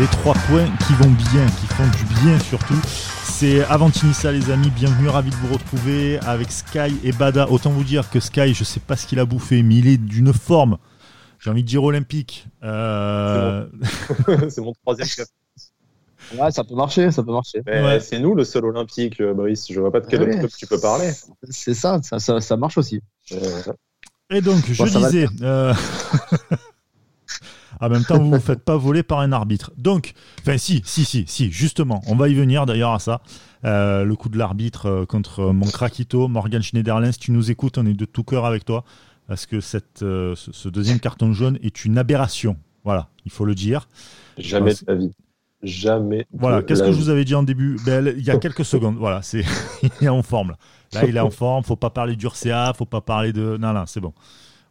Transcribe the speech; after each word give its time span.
les 0.00 0.06
trois 0.06 0.32
points 0.48 0.66
qui 0.86 0.94
vont 0.94 1.10
bien, 1.10 1.44
qui 1.60 1.66
font 1.66 1.86
du 1.98 2.04
bien 2.22 2.38
surtout. 2.38 2.80
C'est 3.22 3.62
Avantinissa 3.64 4.32
les 4.32 4.50
amis, 4.50 4.70
bienvenue, 4.70 5.08
ravi 5.08 5.28
de 5.28 5.34
vous 5.36 5.52
retrouver 5.52 6.18
avec 6.20 6.50
Sky 6.50 6.96
et 7.04 7.12
Bada. 7.12 7.50
Autant 7.50 7.68
vous 7.68 7.84
dire 7.84 8.08
que 8.08 8.18
Sky, 8.18 8.54
je 8.54 8.64
sais 8.64 8.80
pas 8.80 8.96
ce 8.96 9.06
qu'il 9.06 9.18
a 9.18 9.26
bouffé, 9.26 9.62
mais 9.62 9.74
il 9.74 9.88
est 9.88 9.98
d'une 9.98 10.32
forme, 10.32 10.78
j'ai 11.38 11.50
envie 11.50 11.62
de 11.62 11.68
dire 11.68 11.84
olympique. 11.84 12.46
Euh... 12.62 13.66
C'est 14.48 14.60
mon... 14.62 14.72
troisième 14.72 15.08
cap. 15.08 15.28
Ouais, 16.38 16.50
ça 16.50 16.64
peut 16.64 16.76
marcher, 16.76 17.10
ça 17.10 17.22
peut 17.22 17.32
marcher. 17.32 17.60
C'est 18.00 18.20
nous 18.20 18.34
le 18.34 18.44
seul 18.44 18.64
olympique, 18.64 19.20
euh, 19.20 19.34
Brice. 19.34 19.66
Je 19.70 19.80
vois 19.80 19.92
pas 19.92 20.00
de 20.00 20.06
quel 20.06 20.22
autre 20.22 20.38
club 20.38 20.50
tu 20.56 20.66
peux 20.66 20.80
parler. 20.80 21.12
C'est 21.50 21.74
ça 21.74 22.00
ça, 22.02 22.40
ça, 22.40 22.56
marche 22.56 22.78
aussi. 22.78 23.02
Et 24.30 24.40
donc, 24.40 24.64
je 24.66 24.82
disais. 24.82 25.26
Euh, 25.42 25.74
en 27.80 27.88
même 27.88 28.04
temps, 28.04 28.18
vous 28.18 28.30
ne 28.30 28.36
vous 28.36 28.42
faites 28.42 28.64
pas 28.64 28.76
voler 28.76 29.02
par 29.02 29.20
un 29.20 29.32
arbitre. 29.32 29.72
Donc, 29.76 30.12
enfin, 30.40 30.58
si, 30.58 30.82
si, 30.84 31.04
si, 31.04 31.24
si, 31.26 31.50
justement, 31.50 32.02
on 32.06 32.14
va 32.14 32.28
y 32.28 32.34
venir 32.34 32.66
d'ailleurs 32.66 32.92
à 32.92 32.98
ça. 32.98 33.22
Euh, 33.64 34.04
le 34.04 34.16
coup 34.16 34.30
de 34.30 34.38
l'arbitre 34.38 35.04
contre 35.06 35.52
mon 35.52 35.66
craquito, 35.66 36.28
Morgan 36.28 36.62
Schneiderlin. 36.62 37.12
Si 37.12 37.18
tu 37.18 37.32
nous 37.32 37.50
écoutes, 37.50 37.78
on 37.78 37.86
est 37.86 37.94
de 37.94 38.04
tout 38.04 38.24
cœur 38.24 38.46
avec 38.46 38.64
toi. 38.64 38.84
Parce 39.26 39.46
que 39.46 39.60
cette, 39.60 40.00
ce 40.00 40.68
deuxième 40.68 40.98
carton 40.98 41.32
jaune 41.32 41.58
est 41.62 41.84
une 41.84 41.98
aberration. 41.98 42.56
Voilà, 42.84 43.08
il 43.24 43.30
faut 43.30 43.44
le 43.44 43.54
dire. 43.54 43.88
Jamais 44.38 44.72
de 44.72 44.80
la 44.86 44.94
vie. 44.94 45.12
Jamais. 45.62 46.26
Voilà, 46.32 46.62
qu'est-ce 46.62 46.82
que 46.82 46.90
je 46.90 46.96
vous 46.96 47.10
avais 47.10 47.24
dit 47.24 47.34
en 47.34 47.42
début 47.42 47.76
ben, 47.84 48.14
Il 48.16 48.24
y 48.24 48.30
a 48.30 48.38
quelques 48.38 48.64
secondes. 48.74 48.96
Voilà, 48.96 49.22
c'est 49.22 49.44
il 49.82 50.06
est 50.06 50.08
en 50.08 50.22
forme. 50.22 50.54
Là. 50.92 51.04
il 51.06 51.16
est 51.16 51.20
en 51.20 51.30
forme. 51.30 51.64
Faut 51.64 51.76
pas 51.76 51.90
parler 51.90 52.16
d'Urca, 52.16 52.72
faut 52.76 52.86
pas 52.86 53.00
parler 53.00 53.32
de. 53.32 53.58
Non, 53.58 53.72
non, 53.72 53.84
c'est 53.86 54.00
bon. 54.00 54.14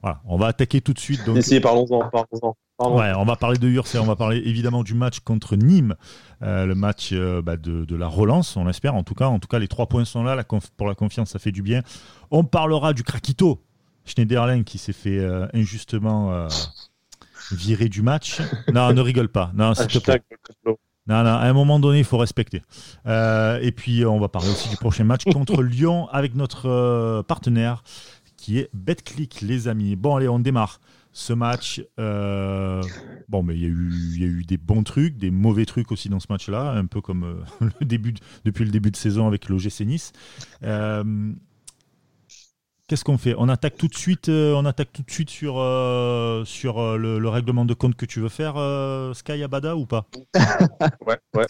Voilà, 0.02 0.22
on 0.26 0.38
va 0.38 0.48
attaquer 0.48 0.82
tout 0.82 0.94
de 0.94 1.00
suite. 1.00 1.26
Donc... 1.26 1.38
Parlons-en. 1.62 2.10
Parlons 2.10 2.56
ouais, 2.80 3.12
on 3.16 3.26
va 3.26 3.36
parler 3.36 3.58
de 3.58 3.68
Urca, 3.68 4.02
on 4.02 4.06
va 4.06 4.16
parler 4.16 4.42
évidemment 4.46 4.84
du 4.84 4.94
match 4.94 5.20
contre 5.20 5.56
Nîmes, 5.56 5.96
euh, 6.42 6.66
le 6.66 6.76
match 6.76 7.10
euh, 7.12 7.42
bah, 7.42 7.58
de, 7.58 7.86
de, 7.86 7.96
la 7.96 8.08
relance, 8.08 8.56
on 8.56 8.66
l'espère. 8.66 8.96
En 8.96 9.04
tout 9.04 9.16
cas, 9.16 9.28
en 9.28 9.40
tout 9.40 9.48
cas, 9.48 9.60
les 9.60 9.68
trois 9.68 9.88
points 9.88 10.06
sont 10.06 10.24
là. 10.24 10.36
La 10.36 10.44
pour 10.44 10.88
la 10.88 10.96
confiance, 10.96 11.32
ça 11.32 11.40
fait 11.40 11.52
du 11.52 11.62
bien. 11.62 11.82
On 12.32 12.44
parlera 12.44 12.94
du 12.94 13.04
Krakito, 13.04 13.62
Schneiderlin 14.06 14.64
qui 14.64 14.78
s'est 14.78 14.94
fait 14.94 15.20
euh, 15.20 15.48
injustement 15.54 16.48
virer 17.52 17.90
du 17.90 18.02
match. 18.02 18.42
Non, 18.74 18.94
ne 18.94 19.02
rigole 19.02 19.30
pas. 19.30 19.52
Non, 19.54 19.74
s'il 19.74 19.88
te 19.88 20.00
plaît. 20.00 20.22
Non, 20.66 21.24
non, 21.24 21.32
à 21.32 21.48
un 21.48 21.54
moment 21.54 21.80
donné, 21.80 22.00
il 22.00 22.04
faut 22.06 22.20
respecter. 22.20 22.62
Et 23.06 23.74
puis, 23.76 24.06
on 24.06 24.20
va 24.20 24.30
parler 24.30 24.50
aussi 24.50 24.70
du 24.70 24.78
prochain 24.78 25.04
match 25.04 25.24
contre 25.34 25.64
Lyon 25.64 26.08
avec 26.10 26.36
notre 26.36 27.24
partenaire 27.24 27.84
qui 28.38 28.60
est 28.60 28.70
BetClick, 28.74 29.42
les 29.42 29.68
amis. 29.68 29.96
Bon, 29.96 30.16
allez, 30.16 30.30
on 30.30 30.40
démarre 30.40 30.80
ce 31.12 31.34
match. 31.34 31.84
Euh, 32.00 32.82
bon, 33.28 33.44
mais 33.44 33.56
il 33.56 33.62
y, 33.62 33.66
a 33.66 34.28
eu, 34.28 34.44
des 34.44 34.58
bons 34.58 34.84
trucs, 34.84 35.18
des 35.18 35.32
mauvais 35.32 35.66
trucs 35.66 35.92
aussi 35.92 36.10
dans 36.10 36.20
ce 36.20 36.28
match-là, 36.30 36.72
un 36.72 36.86
peu 36.86 37.02
comme 37.02 37.44
début 37.82 38.14
depuis 38.46 38.66
le 38.66 38.72
début 38.72 38.92
de 38.92 38.96
saison 38.96 39.28
avec 39.28 39.50
l'OGC 39.50 39.82
Nice. 39.82 40.14
Qu'est-ce 42.90 43.04
qu'on 43.04 43.20
fait? 43.20 43.36
On 43.38 43.50
attaque 43.50 43.78
tout 43.78 43.88
de 43.88 43.96
suite. 43.96 44.30
Euh, 44.30 44.56
on 44.56 44.66
attaque 44.66 44.92
tout 44.92 45.04
de 45.04 45.12
suite 45.12 45.30
sur 45.30 45.60
euh, 45.60 46.44
sur 46.44 46.80
euh, 46.80 46.98
le, 46.98 47.30
règlement 47.30 47.64
de 47.64 47.76
compte 47.76 47.94
que 47.94 48.08
tu 48.08 48.20
veux 48.20 48.30
faire, 48.30 48.56
Sky 49.14 49.44
Abada 49.44 49.76
ou 49.76 49.86
pas? 49.86 50.08
Ouais, 51.06 51.18
ouais. 51.36 51.46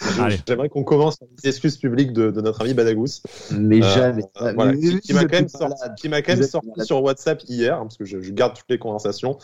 J'aimerais 0.46 0.70
qu'on 0.70 0.84
commence 0.84 1.18
par 1.18 1.28
les 1.42 1.50
excuses 1.50 1.78
publiques 1.78 2.12
de, 2.12 2.30
notre 2.42 2.62
ami 2.62 2.74
Badagous. 2.74 3.22
Mais 3.52 3.82
jamais. 3.82 4.24
qui, 5.02 5.14
m'a 5.14 5.24
quand 5.26 5.40
même 5.40 5.48
sorti, 5.48 6.10
sur 6.84 7.02
WhatsApp 7.02 7.42
hier, 7.48 7.76
hein, 7.76 7.84
parce 7.84 7.98
que 7.98 8.06
je, 8.06 8.18
garde 8.32 8.56
toutes 8.56 8.70
les 8.70 8.78
conversations. 8.78 9.38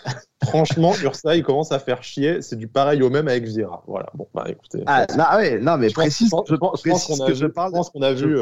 Franchement, 0.44 0.94
Ursa, 1.04 1.36
il 1.38 1.44
commence 1.44 1.72
à 1.72 1.80
faire 1.80 2.04
chier. 2.04 2.42
C'est 2.42 2.58
du 2.58 2.68
pareil 2.68 3.04
au 3.04 3.10
même 3.10 3.30
avec 3.30 3.46
Vira. 3.46 3.84
Voilà. 3.88 4.08
Bon, 4.16 4.28
bah 4.34 4.46
écoutez. 4.50 4.84
Ah, 4.86 5.06
non, 5.18 5.38
ouais, 5.38 5.60
non 5.60 5.78
mais 5.78 5.90
précise. 5.92 6.32
Je 6.48 6.56
pense, 6.56 6.82
qu'on 6.82 7.24
a, 7.24 7.34
je 7.34 7.46
pense 7.46 7.90
qu'on 7.90 8.02
a 8.02 8.12
vu. 8.12 8.38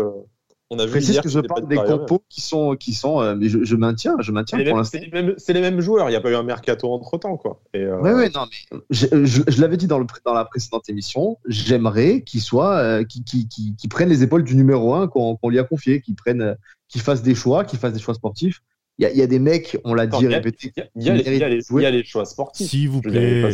On 0.73 0.79
a 0.79 0.85
vu 0.85 0.91
Précise 0.91 1.21
que 1.21 1.29
je 1.29 1.39
parle 1.39 1.67
des 1.67 1.75
compos 1.75 2.23
qui 2.29 2.41
sont, 2.41 2.75
qui 2.75 2.93
sont 2.93 3.21
euh, 3.21 3.35
mais 3.35 3.47
je, 3.47 3.75
maintiens, 3.75 4.15
je 4.19 4.31
maintiens 4.31 4.57
pour 4.63 4.77
l'instant. 4.77 4.97
C'est 5.37 5.53
les, 5.53 5.61
mêmes 5.61 5.81
joueurs, 5.81 6.09
il 6.09 6.13
n'y 6.13 6.15
a 6.15 6.21
pas 6.21 6.31
eu 6.31 6.35
un 6.35 6.41
mercato 6.41 6.91
entre 6.91 7.19
temps, 7.19 7.37
quoi. 7.37 7.61
Euh, 7.75 7.95
oui, 8.01 8.09
oui, 8.11 8.25
non, 8.33 8.47
mais 8.49 8.79
je, 8.89 9.61
l'avais 9.61 9.77
dit 9.77 9.85
dans, 9.85 9.99
le, 9.99 10.07
dans 10.25 10.33
la 10.33 10.45
précédente 10.45 10.89
émission, 10.89 11.37
j'aimerais 11.47 12.21
qu'ils 12.21 12.41
soient, 12.41 12.77
euh, 12.77 13.03
qui, 13.03 13.23
qui, 13.23 13.47
qui, 13.47 13.87
prennent 13.87 14.09
les 14.09 14.23
épaules 14.23 14.43
du 14.43 14.55
numéro 14.55 14.95
1 14.95 15.07
qu'on 15.07 15.37
lui 15.49 15.59
a 15.59 15.63
confié, 15.63 16.01
qu'ils 16.01 16.15
prennent, 16.15 16.55
qu'ils 16.87 17.01
fassent 17.01 17.21
des 17.21 17.35
choix, 17.35 17.65
qu'ils 17.65 17.77
fassent 17.77 17.93
des 17.93 17.99
choix 17.99 18.15
sportifs. 18.15 18.63
Il 18.97 19.07
y, 19.07 19.21
a, 19.21 19.27
des 19.27 19.39
mecs, 19.39 19.77
on 19.83 19.93
l'a 19.93 20.07
dit, 20.07 20.27
répété. 20.27 20.71
Il 20.95 21.03
y, 21.03 21.85
a 21.85 21.91
les 21.91 22.03
choix 22.03 22.25
sportifs. 22.25 22.67
S'il 22.67 22.89
vous 22.89 23.01
plaît, 23.01 23.53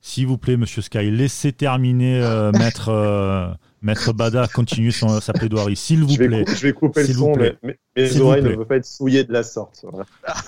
s'il 0.00 0.26
vous 0.26 0.38
plaît, 0.38 0.56
Monsieur 0.56 0.82
Sky, 0.82 1.10
laissez 1.10 1.52
terminer 1.52 2.20
Maître 2.58 3.56
Maître 3.84 4.14
Bada 4.14 4.48
continue 4.48 4.90
son, 4.90 5.20
sa 5.20 5.34
plaidoirie, 5.34 5.76
s'il 5.76 6.04
vous 6.04 6.16
plaît. 6.16 6.44
je 6.48 6.62
vais 6.62 6.72
couper 6.72 7.06
le 7.06 7.12
son, 7.12 7.34
mais, 7.36 7.78
mes 7.94 8.20
oreilles 8.20 8.42
ne 8.42 8.48
veulent 8.48 8.66
pas 8.66 8.76
être 8.76 8.86
souillées 8.86 9.24
de 9.24 9.32
la 9.32 9.42
sorte. 9.42 9.84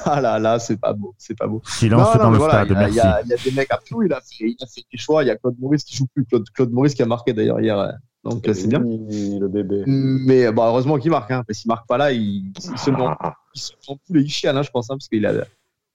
Ah 0.06 0.20
là 0.22 0.38
là, 0.38 0.58
c'est 0.58 0.78
pas 0.80 0.94
beau, 0.94 1.14
c'est 1.18 1.36
pas 1.36 1.46
beau. 1.46 1.60
Silence 1.66 2.16
dans 2.16 2.30
le 2.30 2.38
stade, 2.38 2.70
merci. 2.70 2.92
Il 2.92 2.96
y, 2.96 3.00
a 3.00 3.22
des 3.22 3.50
mecs 3.50 3.70
à 3.70 3.78
tout, 3.84 4.02
il 4.02 4.12
a, 4.12 4.20
fait, 4.20 4.46
il 4.48 4.56
a 4.60 4.66
fait 4.66 4.84
des 4.90 4.96
choix. 4.96 5.22
Il 5.22 5.26
y 5.26 5.30
a 5.30 5.36
Claude 5.36 5.56
Maurice 5.60 5.84
qui 5.84 5.96
joue 5.96 6.06
plus, 6.06 6.24
Claude, 6.24 6.48
Claude 6.50 6.72
Maurice 6.72 6.94
qui 6.94 7.02
a 7.02 7.06
marqué 7.06 7.34
d'ailleurs 7.34 7.60
hier. 7.60 7.92
Donc 8.24 8.42
c'est 8.46 8.68
bien. 8.68 8.80
Le 8.80 9.48
bébé. 9.48 9.82
Mais 9.86 10.50
bon, 10.50 10.64
heureusement 10.64 10.96
qu'il 10.98 11.10
marque, 11.10 11.30
hein, 11.30 11.44
parce 11.46 11.58
qu'il 11.58 11.68
marque 11.68 11.86
pas 11.86 11.98
là, 11.98 12.12
il, 12.12 12.52
il 12.56 12.78
se 12.78 12.90
ment, 12.90 13.16
il 13.54 13.60
se 13.60 13.72
ment 13.88 13.98
plus 14.08 14.22
les 14.22 14.28
chiens, 14.28 14.56
hein, 14.56 14.62
je 14.62 14.70
pense, 14.70 14.90
hein, 14.90 14.94
parce 14.94 15.08
qu'il 15.08 15.26
a 15.26 15.32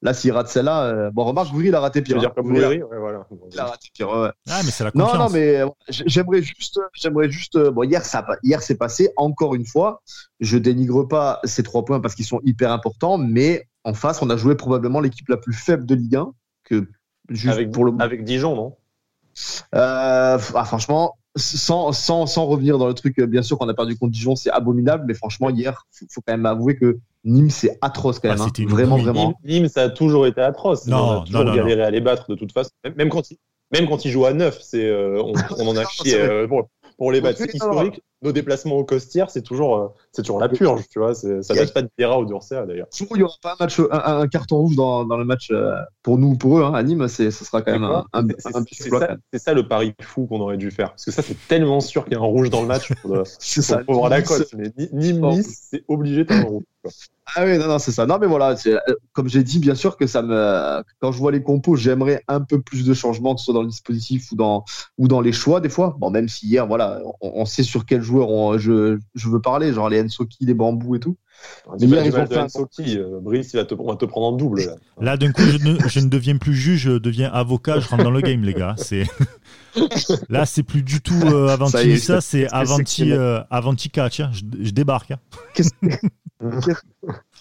Là, 0.02 0.14
s'il 0.14 0.32
rate 0.32 0.48
celle-là, 0.48 0.82
euh, 0.82 1.10
bon, 1.12 1.22
remarque, 1.22 1.52
Goury, 1.52 1.68
il 1.68 1.74
a 1.76 1.80
raté 1.80 2.02
pire. 2.02 2.18
dire 2.18 2.30
hein. 2.30 2.32
comme 2.34 2.50
ouais, 2.50 2.82
voilà. 2.98 3.24
Il 3.52 3.60
a 3.60 3.66
raté 3.66 3.88
pire, 3.94 4.10
ouais. 4.10 4.30
Ah, 4.50 4.60
mais 4.64 4.72
c'est 4.72 4.82
la 4.82 4.90
confiance. 4.90 5.12
Non, 5.12 5.18
non, 5.18 5.30
mais 5.30 5.60
euh, 5.60 5.68
j'aimerais 5.88 6.42
juste, 6.42 6.80
j'aimerais 6.92 7.30
juste, 7.30 7.54
euh, 7.54 7.70
bon, 7.70 7.84
hier, 7.84 8.04
ça, 8.04 8.26
hier, 8.42 8.60
c'est 8.62 8.74
passé, 8.74 9.10
encore 9.16 9.54
une 9.54 9.64
fois. 9.64 10.02
Je 10.40 10.58
dénigre 10.58 11.04
pas 11.06 11.38
ces 11.44 11.62
trois 11.62 11.84
points 11.84 12.00
parce 12.00 12.16
qu'ils 12.16 12.24
sont 12.24 12.40
hyper 12.44 12.72
importants, 12.72 13.16
mais 13.16 13.68
en 13.84 13.94
face, 13.94 14.20
on 14.22 14.30
a 14.30 14.36
joué 14.36 14.56
probablement 14.56 14.98
l'équipe 14.98 15.28
la 15.28 15.36
plus 15.36 15.54
faible 15.54 15.86
de 15.86 15.94
Ligue 15.94 16.16
1. 16.16 16.32
Que, 16.64 16.88
juste 17.28 17.54
avec, 17.54 17.70
pour 17.70 17.84
le... 17.84 17.92
avec 18.00 18.24
Dijon, 18.24 18.56
non? 18.56 18.76
Euh, 19.76 20.38
ah, 20.54 20.64
franchement, 20.64 21.16
sans, 21.36 21.92
sans, 21.92 22.26
sans 22.26 22.46
revenir 22.46 22.76
dans 22.76 22.88
le 22.88 22.94
truc, 22.94 23.20
bien 23.20 23.42
sûr 23.42 23.56
qu'on 23.56 23.68
a 23.68 23.74
perdu 23.74 23.96
contre 23.96 24.10
Dijon, 24.10 24.34
c'est 24.34 24.50
abominable, 24.50 25.04
mais 25.06 25.14
franchement, 25.14 25.48
hier, 25.48 25.86
il 26.00 26.08
faut 26.10 26.22
quand 26.26 26.32
même 26.32 26.46
avouer 26.46 26.76
que 26.76 26.98
Nîmes, 27.24 27.50
c'est 27.50 27.78
atroce 27.80 28.18
quand 28.18 28.28
même. 28.28 28.38
Ah, 28.40 28.46
hein. 28.46 28.66
Vraiment, 28.68 28.98
vraiment. 28.98 29.34
Nîmes, 29.44 29.68
ça 29.68 29.82
a 29.82 29.88
toujours 29.88 30.26
été 30.26 30.40
atroce. 30.40 30.86
Non, 30.86 30.96
on 30.96 31.22
a 31.22 31.24
toujours 31.24 31.44
galéré 31.44 31.82
à 31.82 31.90
les 31.90 32.00
battre 32.00 32.28
de 32.28 32.34
toute 32.34 32.52
façon. 32.52 32.70
Même 32.96 33.08
quand 33.08 33.30
ils, 33.30 33.38
même 33.72 33.88
quand 33.88 34.04
ils 34.04 34.10
jouent 34.10 34.26
à 34.26 34.32
9, 34.32 34.58
c'est, 34.60 34.84
euh, 34.84 35.22
on, 35.22 35.32
on, 35.58 35.68
en 35.68 35.76
a 35.76 35.84
chié. 35.88 36.20
Euh, 36.20 36.46
pour 36.96 37.12
les 37.12 37.20
battre. 37.20 37.42
historiques, 37.42 38.02
nos 38.22 38.32
déplacements 38.32 38.76
au 38.76 38.84
Costière, 38.84 39.30
c'est 39.30 39.42
toujours, 39.42 39.76
euh, 39.76 39.88
c'est 40.12 40.22
toujours 40.22 40.40
la 40.40 40.48
purge, 40.48 40.82
tu 40.88 40.98
vois. 40.98 41.14
Ça 41.14 41.54
date 41.54 41.72
pas 41.72 41.82
de 41.82 41.90
Terra 41.96 42.18
ou 42.20 42.24
d'Ursa 42.24 42.66
d'ailleurs. 42.66 42.86
Il 43.00 43.16
n'y 43.16 43.22
aura 43.22 43.34
pas 43.42 43.52
un, 43.52 43.64
match, 43.64 43.80
un, 43.90 44.28
carton 44.28 44.58
rouge 44.58 44.76
dans, 44.76 45.04
dans 45.04 45.16
le 45.16 45.24
match 45.24 45.52
pour 46.02 46.18
nous 46.18 46.28
ou 46.28 46.36
pour 46.36 46.58
eux. 46.58 46.62
Hein, 46.62 46.74
à 46.74 46.82
Nîmes, 46.82 47.08
ce 47.08 47.30
sera 47.30 47.62
quand 47.62 47.72
même 47.72 47.84
un, 47.84 48.04
un, 48.12 48.26
C'est 48.70 48.90
ça, 48.90 49.16
ça, 49.34 49.54
le 49.54 49.66
pari 49.66 49.94
fou 50.00 50.26
qu'on 50.26 50.40
aurait 50.40 50.56
dû 50.56 50.70
faire. 50.70 50.90
Parce 50.90 51.04
que 51.04 51.10
ça, 51.10 51.22
c'est 51.22 51.36
tellement 51.48 51.80
sûr 51.80 52.04
qu'il 52.04 52.14
y 52.14 52.16
a 52.16 52.20
un 52.20 52.24
rouge 52.24 52.50
dans 52.50 52.62
le 52.62 52.68
match 52.68 52.92
pour, 53.02 53.12
pour, 53.86 53.94
voir 53.94 54.08
la 54.08 54.22
cote. 54.22 54.54
Mais 54.54 54.72
Nîmes-Nice, 54.92 55.68
c'est 55.70 55.84
obligé 55.88 56.24
d'avoir 56.24 56.46
un 56.46 56.50
rouge. 56.50 56.64
Ah 57.34 57.44
oui, 57.44 57.58
non, 57.58 57.66
non, 57.66 57.78
c'est 57.78 57.92
ça. 57.92 58.06
Non, 58.06 58.18
mais 58.18 58.26
voilà, 58.26 58.54
euh, 58.66 58.78
comme 59.12 59.28
j'ai 59.28 59.42
dit, 59.42 59.58
bien 59.58 59.74
sûr 59.74 59.96
que 59.96 60.06
ça 60.06 60.22
me, 60.22 60.82
quand 61.00 61.12
je 61.12 61.18
vois 61.18 61.32
les 61.32 61.42
compos, 61.42 61.76
j'aimerais 61.76 62.22
un 62.28 62.40
peu 62.40 62.60
plus 62.60 62.84
de 62.84 62.94
changements, 62.94 63.34
que 63.34 63.40
ce 63.40 63.46
soit 63.46 63.54
dans 63.54 63.62
le 63.62 63.68
dispositif 63.68 64.30
ou 64.32 64.36
dans, 64.36 64.64
ou 64.98 65.08
dans 65.08 65.20
les 65.20 65.32
choix, 65.32 65.60
des 65.60 65.68
fois. 65.68 65.96
Bon, 65.98 66.10
même 66.10 66.28
si 66.28 66.46
hier, 66.46 66.66
voilà, 66.66 67.00
on, 67.20 67.44
sait 67.44 67.62
sur 67.62 67.86
quel 67.86 68.02
joueur 68.02 68.58
je, 68.58 68.98
je, 69.14 69.28
veux 69.28 69.40
parler, 69.40 69.72
genre 69.72 69.88
les 69.88 70.02
Ensoki, 70.02 70.44
les 70.44 70.54
bambous 70.54 70.96
et 70.96 71.00
tout. 71.00 71.16
Mais 71.80 71.86
hier, 71.86 72.06
ils 72.06 72.16
ont 72.16 72.26
fait 72.26 72.96
euh, 72.96 73.20
Brice, 73.20 73.52
il 73.52 73.56
va 73.56 73.64
te, 73.64 73.74
on 73.78 73.88
va 73.88 73.96
te 73.96 74.04
prendre 74.04 74.26
en 74.28 74.32
double. 74.32 74.64
Là, 74.64 74.76
là 75.00 75.16
d'un 75.16 75.32
coup, 75.32 75.42
je 75.42 75.58
ne, 75.58 75.88
je 75.88 76.00
ne, 76.00 76.08
deviens 76.08 76.36
plus 76.36 76.54
juge, 76.54 76.80
je 76.80 76.92
deviens 76.92 77.30
avocat, 77.30 77.80
je 77.80 77.88
rentre 77.88 78.04
dans 78.04 78.10
le 78.10 78.20
game, 78.20 78.42
les 78.42 78.54
gars. 78.54 78.74
C'est. 78.78 79.06
Là, 80.28 80.44
c'est 80.44 80.62
plus 80.62 80.82
du 80.82 81.00
tout 81.00 81.18
euh, 81.24 81.48
Avanti 81.48 81.98
ça, 81.98 82.20
c'est 82.20 82.46
Avanti, 82.52 83.10
euh, 83.10 83.40
Avanti 83.50 83.88
catch. 83.88 84.20
Hein. 84.20 84.30
Je, 84.34 84.42
je, 84.64 84.70
débarque. 84.70 85.12
Hein. 85.12 85.18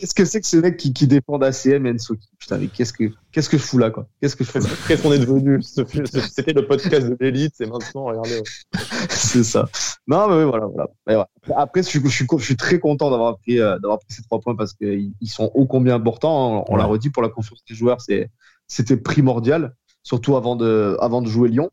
Qu'est-ce 0.02 0.16
que 0.16 0.26
c'est 0.26 0.42
que 0.42 0.48
ce 0.48 0.58
mec 0.58 0.78
qui, 0.78 0.94
qui 0.94 1.06
défend 1.06 1.38
ACM 1.40 1.86
et 1.86 1.92
Ensoki? 1.92 2.28
Putain, 2.40 2.58
mais 2.58 2.70
qu'est-ce 2.70 2.92
que, 2.92 3.12
qu'est-ce 3.32 3.48
que 3.48 3.60
je 3.60 3.62
fous 3.62 3.78
là, 3.78 3.92
quoi? 3.92 4.08
Qu'est-ce 4.20 4.36
que 4.36 4.44
je 4.44 4.50
fous 4.50 4.60
Qu'est-ce 4.88 5.04
qu'on 5.04 5.14
est 5.14 5.20
devenu? 5.20 5.62
C'était 5.62 6.54
le 6.54 6.66
podcast 6.66 7.08
de 7.08 7.16
l'élite, 7.20 7.54
c'est 7.56 7.68
maintenant, 7.68 8.06
regardez. 8.06 8.42
c'est 9.12 9.44
ça. 9.44 9.70
Non, 10.08 10.28
mais 10.28 10.44
voilà, 10.44 10.66
voilà. 11.06 11.30
Après, 11.56 11.84
je 11.84 11.88
suis, 11.88 12.02
je, 12.04 12.08
suis, 12.10 12.26
je 12.36 12.44
suis, 12.44 12.56
très 12.56 12.80
content 12.80 13.12
d'avoir 13.12 13.38
pris, 13.38 13.60
euh, 13.60 13.78
d'avoir 13.78 14.00
pris 14.00 14.12
ces 14.12 14.24
trois 14.24 14.40
points 14.40 14.56
parce 14.56 14.74
qu'ils 14.74 15.14
sont 15.28 15.52
ô 15.54 15.68
combien 15.68 15.94
importants. 15.94 16.62
Hein. 16.62 16.64
On, 16.70 16.78
l'a 16.78 16.86
redit 16.86 17.12
pour 17.12 17.22
la 17.22 17.30
confiance 17.30 17.64
des 17.70 17.76
joueurs, 17.76 18.02
c'est, 18.02 18.32
c'était 18.66 18.98
primordial, 18.98 19.76
surtout 20.02 20.36
avant 20.36 20.56
de, 20.56 20.98
avant 21.00 21.22
de 21.22 21.28
jouer 21.28 21.50
Lyon. 21.50 21.70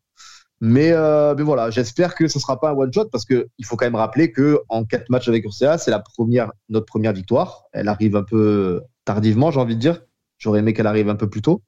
Mais, 0.60 0.90
euh, 0.92 1.34
mais 1.36 1.44
voilà, 1.44 1.70
j'espère 1.70 2.14
que 2.16 2.26
ce 2.26 2.40
sera 2.40 2.58
pas 2.60 2.70
un 2.70 2.74
one 2.74 2.92
shot 2.92 3.06
parce 3.10 3.24
que 3.24 3.48
il 3.58 3.64
faut 3.64 3.76
quand 3.76 3.86
même 3.86 3.94
rappeler 3.94 4.32
que 4.32 4.60
en 4.68 4.84
quatre 4.84 5.08
matchs 5.08 5.28
avec 5.28 5.44
Urca, 5.44 5.78
c'est 5.78 5.90
la 5.92 6.00
première 6.00 6.50
notre 6.68 6.86
première 6.86 7.12
victoire. 7.12 7.64
Elle 7.72 7.88
arrive 7.88 8.16
un 8.16 8.24
peu 8.24 8.82
tardivement, 9.04 9.50
j'ai 9.52 9.60
envie 9.60 9.76
de 9.76 9.80
dire. 9.80 10.02
J'aurais 10.38 10.60
aimé 10.60 10.72
qu'elle 10.72 10.86
arrive 10.88 11.08
un 11.08 11.16
peu 11.16 11.28
plus 11.30 11.42
tôt. 11.42 11.62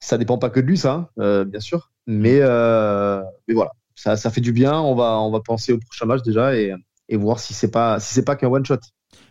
Ça 0.00 0.18
dépend 0.18 0.38
pas 0.38 0.50
que 0.50 0.60
de 0.60 0.66
lui, 0.66 0.78
ça, 0.78 0.92
hein, 0.94 1.08
euh, 1.20 1.44
bien 1.44 1.60
sûr. 1.60 1.92
Mais, 2.06 2.38
euh, 2.42 3.22
mais 3.48 3.54
voilà, 3.54 3.72
ça, 3.94 4.16
ça 4.16 4.30
fait 4.30 4.40
du 4.40 4.52
bien. 4.52 4.78
On 4.80 4.94
va, 4.94 5.18
on 5.20 5.30
va 5.30 5.40
penser 5.40 5.72
au 5.72 5.78
prochain 5.78 6.06
match 6.06 6.22
déjà 6.22 6.56
et, 6.56 6.72
et 7.08 7.16
voir 7.16 7.40
si 7.40 7.54
c'est 7.54 7.70
pas, 7.70 8.00
si 8.00 8.14
c'est 8.14 8.24
pas 8.24 8.36
qu'un 8.36 8.48
one 8.48 8.64
shot. 8.64 8.78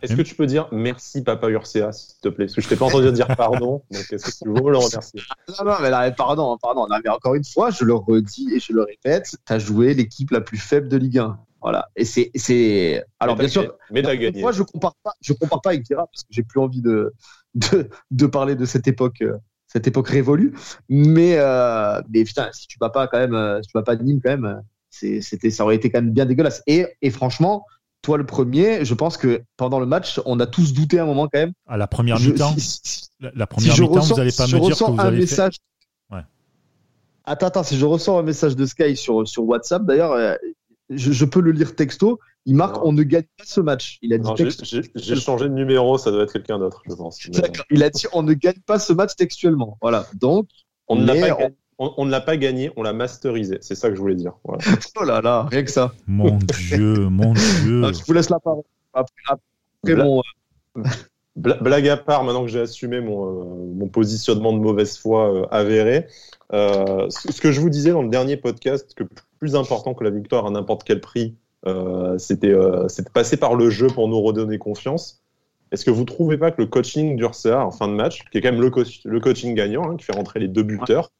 Est-ce 0.02 0.14
que 0.14 0.22
tu 0.22 0.34
peux 0.34 0.46
dire 0.46 0.68
merci 0.72 1.22
Papa 1.22 1.48
Urcea, 1.48 1.92
s'il 1.92 2.20
te 2.20 2.28
plaît? 2.28 2.46
Parce 2.46 2.54
que 2.54 2.60
je 2.60 2.68
t'ai 2.68 2.76
pas 2.76 2.86
entendu 2.86 3.10
dire 3.12 3.28
pardon, 3.36 3.82
donc 3.90 4.12
est-ce 4.12 4.24
que 4.24 4.44
tu 4.44 4.48
veux 4.48 4.70
le 4.70 4.78
remercier? 4.78 5.20
Non, 5.48 5.64
non, 5.64 5.76
mais 5.80 5.90
là, 5.90 6.10
pardon, 6.12 6.52
hein, 6.52 6.58
pardon. 6.60 6.86
mais 7.04 7.10
encore 7.10 7.34
une 7.34 7.44
fois, 7.44 7.70
je 7.70 7.84
le 7.84 7.94
redis 7.94 8.54
et 8.54 8.60
je 8.60 8.72
le 8.72 8.82
répète, 8.82 9.36
tu 9.46 9.52
as 9.52 9.58
joué 9.58 9.94
l'équipe 9.94 10.30
la 10.30 10.40
plus 10.40 10.58
faible 10.58 10.88
de 10.88 10.96
Ligue 10.96 11.18
1. 11.18 11.38
Voilà. 11.62 11.88
Et 11.96 12.04
c'est, 12.04 12.30
c'est. 12.34 13.04
Alors 13.18 13.36
bien 13.36 13.48
sûr. 13.48 13.74
Mais 13.90 14.02
t'as 14.02 14.14
gagné. 14.16 14.40
Moi, 14.40 14.52
je 14.52 14.62
compare 14.62 14.94
pas, 15.02 15.14
je 15.20 15.32
compare 15.32 15.60
pas 15.60 15.70
avec 15.70 15.82
Dira 15.82 16.06
parce 16.06 16.22
que 16.22 16.28
j'ai 16.30 16.42
plus 16.42 16.60
envie 16.60 16.80
de, 16.80 17.12
de, 17.54 17.88
de, 18.10 18.26
parler 18.26 18.54
de 18.54 18.64
cette 18.64 18.86
époque, 18.86 19.22
euh, 19.22 19.36
cette 19.66 19.88
époque 19.88 20.08
révolue. 20.08 20.54
Mais, 20.88 21.38
euh, 21.38 22.00
mais 22.10 22.22
putain, 22.22 22.50
si 22.52 22.68
tu 22.68 22.78
vas 22.80 22.90
pas 22.90 23.08
quand 23.08 23.18
même, 23.18 23.34
euh, 23.34 23.60
si 23.62 23.68
tu 23.68 23.76
vas 23.76 23.82
pas 23.82 23.96
de 23.96 24.04
Nîmes 24.04 24.20
quand 24.22 24.30
même, 24.30 24.62
c'était, 24.90 25.50
ça 25.50 25.64
aurait 25.64 25.76
été 25.76 25.90
quand 25.90 26.00
même 26.00 26.12
bien 26.12 26.24
dégueulasse. 26.24 26.62
Et, 26.66 26.86
et 27.02 27.10
franchement, 27.10 27.64
toi 28.06 28.18
le 28.18 28.24
premier, 28.24 28.84
je 28.84 28.94
pense 28.94 29.16
que 29.16 29.42
pendant 29.56 29.80
le 29.80 29.86
match, 29.86 30.20
on 30.26 30.38
a 30.38 30.46
tous 30.46 30.72
douté 30.72 31.00
un 31.00 31.06
moment 31.06 31.24
quand 31.24 31.40
même. 31.40 31.52
À 31.66 31.76
la 31.76 31.88
première 31.88 32.20
mi-temps, 32.20 32.54
la, 33.18 33.48
première 33.48 33.72
mi-temps, 33.72 33.98
vous 33.98 34.14
n'allez 34.14 34.30
pas 34.30 34.46
me 34.46 34.60
dire 34.60 34.78
que 34.78 34.84
vous 34.84 35.00
un 35.00 35.10
message. 35.10 35.56
Ouais. 36.12 36.20
Attends, 37.24 37.48
attends, 37.48 37.62
si 37.64 37.76
je 37.76 37.84
ressens 37.84 38.16
un 38.16 38.22
message 38.22 38.54
de 38.54 38.64
Sky 38.64 38.96
sur, 38.96 39.26
sur 39.26 39.42
WhatsApp, 39.42 39.84
d'ailleurs, 39.84 40.12
euh, 40.12 40.36
je, 40.88 41.24
peux 41.24 41.40
le 41.40 41.50
lire 41.50 41.74
texto. 41.74 42.20
Il 42.44 42.54
marque 42.54 42.80
on 42.84 42.92
ne 42.92 43.02
gagne 43.02 43.24
pas 43.36 43.44
ce 43.44 43.60
match. 43.60 43.98
Il 44.02 44.14
a 44.14 44.18
dit 44.18 44.30
J'ai 44.94 45.16
changé 45.16 45.48
de 45.48 45.54
numéro, 45.54 45.98
ça 45.98 46.12
doit 46.12 46.22
être 46.22 46.32
quelqu'un 46.32 46.60
d'autre, 46.60 46.82
je 46.88 46.94
pense. 46.94 47.18
Il 47.70 47.82
a 47.82 47.90
dit 47.90 48.06
on 48.12 48.22
ne 48.22 48.34
gagne 48.34 48.60
pas 48.66 48.78
ce 48.78 48.92
match 48.92 49.16
textuellement. 49.16 49.78
Voilà. 49.82 50.06
Donc, 50.14 50.46
on 50.86 50.94
ne 50.94 51.04
l'a 51.04 51.14
pas 51.14 51.42
gagné 51.42 51.56
on, 51.78 52.04
ne 52.04 52.10
l'a 52.10 52.20
pas 52.20 52.36
gagné, 52.36 52.70
on 52.76 52.82
l'a 52.82 52.92
masterisé. 52.92 53.58
C'est 53.60 53.74
ça 53.74 53.90
que 53.90 53.96
je 53.96 54.00
voulais 54.00 54.14
dire. 54.14 54.32
oh 54.44 55.04
là 55.04 55.20
là, 55.20 55.46
rien 55.50 55.62
que 55.62 55.70
ça. 55.70 55.92
Mon 56.06 56.38
Dieu, 56.38 57.08
mon 57.08 57.32
Dieu. 57.32 57.92
je 57.92 58.04
vous 58.04 58.12
laisse 58.12 58.30
la 58.30 58.40
parole. 58.40 58.64
Après, 58.94 59.14
bon, 59.84 60.22
euh, 60.78 60.82
Blague 61.36 61.88
à 61.88 61.98
part, 61.98 62.24
maintenant 62.24 62.44
que 62.44 62.50
j'ai 62.50 62.60
assumé 62.60 63.00
mon, 63.00 63.26
euh, 63.26 63.74
mon, 63.74 63.88
positionnement 63.88 64.54
de 64.54 64.58
mauvaise 64.58 64.96
foi 64.96 65.34
euh, 65.34 65.46
avéré, 65.50 66.06
ce 66.50 67.40
que 67.40 67.52
je 67.52 67.60
vous 67.60 67.68
disais 67.68 67.90
dans 67.90 68.02
le 68.02 68.08
dernier 68.08 68.38
podcast, 68.38 68.94
que 68.94 69.04
plus 69.38 69.54
important 69.54 69.92
que 69.92 70.02
la 70.02 70.10
victoire 70.10 70.46
à 70.46 70.50
n'importe 70.50 70.84
quel 70.84 71.00
prix, 71.02 71.34
c'était 72.16 72.54
passer 73.12 73.36
par 73.36 73.54
le 73.54 73.68
jeu 73.68 73.88
pour 73.88 74.08
nous 74.08 74.20
redonner 74.22 74.56
confiance. 74.56 75.20
Est-ce 75.72 75.84
que 75.84 75.90
vous 75.90 76.02
ne 76.02 76.06
trouvez 76.06 76.38
pas 76.38 76.52
que 76.52 76.62
le 76.62 76.68
coaching 76.68 77.16
d'Ursa 77.16 77.66
en 77.66 77.72
fin 77.72 77.88
de 77.88 77.92
match, 77.92 78.22
qui 78.30 78.38
est 78.38 78.40
quand 78.40 78.52
même 78.52 78.62
le, 78.62 78.70
le 79.04 79.20
coaching 79.20 79.54
gagnant, 79.54 79.90
hein, 79.90 79.96
qui 79.96 80.04
fait 80.04 80.14
rentrer 80.14 80.38
les 80.38 80.48
deux 80.48 80.62
buteurs, 80.62 81.10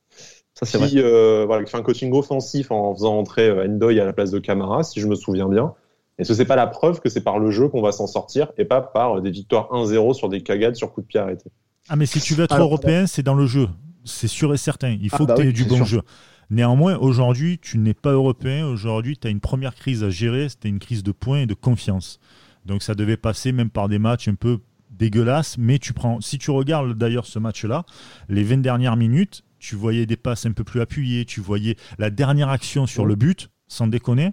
ça, 0.65 0.79
qui, 0.87 1.01
euh, 1.01 1.45
voilà, 1.47 1.67
fait 1.67 1.77
un 1.77 1.83
coaching 1.83 2.13
offensif 2.13 2.71
en 2.71 2.95
faisant 2.95 3.19
entrer 3.19 3.49
euh, 3.49 3.67
Endoy 3.67 4.01
à 4.01 4.07
la 4.07 4.13
place 4.13 4.31
de 4.31 4.39
Camara, 4.39 4.83
si 4.83 5.01
je 5.01 5.07
me 5.07 5.15
souviens 5.15 5.49
bien. 5.49 5.75
Est-ce 6.19 6.31
que 6.31 6.35
c'est 6.35 6.47
pas 6.47 6.57
la 6.57 6.67
preuve 6.67 7.01
que 7.01 7.11
c'est 7.11 7.21
par 7.21 7.39
le 7.39 7.51
jeu 7.51 7.69
qu'on 7.69 7.83
va 7.83 7.93
s'en 7.93 8.07
sortir 8.07 8.53
et 8.57 8.65
pas 8.65 8.81
par 8.81 9.21
des 9.21 9.31
victoires 9.31 9.69
1-0 9.71 10.15
sur 10.15 10.31
des 10.31 10.43
cagades 10.43 10.75
sur 10.75 10.93
coup 10.93 11.03
de 11.03 11.07
pied 11.07 11.21
arrêté 11.21 11.51
Ah, 11.91 11.97
mais 11.97 12.07
si 12.07 12.21
tu 12.21 12.35
veux 12.35 12.45
être 12.45 12.59
européen, 12.59 13.07
c'est 13.07 13.23
dans 13.23 13.35
le 13.35 13.47
jeu. 13.47 13.69
C'est 14.05 14.29
sûr 14.29 14.55
et 14.55 14.57
certain. 14.57 14.97
Il 14.99 15.11
faut 15.11 15.25
ah, 15.25 15.27
que 15.27 15.33
bah 15.33 15.35
tu 15.35 15.49
aies 15.49 15.53
du 15.53 15.67
bon 15.67 15.85
jeu. 15.85 16.01
Néanmoins, 16.49 16.97
aujourd'hui, 16.97 17.59
tu 17.61 17.77
n'es 17.77 17.93
pas 17.93 18.13
européen. 18.13 18.67
Aujourd'hui, 18.67 19.19
tu 19.19 19.27
as 19.27 19.31
une 19.31 19.41
première 19.41 19.75
crise 19.75 20.05
à 20.05 20.11
gérer. 20.11 20.49
C'était 20.49 20.71
une 20.71 20.79
crise 20.79 21.03
de 21.03 21.13
points 21.13 21.41
et 21.41 21.47
de 21.47 21.55
confiance. 21.55 22.19
Donc, 22.65 22.83
ça 22.83 22.95
devait 22.95 23.19
passer 23.19 23.53
même 23.53 23.69
par 23.69 23.89
des 23.89 23.99
matchs 23.99 24.29
un 24.29 24.37
peu 24.37 24.61
dégueulasses. 24.91 25.59
Mais 25.59 25.79
tu 25.79 25.93
prends, 25.93 26.21
si 26.23 26.39
tu 26.39 26.51
regardes 26.51 26.97
d'ailleurs 26.97 27.27
ce 27.27 27.39
match-là, 27.39 27.85
les 28.29 28.43
20 28.43 28.59
dernières 28.59 28.97
minutes, 28.97 29.43
tu 29.59 29.77
voyais 29.77 30.07
des 30.07 30.17
passes 30.17 30.47
un 30.47 30.53
peu 30.53 30.65
plus 30.65 30.81
appuyées, 30.81 31.25
tu 31.25 31.41
voyais 31.41 31.77
la 31.99 32.11
dernière 32.11 32.49
action 32.49 32.87
sur 32.87 33.07
le 33.07 33.15
but, 33.15 33.51
sans 33.69 33.87
déconner. 33.87 34.31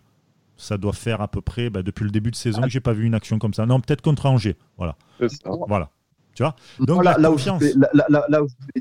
Ça 0.56 0.78
doit 0.78 0.94
faire 0.94 1.22
à 1.22 1.28
peu 1.28 1.42
près, 1.42 1.70
bah, 1.70 1.82
depuis 1.82 2.04
le 2.04 2.12
début 2.12 2.32
de 2.32 2.36
saison, 2.36 2.62
que 2.62 2.70
j'ai 2.70 2.80
pas 2.80 2.94
vu 2.94 3.06
une 3.06 3.16
action 3.16 3.40
comme 3.40 3.54
ça. 3.54 3.66
Non, 3.66 3.80
peut-être 3.80 4.02
contre 4.02 4.26
Angers. 4.28 4.56
Voilà. 4.78 4.96
Voilà. 5.68 5.90
Tu 6.36 6.44
vois? 6.44 6.56
Donc, 6.80 7.04
là, 7.04 7.32
où 7.32 7.38
je 7.38 7.50
voulais, 7.50 7.74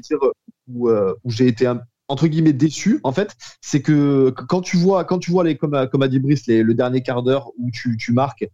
dire 0.00 0.19
euh, 0.23 1.15
où, 1.25 1.31
j'ai 1.31 1.49
été 1.49 1.71
entre 2.09 2.27
guillemets 2.27 2.53
déçu, 2.53 3.00
en 3.05 3.12
fait, 3.12 3.35
c'est 3.61 3.81
que 3.81 4.31
quand 4.31 4.61
tu 4.61 4.77
vois, 4.77 5.05
quand 5.05 5.19
tu 5.19 5.31
vois 5.31 5.44
les, 5.44 5.56
comme, 5.56 5.89
comme 5.91 6.03
a 6.03 6.09
dit 6.09 6.19
Brice, 6.19 6.47
le 6.47 6.75
dernier 6.75 7.03
quart 7.03 7.23
d'heure 7.23 7.50
où 7.59 7.71
tu, 7.71 7.97
tu 7.97 8.12
marques 8.12 8.47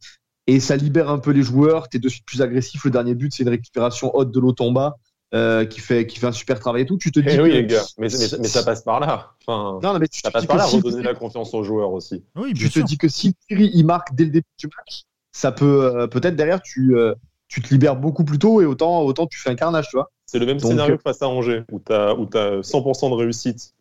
et 0.49 0.61
ça 0.61 0.76
libère 0.76 1.11
un 1.11 1.19
peu 1.19 1.31
les 1.31 1.43
joueurs, 1.43 1.90
tu 1.90 1.99
es 1.99 2.00
de 2.00 2.08
suite 2.08 2.25
plus 2.25 2.40
agressif. 2.40 2.82
Le 2.85 2.90
dernier 2.90 3.14
but, 3.14 3.35
c'est 3.35 3.43
une 3.43 3.50
récupération 3.50 4.17
haute 4.17 4.32
de 4.32 4.40
l'eau 4.40 4.55
bas. 4.73 4.96
Euh, 5.34 5.66
qui 5.66 5.80
fait 5.80 6.06
qui 6.06 6.19
fait 6.19 6.26
un 6.26 6.32
super 6.32 6.58
travail 6.58 6.82
et 6.82 6.86
tout, 6.86 6.96
tu 6.96 7.12
te 7.12 7.20
dis. 7.20 7.28
Eh 7.30 7.38
oui, 7.38 7.52
les 7.52 7.66
gars, 7.66 7.84
mais, 7.98 8.08
mais, 8.38 8.48
ça 8.48 8.62
passe 8.62 8.80
par 8.80 8.98
là. 8.98 9.32
Enfin, 9.46 9.78
non, 9.82 9.98
mais 9.98 10.06
ça 10.10 10.30
passe 10.30 10.46
par 10.46 10.56
là, 10.56 10.64
redonner 10.64 11.02
la 11.02 11.12
confiance 11.12 11.52
aux 11.52 11.62
joueurs 11.62 11.92
aussi. 11.92 12.25
Oui, 12.34 12.54
tu 12.54 12.70
te 12.70 12.80
dis 12.80 12.96
que 12.96 13.08
si 13.08 13.34
Thierry 13.34 13.70
il 13.75 13.84
marque 13.84 14.14
dès 14.14 14.25
le 14.25 14.30
début 14.30 14.46
du 14.58 14.69
match, 14.69 15.02
ça 15.30 15.52
peut 15.52 15.84
euh, 15.84 16.06
peut-être 16.06 16.34
derrière 16.34 16.62
tu 16.62 16.96
euh, 16.96 17.14
tu 17.46 17.60
te 17.60 17.69
libères 17.69 17.96
beaucoup 17.96 18.25
plus 18.25 18.38
tôt 18.38 18.62
et 18.62 18.64
autant 18.64 19.02
autant 19.02 19.26
tu 19.26 19.38
fais 19.38 19.50
un 19.50 19.54
carnage, 19.54 19.88
tu 19.90 19.98
vois. 19.98 20.10
C'est 20.25 20.38
le 20.38 20.46
même 20.46 20.60
scénario 20.60 20.96
que 20.96 21.02
face 21.02 21.20
à 21.20 21.28
Angers 21.28 21.62
où 21.70 21.78
tu 21.78 21.92
as 21.92 22.14
où 22.14 22.22
as 22.32 22.60
100% 22.60 23.10
de 23.10 23.14
réussite 23.14 23.75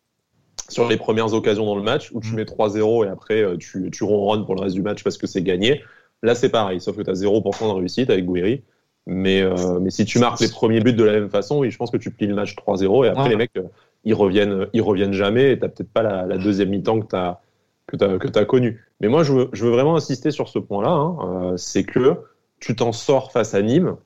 sur 0.68 0.86
les 0.86 0.98
premières 0.98 1.32
occasions 1.32 1.64
dans 1.64 1.76
le 1.76 1.82
match 1.82 2.10
où 2.12 2.20
tu 2.20 2.32
mm. 2.32 2.36
mets 2.36 2.44
3-0 2.44 3.06
et 3.06 3.08
après 3.08 3.56
tu 3.56 3.90
tu 3.90 4.04
ronronnes 4.04 4.44
pour 4.44 4.54
le 4.54 4.60
reste 4.60 4.74
du 4.74 4.82
match 4.82 5.02
parce 5.02 5.16
que 5.16 5.26
c'est 5.26 5.42
gagné. 5.42 5.82
Là, 6.22 6.34
c'est 6.34 6.48
pareil, 6.48 6.80
sauf 6.80 6.96
que 6.96 7.02
tu 7.02 7.10
as 7.10 7.14
0% 7.14 7.68
de 7.68 7.72
réussite 7.72 8.10
avec 8.10 8.26
Guiri. 8.26 8.64
Mais, 9.10 9.40
euh, 9.40 9.80
mais 9.80 9.88
si 9.88 10.04
tu 10.04 10.18
marques 10.18 10.38
les 10.40 10.50
premiers 10.50 10.80
buts 10.80 10.92
de 10.92 11.02
la 11.02 11.12
même 11.12 11.30
façon, 11.30 11.60
oui, 11.60 11.70
je 11.70 11.78
pense 11.78 11.90
que 11.90 11.96
tu 11.96 12.10
plies 12.10 12.26
le 12.26 12.34
match 12.34 12.54
3-0 12.54 13.06
et 13.06 13.08
après 13.08 13.30
les 13.30 13.36
mecs, 13.36 13.56
euh, 13.56 13.62
ils 14.04 14.12
reviennent, 14.12 14.66
ils 14.74 14.82
reviennent 14.82 15.14
jamais 15.14 15.52
et 15.52 15.58
t'as 15.58 15.68
peut-être 15.68 15.90
pas 15.90 16.02
la, 16.02 16.36
deuxième 16.36 16.68
mi-temps 16.68 17.00
que 17.00 17.06
t'as 17.06 17.40
que 17.86 17.96
t'as 17.96 18.18
que 18.18 18.38
as 18.38 18.44
connu. 18.44 18.84
Mais 19.00 19.08
moi, 19.08 19.22
je 19.22 19.32
veux, 19.32 19.48
je 19.54 19.64
veux 19.64 19.70
vraiment 19.70 19.96
insister 19.96 20.30
sur 20.30 20.50
ce 20.50 20.58
point-là, 20.58 20.90
hein, 20.90 21.16
euh, 21.22 21.56
c'est 21.56 21.84
que 21.84 22.16
tu 22.60 22.76
t'en 22.76 22.92
sors 22.92 23.32
face 23.32 23.54
à 23.54 23.62
Nîmes 23.62 23.96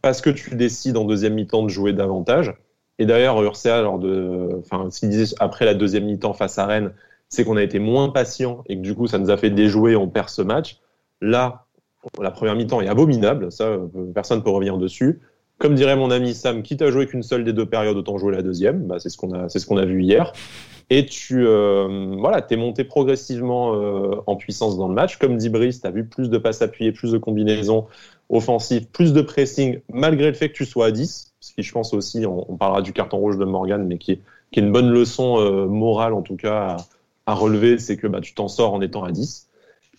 parce 0.00 0.22
que 0.22 0.30
tu 0.30 0.54
décides 0.54 0.96
en 0.96 1.04
deuxième 1.04 1.34
mi-temps 1.34 1.62
de 1.62 1.68
jouer 1.68 1.92
davantage. 1.92 2.54
Et 2.98 3.04
d'ailleurs, 3.04 3.42
Ursa, 3.42 3.82
lors 3.82 3.98
de, 3.98 4.48
enfin, 4.60 4.88
ce 4.90 5.00
qu'il 5.00 5.10
disait 5.10 5.34
après 5.40 5.66
la 5.66 5.74
deuxième 5.74 6.06
mi-temps 6.06 6.32
face 6.32 6.58
à 6.58 6.64
Rennes, 6.64 6.92
c'est 7.28 7.44
qu'on 7.44 7.58
a 7.58 7.62
été 7.62 7.80
moins 7.80 8.08
patient 8.08 8.64
et 8.66 8.76
que 8.76 8.80
du 8.80 8.94
coup, 8.94 9.08
ça 9.08 9.18
nous 9.18 9.30
a 9.30 9.36
fait 9.36 9.50
déjouer, 9.50 9.94
on 9.94 10.08
perd 10.08 10.30
ce 10.30 10.40
match. 10.40 10.78
Là, 11.20 11.66
la 12.20 12.30
première 12.30 12.54
mi-temps 12.54 12.80
est 12.80 12.88
abominable, 12.88 13.50
ça, 13.52 13.64
euh, 13.64 13.88
personne 14.14 14.38
ne 14.38 14.42
peut 14.42 14.50
revenir 14.50 14.78
dessus. 14.78 15.20
Comme 15.58 15.74
dirait 15.74 15.96
mon 15.96 16.10
ami 16.10 16.34
Sam, 16.34 16.62
quitte 16.62 16.82
à 16.82 16.90
jouer 16.90 17.06
qu'une 17.06 17.24
seule 17.24 17.44
des 17.44 17.52
deux 17.52 17.66
périodes, 17.66 17.96
autant 17.96 18.16
jouer 18.16 18.32
la 18.32 18.42
deuxième. 18.42 18.86
Bah, 18.86 19.00
c'est 19.00 19.08
ce 19.08 19.16
qu'on 19.16 19.32
a, 19.32 19.84
vu 19.84 20.02
hier. 20.02 20.32
Et 20.88 21.04
tu, 21.04 21.44
euh, 21.44 22.14
voilà, 22.16 22.42
t'es 22.42 22.56
monté 22.56 22.84
progressivement 22.84 23.74
euh, 23.74 24.22
en 24.26 24.36
puissance 24.36 24.78
dans 24.78 24.86
le 24.86 24.94
match. 24.94 25.16
Comme 25.16 25.36
dit 25.36 25.48
Brice, 25.48 25.80
t'as 25.80 25.90
vu 25.90 26.06
plus 26.06 26.30
de 26.30 26.38
passes 26.38 26.62
appuyées, 26.62 26.92
plus 26.92 27.10
de 27.10 27.18
combinaisons 27.18 27.86
offensives, 28.28 28.86
plus 28.86 29.12
de 29.12 29.20
pressing, 29.20 29.80
malgré 29.92 30.28
le 30.28 30.34
fait 30.34 30.50
que 30.50 30.54
tu 30.54 30.64
sois 30.64 30.86
à 30.86 30.90
10. 30.92 31.34
Ce 31.40 31.52
qui, 31.52 31.62
je 31.62 31.72
pense 31.72 31.92
aussi, 31.92 32.24
on, 32.24 32.56
parlera 32.56 32.80
du 32.80 32.92
carton 32.92 33.18
rouge 33.18 33.36
de 33.36 33.44
Morgan, 33.44 33.84
mais 33.84 33.98
qui 33.98 34.12
est, 34.12 34.20
une 34.56 34.70
bonne 34.72 34.90
leçon 34.90 35.66
morale 35.68 36.14
en 36.14 36.22
tout 36.22 36.36
cas 36.36 36.76
à, 37.26 37.34
relever, 37.34 37.78
c'est 37.78 37.96
que 37.96 38.06
bah, 38.06 38.20
tu 38.20 38.34
t'en 38.34 38.48
sors 38.48 38.72
en 38.72 38.80
étant 38.80 39.04
à 39.04 39.12
10. 39.12 39.47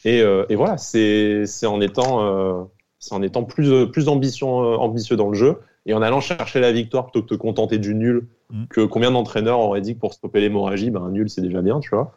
Euh, 0.06 0.46
et, 0.50 0.56
voilà, 0.56 0.78
c'est 0.78 1.46
en 1.66 1.82
étant, 1.82 2.24
euh, 2.24 2.64
en 3.12 3.22
étant 3.22 3.44
plus, 3.44 3.88
plus 3.92 4.08
ambitieux, 4.08 4.48
euh, 4.48 4.78
ambitieux 4.78 5.16
dans 5.16 5.30
le 5.30 5.36
jeu 5.36 5.60
et 5.86 5.94
en 5.94 6.02
allant 6.02 6.22
chercher 6.22 6.60
la 6.60 6.72
victoire 6.72 7.06
plutôt 7.06 7.22
que 7.22 7.34
de 7.34 7.36
te 7.36 7.42
contenter 7.42 7.78
du 7.78 7.96
nul. 7.96 8.28
Mm. 8.52 8.66
Que 8.70 8.82
combien 8.82 9.12
d'entraîneurs 9.12 9.60
auraient 9.60 9.82
dit 9.82 9.96
que 9.96 10.00
pour 10.00 10.14
stopper 10.14 10.42
l'hémorragie, 10.42 10.90
ben, 10.90 11.04
un 11.04 11.12
nul 11.12 11.30
c'est 11.30 11.42
déjà 11.42 11.62
bien, 11.62 11.80
tu 11.80 11.90
vois. 11.90 12.14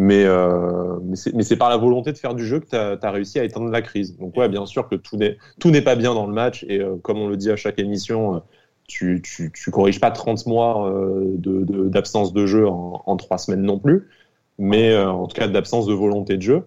Mais, 0.00 0.24
euh, 0.24 0.98
mais 1.02 1.42
c'est 1.42 1.56
par 1.56 1.70
la 1.70 1.76
volonté 1.76 2.12
de 2.12 2.18
faire 2.18 2.34
du 2.34 2.46
jeu 2.46 2.60
que 2.60 2.66
tu 2.66 2.76
as, 2.76 3.10
réussi 3.10 3.40
à 3.40 3.44
éteindre 3.44 3.68
la 3.68 3.82
crise. 3.82 4.16
Donc, 4.16 4.36
ouais, 4.36 4.48
bien 4.48 4.64
sûr 4.64 4.88
que 4.88 4.94
tout 4.94 5.16
n'est 5.16 5.82
pas 5.82 5.96
bien 5.96 6.14
dans 6.14 6.26
le 6.28 6.32
match. 6.32 6.64
Et 6.68 6.80
comme 7.02 7.18
on 7.18 7.26
le 7.26 7.36
dit 7.36 7.50
à 7.50 7.56
chaque 7.56 7.80
émission, 7.80 8.40
tu, 8.86 9.20
tu, 9.24 9.50
tu 9.52 9.70
corriges 9.72 9.98
pas 9.98 10.12
30 10.12 10.46
mois 10.46 10.88
d'absence 11.36 12.32
de, 12.32 12.42
de, 12.42 12.46
jeu 12.46 12.68
en, 12.68 13.02
en, 13.04 13.16
trois 13.16 13.38
semaines 13.38 13.62
non 13.62 13.80
plus. 13.80 14.08
Mais 14.58 14.96
en 14.96 15.26
tout 15.26 15.34
cas, 15.34 15.48
d'absence 15.48 15.86
de 15.86 15.94
volonté 15.94 16.36
de 16.36 16.42
jeu. 16.42 16.62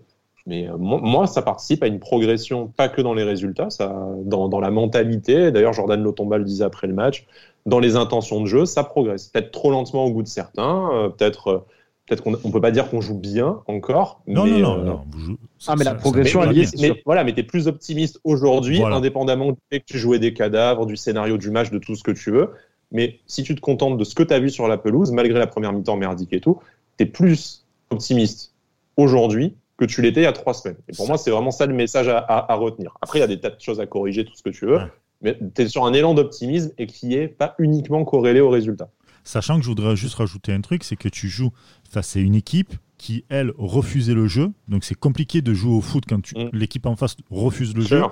Mais 0.48 0.68
euh, 0.68 0.78
moi, 0.78 1.28
ça 1.28 1.42
participe 1.42 1.84
à 1.84 1.88
une 1.88 2.00
progression, 2.00 2.68
pas 2.68 2.90
que 2.90 3.02
dans 3.02 3.14
les 3.14 3.24
résultats, 3.24 3.70
ça, 3.70 4.08
dans, 4.24 4.50
dans 4.50 4.60
la 4.60 4.72
mentalité. 4.72 5.52
D'ailleurs, 5.52 5.74
Jordan 5.74 6.02
Lotomba 6.02 6.38
le 6.38 6.44
disait 6.44 6.64
après 6.64 6.88
le 6.88 6.94
match, 6.94 7.26
dans 7.66 7.80
les 7.80 7.96
intentions 7.96 8.42
de 8.42 8.48
jeu, 8.48 8.66
ça 8.66 8.84
progresse. 8.84 9.28
Peut-être 9.28 9.52
trop 9.52 9.72
lentement 9.72 10.06
au 10.06 10.12
goût 10.12 10.24
de 10.24 10.28
certains, 10.28 10.90
euh, 10.94 11.10
peut-être. 11.10 11.48
Euh, 11.48 11.66
peut-être 12.08 12.24
qu'on 12.24 12.32
ne 12.32 12.52
peut 12.52 12.60
pas 12.60 12.72
dire 12.72 12.90
qu'on 12.90 13.00
joue 13.00 13.18
bien 13.18 13.62
encore. 13.68 14.22
Non, 14.28 14.44
mais, 14.44 14.60
non, 14.60 14.78
non, 14.78 14.84
non. 14.84 15.38
ah, 15.68 15.76
mais 15.78 15.86
la 15.86 15.96
progression 15.96 16.44
est 16.44 16.52
liée. 16.52 16.66
Mais, 16.80 17.02
voilà, 17.06 17.24
mais 17.24 17.34
tu 17.34 17.40
es 17.40 17.44
plus 17.44 17.68
optimiste 17.68 18.20
aujourd'hui, 18.26 18.84
indépendamment 18.84 19.52
du 19.52 19.60
fait 19.70 19.80
que 19.80 19.86
tu 19.86 19.98
jouais 19.98 20.20
des 20.20 20.34
cadavres, 20.34 20.86
du 20.86 20.98
scénario 20.98 21.38
du 21.38 21.52
match, 21.52 21.70
de 21.70 21.78
tout 21.78 21.96
ce 21.96 22.04
que 22.04 22.12
tu 22.12 22.32
veux. 22.32 22.50
Mais 22.92 23.20
si 23.28 23.44
tu 23.44 23.56
te 23.56 23.62
contentes 23.62 23.98
de 23.98 24.04
ce 24.04 24.14
que 24.14 24.24
tu 24.24 24.34
as 24.34 24.40
vu 24.40 24.50
sur 24.50 24.68
la 24.68 24.78
pelouse, 24.78 25.12
malgré 25.12 25.40
la 25.40 25.48
première 25.48 25.72
mi-temps 25.72 25.96
merdique 25.96 26.34
et 26.34 26.42
tout, 26.42 26.60
tu 26.98 27.06
es 27.06 27.08
plus 27.08 27.66
optimiste 27.92 28.54
aujourd'hui 28.98 29.56
que 29.82 29.86
tu 29.86 30.04
l'étais 30.04 30.22
il 30.22 30.26
y 30.26 30.28
a 30.28 30.32
trois 30.32 30.54
semaines. 30.54 30.78
Et 30.88 30.94
pour 30.96 31.08
moi, 31.08 31.18
c'est 31.18 31.32
vraiment 31.32 31.50
ça 31.50 31.66
le 31.66 31.74
message 31.74 32.08
à, 32.08 32.54
retenir. 32.54 32.96
Après, 33.02 33.18
il 33.18 33.22
y 33.22 33.24
a 33.24 33.28
des 33.28 33.40
tas 33.40 33.50
de 33.50 33.60
choses 33.60 33.80
à 33.80 33.88
corriger, 33.88 34.24
tout 34.24 34.36
ce 34.36 34.44
que 34.44 34.52
tu 34.52 34.68
veux, 34.68 34.80
mais 35.24 35.36
tu 35.56 35.64
es 35.64 35.68
sur 35.68 35.86
un 35.86 35.94
élan 35.94 36.14
d'optimisme 36.14 36.72
et 36.78 36.86
qui 36.86 37.16
est 37.16 37.28
pas 37.28 37.56
uniquement 37.58 38.06
corrélé 38.06 38.42
au 38.42 38.52
résultat. 38.52 38.90
Sachant 39.24 39.58
que 39.58 39.64
je 39.64 39.70
voudrais 39.70 39.96
juste 39.96 40.14
rajouter 40.16 40.54
un 40.54 40.62
truc, 40.62 40.84
c'est 40.84 40.96
que 40.96 41.10
tu 41.10 41.30
joues 41.30 41.50
face 41.90 42.16
à 42.16 42.20
une 42.20 42.36
équipe 42.36 42.76
qui, 43.00 43.26
elle, 43.30 43.54
refusait 43.58 44.14
le 44.14 44.28
jeu. 44.28 44.52
Donc 44.68 44.84
c'est 44.84 44.94
compliqué 44.94 45.42
de 45.42 45.52
jouer 45.56 45.74
au 45.74 45.82
foot 45.82 46.04
quand 46.08 46.32
mm. 46.32 46.50
l'équipe 46.54 46.86
en 46.86 46.96
face 46.96 47.18
refuse 47.32 47.76
le 47.76 47.82
jeu. 47.82 48.04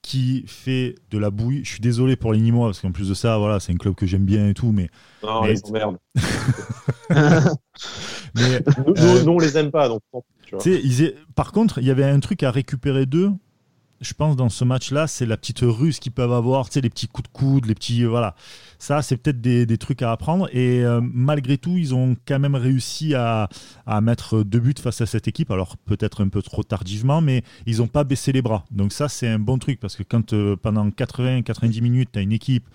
Qui 0.00 0.44
fait 0.46 0.94
de 1.10 1.18
la 1.18 1.30
bouillie. 1.30 1.64
Je 1.64 1.70
suis 1.70 1.80
désolé 1.80 2.14
pour 2.14 2.32
les 2.32 2.40
Nîmois, 2.40 2.68
parce 2.68 2.80
qu'en 2.80 2.92
plus 2.92 3.08
de 3.08 3.14
ça, 3.14 3.36
voilà, 3.36 3.58
c'est 3.58 3.72
un 3.72 3.76
club 3.76 3.96
que 3.96 4.06
j'aime 4.06 4.24
bien 4.24 4.48
et 4.48 4.54
tout, 4.54 4.70
mais. 4.70 4.88
Non, 5.24 5.44
ils 5.44 5.58
sont 5.58 5.72
merde. 5.72 5.96
mais, 7.10 8.60
nous, 8.86 8.94
euh, 8.96 9.24
nous, 9.24 9.32
on 9.32 9.38
les 9.40 9.58
aime 9.58 9.72
pas, 9.72 9.88
donc. 9.88 10.00
Par 11.34 11.52
contre, 11.52 11.78
il 11.78 11.84
y 11.84 11.90
avait 11.90 12.04
un 12.04 12.20
truc 12.20 12.42
à 12.42 12.50
récupérer 12.50 13.06
d'eux 13.06 13.32
je 14.00 14.14
pense, 14.14 14.36
dans 14.36 14.48
ce 14.48 14.64
match-là, 14.64 15.06
c'est 15.06 15.26
la 15.26 15.36
petite 15.36 15.60
ruse 15.62 15.98
qu'ils 15.98 16.12
peuvent 16.12 16.32
avoir, 16.32 16.68
tu 16.68 16.74
sais, 16.74 16.80
les 16.80 16.90
petits 16.90 17.08
coups 17.08 17.28
de 17.28 17.32
coude, 17.32 17.66
les 17.66 17.74
petits. 17.74 18.04
Euh, 18.04 18.08
voilà. 18.08 18.34
Ça, 18.78 19.02
c'est 19.02 19.16
peut-être 19.16 19.40
des, 19.40 19.78
trucs 19.78 20.02
à 20.02 20.12
apprendre. 20.12 20.48
Et 20.52 20.84
euh, 20.84 21.00
malgré 21.02 21.58
tout, 21.58 21.76
ils 21.76 21.94
ont 21.94 22.16
quand 22.26 22.38
même 22.38 22.54
réussi 22.54 23.14
à, 23.14 23.48
mettre 24.00 24.42
deux 24.44 24.60
buts 24.60 24.74
face 24.80 25.00
à 25.00 25.06
cette 25.06 25.26
équipe. 25.26 25.50
Alors, 25.50 25.76
peut-être 25.76 26.22
un 26.22 26.28
peu 26.28 26.42
trop 26.42 26.62
tardivement, 26.62 27.20
mais 27.20 27.42
ils 27.66 27.78
n'ont 27.78 27.88
pas 27.88 28.04
baissé 28.04 28.30
les 28.30 28.42
bras. 28.42 28.64
Donc, 28.70 28.92
ça, 28.92 29.08
c'est 29.08 29.28
un 29.28 29.40
bon 29.40 29.58
truc 29.58 29.80
parce 29.80 29.96
que 29.96 30.04
quand 30.04 30.32
euh, 30.32 30.56
pendant 30.56 30.88
80-90 30.88 31.82
minutes, 31.82 32.10
tu 32.12 32.18
as 32.18 32.22
une 32.22 32.32
équipe 32.32 32.68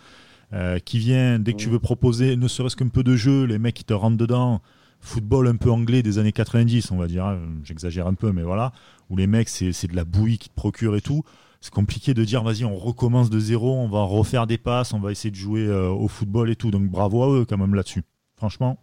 qui 0.85 0.99
vient, 0.99 1.39
dès 1.39 1.53
que 1.53 1.57
tu 1.57 1.67
veux 1.67 1.79
proposer 1.79 2.35
ne 2.35 2.47
serait-ce 2.47 2.75
qu'un 2.75 2.87
peu 2.87 3.03
de 3.03 3.15
jeu, 3.15 3.45
les 3.45 3.57
mecs 3.57 3.73
qui 3.73 3.83
te 3.83 3.93
rentrent 3.93 4.17
dedans 4.17 4.61
football 5.03 5.47
un 5.47 5.55
peu 5.55 5.69
anglais 5.69 6.01
des 6.01 6.17
années 6.17 6.31
90, 6.31 6.91
on 6.91 6.97
va 6.97 7.07
dire, 7.07 7.25
hein, 7.25 7.39
j'exagère 7.63 8.07
un 8.07 8.13
peu, 8.13 8.31
mais 8.31 8.41
voilà, 8.41 8.71
où 9.09 9.17
les 9.17 9.27
mecs, 9.27 9.49
c'est 9.49 9.87
de 9.87 9.95
la 9.95 10.05
bouillie 10.05 10.37
qui 10.37 10.49
te 10.49 10.55
procure 10.55 10.95
et 10.95 11.01
tout. 11.01 11.23
C'est 11.61 11.73
compliqué 11.73 12.13
de 12.13 12.23
dire, 12.23 12.43
vas-y, 12.43 12.65
on 12.65 12.75
recommence 12.75 13.29
de 13.29 13.39
zéro, 13.39 13.73
on 13.73 13.87
va 13.87 14.03
refaire 14.03 14.47
des 14.47 14.57
passes, 14.57 14.93
on 14.93 14.99
va 14.99 15.11
essayer 15.11 15.31
de 15.31 15.35
jouer 15.35 15.65
euh, 15.65 15.89
au 15.89 16.07
football 16.07 16.49
et 16.49 16.55
tout. 16.55 16.71
Donc 16.71 16.83
bravo 16.89 17.23
à 17.23 17.29
eux 17.29 17.45
quand 17.45 17.57
même 17.57 17.75
là-dessus. 17.75 18.03
Franchement. 18.35 18.77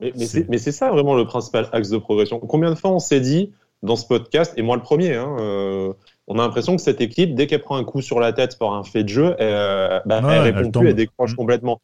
Mais, 0.00 0.12
mais 0.48 0.58
c'est 0.58 0.72
ça 0.72 0.90
vraiment 0.90 1.14
le 1.14 1.24
principal 1.24 1.68
axe 1.72 1.88
de 1.88 1.96
progression. 1.96 2.38
Combien 2.38 2.68
de 2.70 2.74
fois 2.74 2.90
on 2.90 2.98
s'est 2.98 3.20
dit 3.20 3.52
dans 3.82 3.96
ce 3.96 4.06
podcast, 4.06 4.52
et 4.56 4.62
moi 4.62 4.76
le 4.76 4.82
premier, 4.82 5.14
hein, 5.14 5.36
euh, 5.38 5.92
on 6.26 6.38
a 6.38 6.42
l'impression 6.42 6.76
que 6.76 6.82
cette 6.82 7.00
équipe, 7.00 7.34
dès 7.34 7.46
qu'elle 7.46 7.62
prend 7.62 7.76
un 7.76 7.84
coup 7.84 8.02
sur 8.02 8.20
la 8.20 8.32
tête 8.32 8.58
par 8.58 8.72
un 8.74 8.82
fait 8.82 9.04
de 9.04 9.08
jeu, 9.08 9.36
euh, 9.40 10.00
bah, 10.06 10.20
elle 10.22 10.54
répond 10.54 10.70
plus, 10.70 10.88
elle 10.88 10.94
décroche 10.94 11.32
mmh. 11.32 11.36
complètement. 11.36 11.80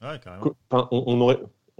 on, 0.70 1.20
aurait, 1.20 1.38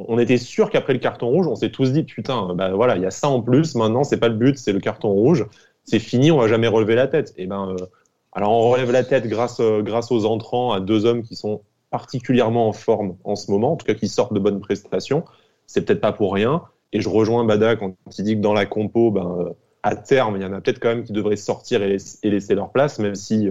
on 0.09 0.19
était 0.19 0.39
sûr 0.39 0.71
qu'après 0.71 0.93
le 0.93 0.99
carton 0.99 1.29
rouge, 1.29 1.47
on 1.47 1.55
s'est 1.55 1.71
tous 1.71 1.93
dit 1.93 2.05
putain, 2.05 2.55
bah 2.55 2.73
voilà, 2.75 2.97
il 2.97 3.03
y 3.03 3.07
a 3.07 3.11
ça 3.11 3.29
en 3.29 3.41
plus. 3.41 3.75
Maintenant, 3.75 4.05
c'est 4.05 4.19
pas 4.19 4.29
le 4.29 4.35
but, 4.35 4.59
c'est 4.59 4.73
le 4.73 4.81
carton 4.81 5.11
rouge. 5.11 5.47
C'est 5.85 5.99
fini, 5.99 6.31
on 6.31 6.39
va 6.39 6.49
jamais 6.49 6.69
relever 6.69 6.95
la 6.95 7.09
tête. 7.09 7.31
Et 7.37 7.45
eh 7.45 7.47
ben, 7.47 7.71
euh, 7.71 7.87
alors 8.33 8.53
on 8.53 8.71
relève 8.71 8.91
la 8.91 9.05
tête 9.05 9.27
grâce 9.27 9.61
euh, 9.61 9.83
grâce 9.83 10.13
aux 10.13 10.25
entrants 10.25 10.73
à 10.73 10.81
deux 10.81 11.05
hommes 11.05 11.23
qui 11.23 11.37
sont 11.37 11.63
particulièrement 11.91 12.69
en 12.69 12.73
forme 12.73 13.17
en 13.25 13.37
ce 13.37 13.51
moment, 13.51 13.73
en 13.73 13.77
tout 13.77 13.87
cas 13.87 13.95
qui 13.95 14.09
sortent 14.09 14.33
de 14.33 14.39
bonnes 14.39 14.61
prestations. 14.61 15.25
C'est 15.67 15.85
peut-être 15.85 16.01
pas 16.01 16.13
pour 16.13 16.33
rien. 16.33 16.63
Et 16.93 17.01
je 17.01 17.09
rejoins 17.09 17.45
Bada 17.45 17.77
quand 17.77 17.95
il 18.19 18.25
dit 18.25 18.37
que 18.37 18.41
dans 18.41 18.55
la 18.55 18.67
compo, 18.67 19.11
ben, 19.11 19.37
euh, 19.41 19.51
à 19.83 19.97
terme, 19.97 20.37
il 20.37 20.43
y 20.43 20.47
en 20.47 20.53
a 20.53 20.61
peut-être 20.61 20.79
quand 20.79 20.89
même 20.89 21.05
qui 21.05 21.13
devraient 21.13 21.37
sortir 21.37 21.83
et, 21.83 21.97
laisser 22.23 22.55
leur 22.55 22.71
place, 22.71 22.99
même 22.99 23.17
si 23.17 23.49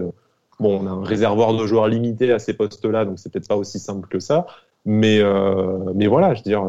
bon, 0.60 0.80
on 0.80 0.86
a 0.86 0.90
un 0.90 1.04
réservoir 1.04 1.54
de 1.54 1.66
joueurs 1.66 1.88
limité 1.88 2.32
à 2.32 2.38
ces 2.38 2.54
postes-là, 2.54 3.04
donc 3.04 3.18
c'est 3.18 3.30
peut-être 3.30 3.48
pas 3.48 3.56
aussi 3.56 3.78
simple 3.78 4.08
que 4.08 4.18
ça. 4.18 4.46
Mais, 4.84 5.20
euh, 5.20 5.92
mais 5.94 6.06
voilà, 6.06 6.34
je 6.34 6.40
veux 6.40 6.44
dire, 6.44 6.64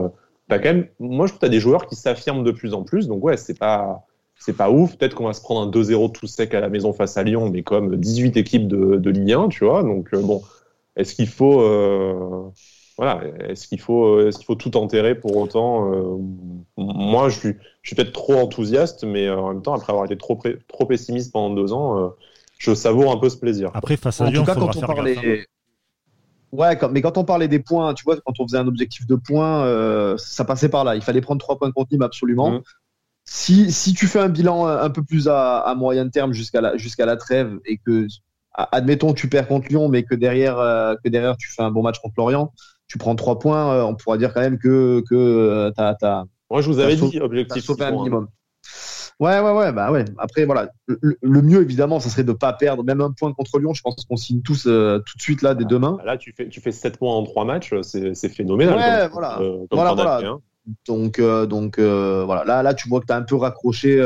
as 0.53 0.59
quand 0.59 0.73
même, 0.73 0.87
moi 0.99 1.25
je 1.25 1.31
trouve 1.31 1.39
que 1.39 1.45
tu 1.45 1.47
as 1.47 1.49
des 1.49 1.59
joueurs 1.59 1.87
qui 1.87 1.95
s'affirment 1.95 2.43
de 2.43 2.51
plus 2.51 2.73
en 2.73 2.83
plus. 2.83 3.07
Donc 3.07 3.23
ouais, 3.23 3.37
c'est 3.37 3.57
pas, 3.57 4.05
c'est 4.39 4.55
pas 4.55 4.69
ouf. 4.69 4.97
Peut-être 4.97 5.15
qu'on 5.15 5.25
va 5.25 5.33
se 5.33 5.41
prendre 5.41 5.67
un 5.67 5.71
2-0 5.71 6.11
tout 6.11 6.27
sec 6.27 6.53
à 6.53 6.59
la 6.59 6.69
maison 6.69 6.93
face 6.93 7.17
à 7.17 7.23
Lyon, 7.23 7.49
mais 7.49 7.63
comme 7.63 7.95
18 7.95 8.37
équipes 8.37 8.67
de, 8.67 8.97
de 8.97 9.09
Ligue 9.09 9.33
1, 9.33 9.49
tu 9.49 9.65
vois. 9.65 9.83
Donc 9.83 10.09
euh, 10.13 10.21
bon, 10.21 10.41
est-ce 10.95 11.15
qu'il 11.15 11.27
faut, 11.27 11.61
euh, 11.61 12.49
voilà, 12.97 13.21
est-ce 13.49 13.67
qu'il 13.67 13.79
faut, 13.79 14.27
est-ce 14.27 14.37
qu'il 14.37 14.45
faut 14.45 14.55
tout 14.55 14.77
enterrer 14.77 15.15
pour 15.15 15.35
autant 15.37 15.91
euh, 15.91 16.17
Moi, 16.77 17.29
je 17.29 17.39
suis, 17.39 17.55
je 17.81 17.89
suis 17.89 17.95
peut-être 17.95 18.13
trop 18.13 18.35
enthousiaste, 18.35 19.03
mais 19.03 19.29
en 19.29 19.53
même 19.53 19.61
temps, 19.61 19.73
après 19.73 19.91
avoir 19.91 20.05
été 20.05 20.17
trop, 20.17 20.39
trop 20.67 20.85
pessimiste 20.85 21.31
pendant 21.31 21.53
deux 21.53 21.73
ans, 21.73 22.13
je 22.57 22.73
savoure 22.73 23.11
un 23.11 23.17
peu 23.17 23.29
ce 23.29 23.37
plaisir. 23.37 23.71
Après, 23.73 23.97
face 23.97 24.21
à 24.21 24.29
Lyon, 24.29 24.43
il 24.47 24.53
faudra 24.53 24.73
faire 24.73 24.93
gaffe. 24.93 25.17
Hein. 25.17 25.43
Ouais, 26.53 26.77
mais 26.91 27.01
quand 27.01 27.17
on 27.17 27.23
parlait 27.23 27.47
des 27.47 27.57
points, 27.57 27.95
tu 27.95 28.03
vois, 28.03 28.15
quand 28.23 28.39
on 28.39 28.47
faisait 28.47 28.59
un 28.59 28.67
objectif 28.67 29.07
de 29.07 29.15
points, 29.15 29.65
euh, 29.65 30.15
ça 30.17 30.45
passait 30.45 30.69
par 30.69 30.83
là. 30.83 30.95
Il 30.95 31.01
fallait 31.01 31.19
prendre 31.19 31.41
trois 31.41 31.57
points 31.57 31.67
de 31.67 31.73
contenu 31.73 31.97
absolument. 32.03 32.51
Mmh. 32.51 32.61
Si, 33.25 33.71
si 33.71 33.95
tu 33.95 34.05
fais 34.05 34.19
un 34.19 34.29
bilan 34.29 34.67
un 34.67 34.89
peu 34.91 35.01
plus 35.01 35.27
à, 35.27 35.57
à 35.57 35.73
moyen 35.73 36.07
terme 36.09 36.31
jusqu'à 36.31 36.61
la, 36.61 36.77
jusqu'à 36.77 37.07
la 37.07 37.17
trêve 37.17 37.57
et 37.65 37.79
que, 37.83 38.05
admettons, 38.53 39.15
tu 39.15 39.29
perds 39.29 39.47
contre 39.47 39.67
Lyon, 39.69 39.89
mais 39.89 40.03
que 40.03 40.13
derrière, 40.13 40.59
euh, 40.59 40.93
que 41.03 41.09
derrière 41.09 41.37
tu 41.37 41.51
fais 41.51 41.63
un 41.63 41.71
bon 41.71 41.81
match 41.81 41.97
contre 41.99 42.13
Lorient, 42.17 42.53
tu 42.85 42.99
prends 42.99 43.15
trois 43.15 43.39
points, 43.39 43.73
euh, 43.73 43.83
on 43.83 43.95
pourra 43.95 44.19
dire 44.19 44.31
quand 44.31 44.41
même 44.41 44.59
que, 44.59 45.01
que 45.09 45.71
tu 45.75 45.81
as, 45.81 46.25
Moi, 46.51 46.61
je 46.61 46.69
vous 46.69 46.77
avais 46.77 46.95
dit, 46.95 47.19
objectif. 47.19 47.67
un 47.79 47.91
minimum. 47.91 48.27
Ouais, 49.19 49.39
ouais, 49.39 49.51
ouais, 49.51 49.71
bah 49.71 49.91
ouais. 49.91 50.05
Après, 50.17 50.45
voilà, 50.45 50.69
le, 50.87 51.41
mieux 51.41 51.61
évidemment, 51.61 51.99
ça 51.99 52.09
serait 52.09 52.23
de 52.23 52.33
pas 52.33 52.53
perdre 52.53 52.83
même 52.83 53.01
un 53.01 53.11
point 53.11 53.31
contre 53.33 53.59
Lyon. 53.59 53.73
Je 53.73 53.81
pense 53.81 54.05
qu'on 54.05 54.17
signe 54.17 54.41
tous 54.41 54.65
euh, 54.67 54.99
tout 54.99 55.17
de 55.17 55.21
suite 55.21 55.41
là 55.41 55.55
dès 55.55 55.65
demain. 55.65 55.95
Bah 55.97 56.05
là, 56.05 56.17
tu 56.17 56.33
fais, 56.35 56.49
tu 56.49 56.61
fais 56.61 56.71
7 56.71 56.97
points 56.97 57.13
en 57.13 57.23
3 57.23 57.45
matchs, 57.45 57.73
c'est 57.81 58.29
phénoménal. 58.29 58.75
Ouais, 58.75 59.07
voilà. 59.09 59.39
Euh, 59.39 59.65
voilà, 59.71 59.93
voilà. 59.93 60.37
Donc, 60.87 61.19
euh, 61.19 61.45
donc 61.45 61.79
voilà, 61.79 62.43
là, 62.45 62.63
là, 62.63 62.73
tu 62.73 62.87
vois 62.89 63.01
que 63.01 63.05
tu 63.05 63.13
as 63.13 63.17
un 63.17 63.23
peu 63.23 63.35
raccroché, 63.35 63.97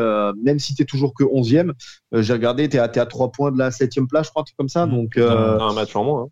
même 0.44 0.60
si 0.60 0.76
tu 0.76 0.84
es 0.84 0.86
toujours 0.86 1.14
que 1.14 1.24
11e. 1.24 1.72
J'ai 2.14 2.34
regardé, 2.34 2.68
tu 2.70 2.78
es, 2.78 2.80
es, 2.80 3.00
à 3.00 3.06
3 3.06 3.32
points 3.32 3.52
de 3.52 3.58
la 3.58 3.70
7e 3.70 4.08
place, 4.08 4.28
je 4.28 4.32
crois, 4.32 4.44
comme 4.58 4.70
ça. 4.70 4.86
Mmh. 4.86 4.92
Donc, 4.92 5.18
un 5.18 5.74
match 5.74 5.96
en 5.96 6.04
moins. 6.04 6.24
Hein. 6.24 6.30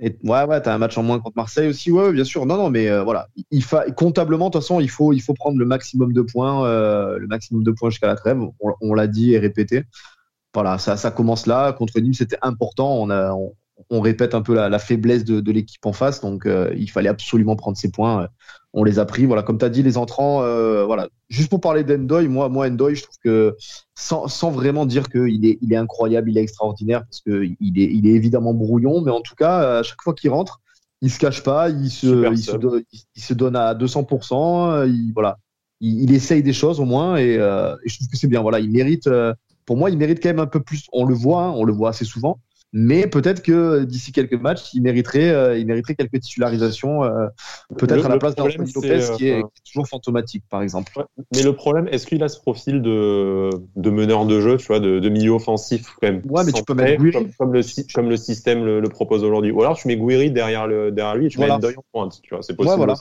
Et, 0.00 0.16
ouais, 0.24 0.44
ouais, 0.44 0.60
t'as 0.60 0.74
un 0.74 0.78
match 0.78 0.98
en 0.98 1.02
moins 1.02 1.18
contre 1.20 1.36
Marseille 1.36 1.68
aussi, 1.68 1.90
ouais, 1.90 2.12
bien 2.12 2.24
sûr. 2.24 2.44
Non, 2.44 2.56
non, 2.56 2.70
mais 2.70 2.88
euh, 2.88 3.02
voilà, 3.02 3.28
il 3.50 3.64
comptablement, 3.96 4.48
de 4.48 4.52
toute 4.52 4.62
façon, 4.62 4.80
il 4.80 4.90
faut, 4.90 5.12
il 5.12 5.20
faut 5.20 5.34
prendre 5.34 5.58
le 5.58 5.64
maximum 5.64 6.12
de 6.12 6.22
points, 6.22 6.66
euh, 6.66 7.18
le 7.18 7.26
maximum 7.26 7.62
de 7.62 7.70
points 7.70 7.90
jusqu'à 7.90 8.06
la 8.06 8.16
trêve. 8.16 8.38
On, 8.80 8.94
l'a 8.94 9.06
dit 9.06 9.32
et 9.32 9.38
répété. 9.38 9.84
Voilà, 10.52 10.78
ça, 10.78 10.96
ça 10.96 11.10
commence 11.10 11.46
là. 11.46 11.72
Contre 11.72 11.98
Nîmes, 12.00 12.14
c'était 12.14 12.38
important. 12.42 12.94
On 13.00 13.10
a, 13.10 13.34
répète 13.90 14.34
un 14.34 14.42
peu 14.42 14.54
la, 14.54 14.78
faiblesse 14.78 15.24
de, 15.24 15.40
de 15.40 15.52
l'équipe 15.52 15.84
en 15.86 15.92
face, 15.92 16.20
donc 16.20 16.46
euh, 16.46 16.72
il 16.76 16.90
fallait 16.90 17.08
absolument 17.08 17.56
prendre 17.56 17.76
ses 17.76 17.90
points 17.90 18.28
on 18.76 18.84
les 18.84 18.98
a 18.98 19.06
pris. 19.06 19.24
Voilà, 19.24 19.42
comme 19.42 19.58
tu 19.58 19.64
as 19.64 19.70
dit, 19.70 19.82
les 19.82 19.96
entrants, 19.96 20.42
euh, 20.42 20.84
voilà. 20.84 21.08
Juste 21.28 21.48
pour 21.48 21.60
parler 21.60 21.82
d'Endoy, 21.82 22.28
moi, 22.28 22.48
moi, 22.48 22.68
Endoy, 22.68 22.94
je 22.94 23.02
trouve 23.02 23.16
que 23.24 23.56
sans, 23.94 24.28
sans 24.28 24.50
vraiment 24.50 24.86
dire 24.86 25.08
qu'il 25.08 25.46
est, 25.46 25.58
il 25.62 25.72
est 25.72 25.76
incroyable, 25.76 26.30
il 26.30 26.38
est 26.38 26.42
extraordinaire, 26.42 27.02
parce 27.04 27.22
qu'il 27.22 27.56
est, 27.80 27.90
il 27.92 28.06
est 28.06 28.12
évidemment 28.12 28.52
brouillon, 28.52 29.00
mais 29.00 29.10
en 29.10 29.22
tout 29.22 29.34
cas, 29.34 29.78
à 29.78 29.82
chaque 29.82 30.02
fois 30.02 30.14
qu'il 30.14 30.30
rentre, 30.30 30.60
il 31.00 31.10
se 31.10 31.18
cache 31.18 31.42
pas, 31.42 31.70
il 31.70 31.90
se, 31.90 32.30
il 32.30 32.38
se, 32.38 32.56
donne, 32.56 32.82
il, 33.14 33.22
se, 33.22 33.34
donne 33.34 33.56
à 33.56 33.74
200%, 33.74 34.86
il, 34.86 35.12
voilà. 35.14 35.38
Il, 35.80 36.14
essaye 36.14 36.42
des 36.42 36.54
choses 36.54 36.78
au 36.78 36.84
moins, 36.84 37.16
et, 37.16 37.36
euh, 37.38 37.74
et 37.84 37.88
je 37.88 37.96
trouve 37.96 38.08
que 38.08 38.16
c'est 38.16 38.28
bien. 38.28 38.40
Voilà, 38.40 38.60
il 38.60 38.70
mérite, 38.70 39.06
euh, 39.08 39.34
pour 39.66 39.76
moi, 39.76 39.90
il 39.90 39.98
mérite 39.98 40.22
quand 40.22 40.30
même 40.30 40.38
un 40.38 40.46
peu 40.46 40.60
plus. 40.60 40.86
On 40.92 41.04
le 41.04 41.14
voit, 41.14 41.44
hein, 41.44 41.50
on 41.50 41.64
le 41.64 41.72
voit 41.72 41.90
assez 41.90 42.06
souvent 42.06 42.38
mais 42.78 43.06
peut-être 43.06 43.42
que 43.42 43.84
d'ici 43.84 44.12
quelques 44.12 44.34
matchs, 44.34 44.74
il 44.74 44.82
mériterait, 44.82 45.30
euh, 45.30 45.58
il 45.58 45.66
mériterait 45.66 45.94
quelques 45.94 46.20
titularisations, 46.20 47.04
euh, 47.04 47.26
peut-être 47.78 48.04
à 48.04 48.10
la 48.10 48.18
place 48.18 48.34
d'Anthony 48.34 48.70
Lopez, 48.70 49.12
qui 49.16 49.28
est, 49.28 49.42
toujours 49.66 49.88
fantomatique, 49.88 50.44
par 50.50 50.60
exemple. 50.60 50.92
mais 51.34 51.42
le 51.42 51.54
problème, 51.54 51.88
est-ce 51.88 52.06
qu'il 52.06 52.22
a 52.22 52.28
ce 52.28 52.38
profil 52.38 52.82
de, 52.82 53.48
de 53.76 53.90
meneur 53.90 54.26
de 54.26 54.42
jeu, 54.42 54.58
tu 54.58 54.66
vois, 54.66 54.80
de, 54.80 55.08
milieu 55.08 55.30
offensif 55.30 55.86
quand 55.98 56.08
même 56.08 56.20
Ouais, 56.28 56.44
mais 56.44 56.52
tu 56.52 56.62
peux 56.64 56.74
mettre 56.74 57.02
comme, 57.12 57.30
comme, 57.38 57.52
le, 57.54 57.62
comme 57.94 58.10
le 58.10 58.16
système 58.18 58.62
le, 58.66 58.82
propose 58.90 59.24
aujourd'hui. 59.24 59.52
Ou 59.52 59.62
alors 59.62 59.78
tu 59.78 59.88
mets 59.88 59.96
Guiri 59.96 60.30
derrière, 60.30 60.66
le, 60.66 60.92
derrière 60.92 61.16
lui 61.16 61.26
et 61.26 61.28
tu 61.30 61.40
mets 61.40 61.48
Ndoye 61.48 61.78
en 61.78 61.84
pointe, 61.90 62.20
tu 62.22 62.34
vois, 62.34 62.42
c'est 62.42 62.54
possible. 62.54 62.72
Ouais, 62.72 62.76
voilà. 62.76 62.94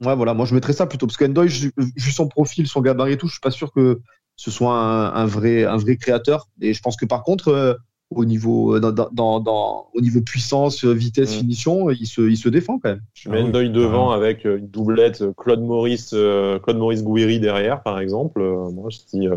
Ouais, 0.00 0.14
voilà, 0.14 0.32
moi 0.32 0.46
je 0.46 0.54
mettrais 0.54 0.74
ça 0.74 0.86
plutôt 0.86 1.08
parce 1.08 1.16
que 1.16 1.24
Ndoye, 1.24 1.48
vu 1.76 2.12
son 2.12 2.28
profil, 2.28 2.68
son 2.68 2.82
gabarit 2.82 3.14
et 3.14 3.16
tout, 3.16 3.26
je 3.26 3.32
suis 3.32 3.40
pas 3.40 3.50
sûr 3.50 3.72
que 3.72 4.00
ce 4.36 4.52
soit 4.52 4.74
un, 4.74 5.26
vrai, 5.26 5.64
un 5.64 5.76
vrai 5.76 5.96
créateur. 5.96 6.46
Et 6.60 6.72
je 6.72 6.80
pense 6.80 6.96
que 6.96 7.04
par 7.04 7.24
contre, 7.24 7.48
euh, 7.48 7.74
au 8.10 8.24
niveau, 8.24 8.74
euh, 8.74 8.80
dans, 8.80 9.40
dans, 9.40 9.86
au 9.94 10.00
niveau 10.00 10.20
puissance, 10.20 10.84
vitesse, 10.84 11.34
mm. 11.34 11.38
finition, 11.40 11.90
il 11.90 12.06
se, 12.06 12.22
il 12.22 12.36
se 12.36 12.48
défend 12.48 12.78
quand 12.78 12.90
même. 12.90 13.02
Je 13.14 13.28
mets 13.28 13.42
ah, 13.42 13.68
devant 13.68 14.10
avec 14.10 14.46
euh, 14.46 14.58
une 14.58 14.68
doublette 14.68 15.22
euh, 15.22 15.32
Claude 15.36 15.60
Maurice, 15.60 16.10
Claude 16.10 16.78
Maurice 16.78 17.04
Gouiri 17.04 17.38
derrière, 17.38 17.82
par 17.82 18.00
exemple. 18.00 18.40
moi, 18.72 18.88
je 18.90 18.98
dis, 19.12 19.28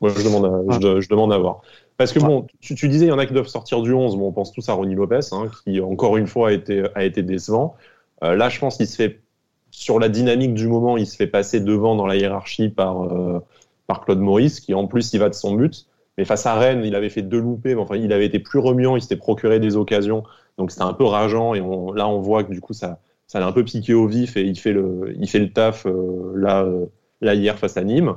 moi, 0.00 0.10
je 0.16 0.22
demande, 0.22 0.44
à, 0.46 0.74
ah. 0.74 1.00
je, 1.00 1.08
demande 1.08 1.32
à 1.32 1.38
voir. 1.38 1.62
Parce 1.96 2.12
que 2.12 2.18
bon, 2.18 2.46
tu, 2.60 2.74
tu, 2.74 2.88
disais, 2.88 3.06
il 3.06 3.08
y 3.08 3.12
en 3.12 3.18
a 3.18 3.26
qui 3.26 3.32
doivent 3.32 3.48
sortir 3.48 3.82
du 3.82 3.92
11. 3.92 4.16
Bon, 4.16 4.28
on 4.28 4.32
pense 4.32 4.52
tous 4.52 4.68
à 4.68 4.72
Ronnie 4.72 4.94
Lopez, 4.94 5.20
hein, 5.32 5.48
qui 5.64 5.80
encore 5.80 6.16
une 6.16 6.26
fois 6.26 6.48
a 6.48 6.52
été, 6.52 6.84
a 6.94 7.04
été 7.04 7.22
décevant. 7.22 7.76
là, 8.22 8.48
je 8.48 8.58
pense 8.58 8.76
qu'il 8.76 8.86
se 8.86 8.96
fait, 8.96 9.20
sur 9.70 10.00
la 10.00 10.08
dynamique 10.08 10.54
du 10.54 10.66
moment, 10.66 10.96
il 10.96 11.06
se 11.06 11.16
fait 11.16 11.26
passer 11.26 11.60
devant 11.60 11.94
dans 11.94 12.06
la 12.06 12.16
hiérarchie 12.16 12.68
par, 12.68 13.08
par 13.86 14.04
Claude 14.04 14.20
Maurice, 14.20 14.60
qui 14.60 14.74
en 14.74 14.88
plus, 14.88 15.12
il 15.12 15.18
va 15.18 15.28
de 15.28 15.34
son 15.34 15.54
but. 15.54 15.86
Mais 16.18 16.24
face 16.24 16.44
à 16.46 16.54
Rennes, 16.56 16.82
il 16.84 16.96
avait 16.96 17.10
fait 17.10 17.22
deux 17.22 17.38
loupés, 17.38 17.76
mais 17.76 17.80
enfin, 17.80 17.96
il 17.96 18.12
avait 18.12 18.26
été 18.26 18.40
plus 18.40 18.58
remuant, 18.58 18.96
il 18.96 19.00
s'était 19.00 19.16
procuré 19.16 19.60
des 19.60 19.76
occasions. 19.76 20.24
Donc 20.58 20.72
c'était 20.72 20.82
un 20.82 20.92
peu 20.92 21.04
rageant. 21.04 21.54
Et 21.54 21.60
là, 21.60 22.08
on 22.08 22.20
voit 22.20 22.42
que 22.42 22.50
du 22.50 22.60
coup, 22.60 22.72
ça, 22.72 22.98
ça 23.28 23.38
l'a 23.38 23.46
un 23.46 23.52
peu 23.52 23.64
piqué 23.64 23.94
au 23.94 24.08
vif 24.08 24.36
et 24.36 24.42
il 24.42 24.58
fait 24.58 24.72
le, 24.72 25.14
il 25.16 25.28
fait 25.28 25.38
le 25.38 25.52
taf 25.52 25.86
euh, 25.86 26.32
là, 26.34 26.64
euh, 26.64 26.86
là, 27.20 27.34
hier 27.34 27.56
face 27.56 27.76
à 27.76 27.84
Nîmes. 27.84 28.16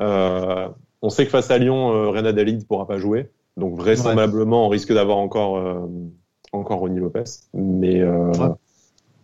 Euh, 0.00 0.68
on 1.02 1.10
sait 1.10 1.24
que 1.24 1.32
face 1.32 1.50
à 1.50 1.58
Lyon, 1.58 1.88
Renan 2.12 2.32
ne 2.32 2.64
pourra 2.64 2.86
pas 2.86 2.98
jouer. 2.98 3.28
Donc 3.56 3.74
vraisemblablement, 3.74 4.66
on 4.66 4.68
risque 4.68 4.92
d'avoir 4.94 5.18
encore, 5.18 5.60
encore 6.52 6.78
Ronnie 6.78 7.00
Lopez. 7.00 7.24
Mais, 7.54 8.02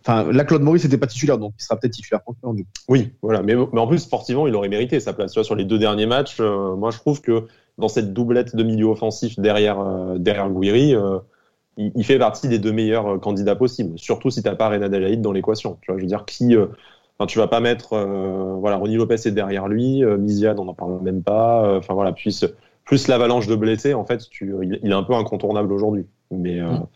Enfin, 0.05 0.31
là, 0.31 0.45
Claude 0.45 0.61
Maurice 0.61 0.85
n'était 0.85 0.97
pas 0.97 1.07
titulaire, 1.07 1.37
donc 1.37 1.53
il 1.59 1.63
sera 1.63 1.77
peut-être 1.77 1.93
titulaire 1.93 2.21
Oui, 2.87 3.11
voilà. 3.21 3.41
Mais, 3.43 3.55
mais, 3.55 3.79
en 3.79 3.87
plus, 3.87 3.99
sportivement, 3.99 4.47
il 4.47 4.55
aurait 4.55 4.69
mérité 4.69 4.99
sa 4.99 5.13
place. 5.13 5.31
Tu 5.33 5.39
vois, 5.39 5.43
sur 5.43 5.55
les 5.55 5.65
deux 5.65 5.77
derniers 5.77 6.05
matchs, 6.05 6.37
euh, 6.39 6.75
moi, 6.75 6.91
je 6.91 6.99
trouve 6.99 7.21
que 7.21 7.47
dans 7.79 7.87
cette 7.87 8.13
doublette 8.13 8.55
de 8.55 8.63
milieu 8.63 8.85
offensif 8.87 9.39
derrière, 9.39 9.79
euh, 9.79 10.17
derrière 10.17 10.49
Gouiri, 10.49 10.95
euh, 10.95 11.19
il, 11.77 12.03
fait 12.03 12.19
partie 12.19 12.47
des 12.47 12.59
deux 12.59 12.71
meilleurs 12.71 13.19
candidats 13.19 13.55
possibles. 13.55 13.97
Surtout 13.97 14.29
si 14.29 14.41
tu 14.43 14.49
n'as 14.49 14.55
pas 14.55 14.69
Renan 14.69 14.85
Adelaide 14.85 15.21
dans 15.21 15.31
l'équation. 15.31 15.77
Tu 15.81 15.91
vois, 15.91 15.97
je 15.97 16.03
veux 16.03 16.09
dire, 16.09 16.25
qui. 16.25 16.55
Enfin, 16.57 17.25
tu 17.25 17.37
vas 17.39 17.47
pas 17.47 17.61
mettre. 17.61 17.95
voilà, 18.59 18.75
Ronnie 18.75 18.95
Lopez 18.95 19.15
est 19.15 19.31
derrière 19.31 19.69
lui. 19.69 20.03
Miziad, 20.03 20.59
on 20.59 20.65
n'en 20.65 20.73
parle 20.73 21.01
même 21.01 21.23
pas. 21.23 21.77
Enfin, 21.77 21.93
voilà. 21.93 22.11
Puis, 22.11 22.43
plus 22.89 23.07
l'avalanche 23.07 23.45
de 23.45 23.55
blessés, 23.55 23.93
en 23.93 24.03
fait, 24.03 24.27
tu, 24.31 24.51
il, 24.63 24.89
est 24.89 24.93
un 24.93 25.03
peu 25.03 25.13
incontournable 25.13 25.71
aujourd'hui. 25.71 26.07
Mais, 26.31 26.59
euh, 26.59 26.71
mm. 26.71 26.87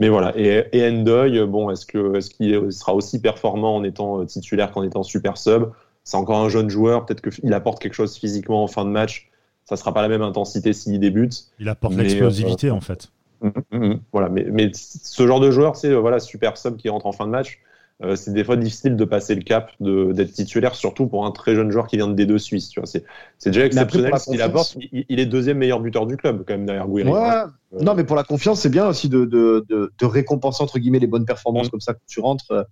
mais 0.00 0.08
voilà. 0.08 0.32
Et, 0.36 0.64
et 0.72 0.88
Endoy, 0.88 1.46
bon, 1.46 1.70
est-ce 1.70 1.86
que 1.86 2.16
est-ce 2.16 2.30
qu'il 2.30 2.72
sera 2.72 2.92
aussi 2.92 3.20
performant 3.20 3.76
en 3.76 3.84
étant 3.84 4.20
euh, 4.20 4.24
titulaire 4.24 4.72
qu'en 4.72 4.82
étant 4.82 5.04
super 5.04 5.36
sub? 5.36 5.70
C'est 6.02 6.16
encore 6.16 6.38
un 6.38 6.48
jeune 6.48 6.68
joueur. 6.68 7.06
Peut-être 7.06 7.20
qu'il 7.20 7.52
apporte 7.54 7.80
quelque 7.80 7.94
chose 7.94 8.16
physiquement 8.16 8.64
en 8.64 8.66
fin 8.66 8.84
de 8.84 8.90
match. 8.90 9.27
Ça 9.68 9.76
sera 9.76 9.92
pas 9.92 10.00
la 10.00 10.08
même 10.08 10.22
intensité 10.22 10.72
s'il 10.72 10.98
débute. 10.98 11.44
Il 11.58 11.68
apporte 11.68 11.94
l'explosivité 11.94 12.68
euh, 12.68 12.74
en 12.74 12.80
fait. 12.80 13.10
Mm, 13.42 13.48
mm, 13.70 14.00
voilà. 14.12 14.30
Mais, 14.30 14.46
mais 14.50 14.70
ce 14.72 15.26
genre 15.26 15.40
de 15.40 15.50
joueur, 15.50 15.76
c'est 15.76 15.92
voilà 15.94 16.20
super 16.20 16.56
sub 16.56 16.76
qui 16.76 16.88
rentre 16.88 17.04
en 17.04 17.12
fin 17.12 17.26
de 17.26 17.30
match. 17.30 17.60
Euh, 18.02 18.16
c'est 18.16 18.32
des 18.32 18.44
fois 18.44 18.56
difficile 18.56 18.96
de 18.96 19.04
passer 19.04 19.34
le 19.34 19.42
cap 19.42 19.72
d'être 19.80 20.32
titulaire, 20.32 20.74
surtout 20.74 21.06
pour 21.06 21.26
un 21.26 21.32
très 21.32 21.54
jeune 21.54 21.70
joueur 21.70 21.86
qui 21.86 21.96
vient 21.96 22.08
de 22.08 22.24
D2 22.24 22.38
Suisse. 22.38 22.68
Tu 22.70 22.80
vois, 22.80 22.86
c'est, 22.86 23.04
déjà 23.44 23.66
exceptionnel 23.66 24.12
ce 24.18 24.30
qu'il 24.30 24.40
apporte. 24.40 24.78
Il, 24.92 25.20
est 25.20 25.26
deuxième 25.26 25.58
meilleur 25.58 25.80
buteur 25.80 26.06
du 26.06 26.16
club, 26.16 26.44
quand 26.46 26.54
même, 26.54 26.64
derrière 26.64 26.86
Gouiri. 26.86 27.10
Ouais. 27.10 27.18
Euh, 27.18 27.46
non, 27.82 27.94
mais 27.94 28.04
pour 28.04 28.16
la 28.16 28.22
confiance, 28.22 28.60
c'est 28.60 28.70
bien 28.70 28.86
aussi 28.86 29.10
de, 29.10 29.26
de, 29.26 29.66
de, 29.68 29.92
de, 29.98 30.06
récompenser, 30.06 30.62
entre 30.62 30.78
guillemets, 30.78 31.00
les 31.00 31.08
bonnes 31.08 31.26
performances 31.26 31.66
mm. 31.66 31.70
comme 31.70 31.80
ça 31.80 31.92
quand 31.92 32.06
tu 32.06 32.20
rentres. 32.20 32.50
Euh, 32.52 32.62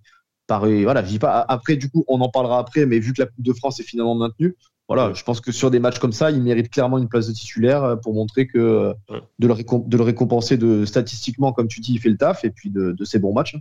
par, 0.47 0.65
voilà, 0.65 1.01
vis 1.01 1.19
pas. 1.19 1.45
Après, 1.49 1.75
du 1.75 1.89
coup, 1.89 2.05
on 2.07 2.21
en 2.21 2.29
parlera 2.29 2.57
après, 2.57 2.85
mais 2.85 2.99
vu 2.99 3.11
que 3.11 3.21
la 3.21 3.27
Coupe 3.27 3.43
de 3.43 3.51
France 3.51 3.81
est 3.81 3.83
finalement 3.83 4.15
maintenue, 4.15 4.55
voilà, 4.87 5.13
je 5.13 5.23
pense 5.23 5.41
que 5.41 5.51
sur 5.51 5.69
des 5.69 5.79
matchs 5.79 5.99
comme 5.99 6.13
ça, 6.13 6.31
il 6.31 6.41
mérite 6.41 6.69
clairement 6.69 6.97
une 6.97 7.09
place 7.09 7.27
de 7.27 7.33
titulaire 7.33 7.99
pour 8.01 8.13
montrer 8.13 8.47
que 8.47 8.93
de, 9.39 9.47
le 9.47 9.53
de 9.53 9.97
le 9.97 10.03
récompenser 10.03 10.57
de, 10.57 10.85
statistiquement, 10.85 11.51
comme 11.51 11.67
tu 11.67 11.81
dis, 11.81 11.93
il 11.93 11.99
fait 11.99 12.09
le 12.09 12.17
taf, 12.17 12.45
et 12.45 12.51
puis 12.51 12.69
de, 12.69 12.93
de 12.93 13.05
ses 13.05 13.19
bons 13.19 13.33
matchs. 13.33 13.57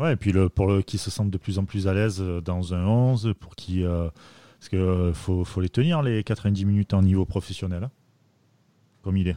Ouais, 0.00 0.14
et 0.14 0.16
puis 0.16 0.32
le, 0.32 0.48
pour 0.48 0.66
le, 0.66 0.80
qui 0.80 0.96
se 0.96 1.10
sentent 1.10 1.30
de 1.30 1.36
plus 1.36 1.58
en 1.58 1.64
plus 1.66 1.86
à 1.86 1.92
l'aise 1.92 2.20
euh, 2.20 2.40
dans 2.40 2.72
un 2.72 2.86
11, 2.86 3.34
pour 3.38 3.54
qui. 3.54 3.84
Euh, 3.84 4.08
parce 4.58 4.70
qu'il 4.70 4.78
euh, 4.78 5.12
faut, 5.12 5.44
faut, 5.44 5.60
les 5.60 5.68
tenir, 5.68 6.02
les 6.02 6.24
90 6.24 6.64
minutes 6.64 6.94
en 6.94 7.02
niveau 7.02 7.26
professionnel, 7.26 7.84
hein, 7.84 7.90
comme 9.02 9.18
il 9.18 9.28
est. 9.28 9.36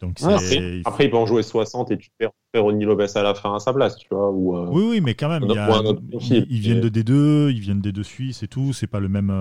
Donc 0.00 0.16
après, 0.22 0.80
après, 0.84 1.04
il 1.06 1.10
peut 1.10 1.16
en 1.16 1.26
jouer 1.26 1.42
60 1.42 1.90
et 1.90 1.98
tu 1.98 2.10
fais 2.20 2.28
Ronnie 2.58 2.84
Lopez 2.84 3.06
à 3.16 3.22
la 3.22 3.34
fin 3.34 3.54
à 3.54 3.58
sa 3.58 3.72
place, 3.72 3.96
tu 3.96 4.06
vois. 4.10 4.30
Ou, 4.30 4.56
oui, 4.68 4.84
oui, 4.90 5.00
mais 5.00 5.14
quand 5.14 5.28
même, 5.28 5.42
ils, 5.42 6.60
viennent 6.60 6.80
de 6.80 6.88
D2, 6.88 7.50
ils 7.50 7.60
viennent 7.60 7.80
des 7.80 7.90
deux 7.90 8.04
Suisses 8.04 8.42
et 8.42 8.48
tout, 8.48 8.72
c'est 8.72 8.86
pas 8.86 9.00
le 9.00 9.08
même, 9.08 9.32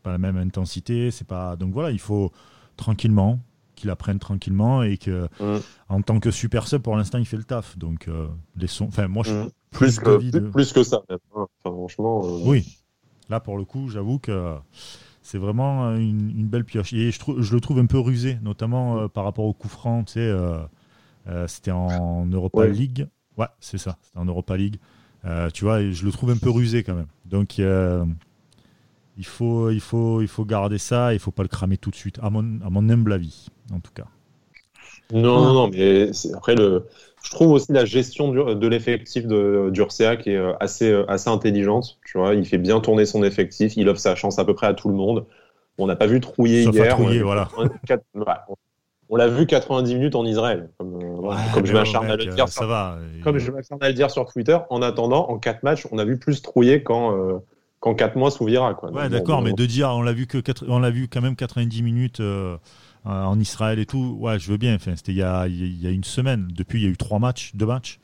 c'est 0.00 0.04
pas 0.04 0.12
la 0.12 0.18
même 0.18 0.38
intensité, 0.38 1.10
c'est 1.10 1.26
pas. 1.26 1.56
Donc 1.56 1.74
voilà, 1.74 1.90
il 1.90 1.98
faut 1.98 2.32
tranquillement, 2.76 3.38
qu'il 3.80 3.90
apprenne 3.90 4.18
tranquillement 4.18 4.82
et 4.82 4.98
que 4.98 5.26
mm. 5.40 5.60
en 5.88 6.02
tant 6.02 6.20
que 6.20 6.30
super 6.30 6.68
sub 6.68 6.82
pour 6.82 6.96
l'instant 6.96 7.18
il 7.18 7.24
fait 7.24 7.38
le 7.38 7.44
taf 7.44 7.78
donc 7.78 8.08
euh, 8.08 8.28
les 8.56 8.66
sons 8.66 8.86
enfin 8.86 9.08
moi 9.08 9.24
je 9.24 9.32
mm. 9.32 9.50
plus, 9.70 9.98
que, 9.98 10.38
plus, 10.38 10.72
que 10.72 10.82
ça 10.82 11.02
hein. 11.08 11.46
franchement 11.64 12.20
euh, 12.24 12.40
oui 12.44 12.78
là 13.30 13.40
pour 13.40 13.56
le 13.56 13.64
coup 13.64 13.88
j'avoue 13.88 14.18
que 14.18 14.54
c'est 15.22 15.38
vraiment 15.38 15.94
une, 15.96 16.46
belle 16.46 16.64
pioche 16.64 16.92
et 16.92 17.10
je, 17.10 17.18
trouve 17.18 17.40
je 17.40 17.54
le 17.54 17.60
trouve 17.60 17.78
un 17.78 17.86
peu 17.86 17.98
rusé 17.98 18.38
notamment 18.42 18.98
euh, 18.98 19.08
par 19.08 19.24
rapport 19.24 19.46
au 19.46 19.54
coup 19.54 19.68
franc 19.68 20.04
tu 20.04 20.14
sais 20.14 20.34
c'était 21.46 21.70
en 21.70 22.26
Europa 22.26 22.66
League 22.66 23.08
ouais 23.38 23.46
c'est 23.60 23.78
ça 23.78 23.96
c'était 24.02 24.18
en 24.18 24.26
Europa 24.26 24.56
League 24.56 24.76
tu 25.54 25.64
vois 25.64 25.90
je 25.90 26.04
le 26.04 26.12
trouve 26.12 26.30
un 26.30 26.36
peu 26.36 26.50
rusé 26.50 26.82
quand 26.82 26.94
même 26.94 27.08
donc 27.24 27.60
il 29.20 29.26
faut, 29.26 29.68
il, 29.68 29.80
faut, 29.80 30.22
il 30.22 30.28
faut 30.28 30.46
garder 30.46 30.78
ça, 30.78 31.12
il 31.12 31.16
ne 31.16 31.20
faut 31.20 31.30
pas 31.30 31.42
le 31.42 31.48
cramer 31.48 31.76
tout 31.76 31.90
de 31.90 31.94
suite, 31.94 32.18
à 32.22 32.30
mon, 32.30 32.40
à 32.64 32.70
mon 32.70 32.88
humble 32.88 33.12
avis, 33.12 33.48
en 33.70 33.78
tout 33.78 33.92
cas. 33.94 34.06
Non, 35.12 35.44
non, 35.44 35.52
non, 35.52 35.68
mais 35.68 36.10
après, 36.34 36.54
le, 36.54 36.86
je 37.22 37.30
trouve 37.30 37.50
aussi 37.50 37.70
la 37.70 37.84
gestion 37.84 38.32
de 38.32 38.66
l'effectif 38.66 39.26
d'Urcea 39.26 40.16
qui 40.16 40.30
est 40.30 40.36
euh, 40.36 40.54
assez, 40.58 40.90
euh, 40.90 41.04
assez 41.10 41.28
intelligente. 41.28 41.98
Tu 42.06 42.16
vois, 42.16 42.34
il 42.34 42.46
fait 42.46 42.56
bien 42.56 42.80
tourner 42.80 43.04
son 43.04 43.22
effectif, 43.22 43.76
il 43.76 43.90
offre 43.90 44.00
sa 44.00 44.14
chance 44.14 44.38
à 44.38 44.46
peu 44.46 44.54
près 44.54 44.68
à 44.68 44.72
tout 44.72 44.88
le 44.88 44.94
monde. 44.94 45.26
On 45.76 45.86
n'a 45.86 45.96
pas 45.96 46.06
vu 46.06 46.20
Trouiller 46.20 46.62
hier. 46.64 46.94
Trouiller, 46.94 47.20
voilà. 47.20 47.48
on 49.10 49.16
l'a 49.16 49.28
vu 49.28 49.46
90 49.46 49.94
minutes 49.96 50.14
en 50.14 50.24
Israël, 50.24 50.70
comme, 50.78 50.94
euh, 50.94 51.34
comme 51.52 51.66
je 51.66 51.74
m'acharne 51.74 52.10
à 52.10 52.16
le 52.16 52.24
dire. 52.24 52.48
Ça 52.48 52.64
va. 52.64 52.96
Comme 53.22 53.36
je 53.36 53.50
m'acharne 53.50 53.82
à 53.82 53.88
le 53.88 53.94
dire 53.94 54.10
sur 54.10 54.24
Twitter. 54.24 54.56
En 54.70 54.80
attendant, 54.80 55.28
en 55.28 55.38
4 55.38 55.62
matchs, 55.62 55.86
on 55.92 55.98
a 55.98 56.06
vu 56.06 56.18
plus 56.18 56.40
Trouiller 56.40 56.82
qu'en 56.82 57.42
qu'en 57.80 57.94
4 57.94 58.16
mois 58.16 58.30
sous 58.30 58.44
Vira. 58.44 58.74
Quoi. 58.74 58.90
Ouais, 58.90 59.08
d'accord, 59.08 59.42
mais 59.42 59.52
de 59.52 59.66
dire, 59.66 59.88
on 59.90 60.02
l'a 60.02 60.12
vu, 60.12 60.26
que 60.26 60.38
on 60.68 60.78
l'a 60.78 60.90
vu 60.90 61.08
quand 61.08 61.20
même 61.20 61.36
90 61.36 61.82
minutes 61.82 62.20
euh, 62.20 62.56
en 63.04 63.38
Israël 63.38 63.78
et 63.78 63.86
tout, 63.86 64.16
ouais, 64.20 64.38
je 64.38 64.50
veux 64.50 64.58
bien. 64.58 64.74
Enfin, 64.74 64.92
c'était 64.96 65.12
il 65.12 65.18
y 65.18 65.22
a, 65.22 65.46
il 65.46 65.82
y 65.82 65.86
a 65.86 65.90
une 65.90 66.04
semaine. 66.04 66.48
Depuis, 66.54 66.80
il 66.80 66.84
y 66.84 66.86
a 66.86 66.90
eu 66.90 66.96
3 66.96 67.18
matchs, 67.18 67.52
2 67.54 67.66
matchs. 67.66 67.98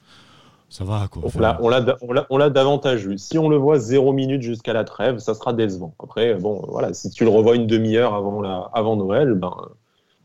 Ça 0.69 0.83
va, 0.83 1.07
quoi. 1.09 1.23
on 1.61 2.39
l'a 2.39 2.51
davantage 2.51 3.07
vu. 3.07 3.19
Si 3.19 3.39
on 3.39 3.49
le 3.49 3.57
voit 3.57 3.79
0 3.79 4.13
minutes 4.13 4.43
jusqu'à 4.43 4.73
la 4.73 4.83
trêve, 4.83 5.19
ça 5.19 5.35
sera 5.35 5.53
décevant. 5.53 5.95
Après, 6.03 6.35
bon, 6.35 6.61
voilà, 6.69 6.93
si 6.93 7.09
tu 7.11 7.23
le 7.23 7.31
revois 7.31 7.55
une 7.55 7.69
demi-heure 7.69 8.15
avant, 8.15 8.41
la, 8.41 8.71
avant 8.73 8.97
Noël, 8.97 9.35
ben. 9.35 9.55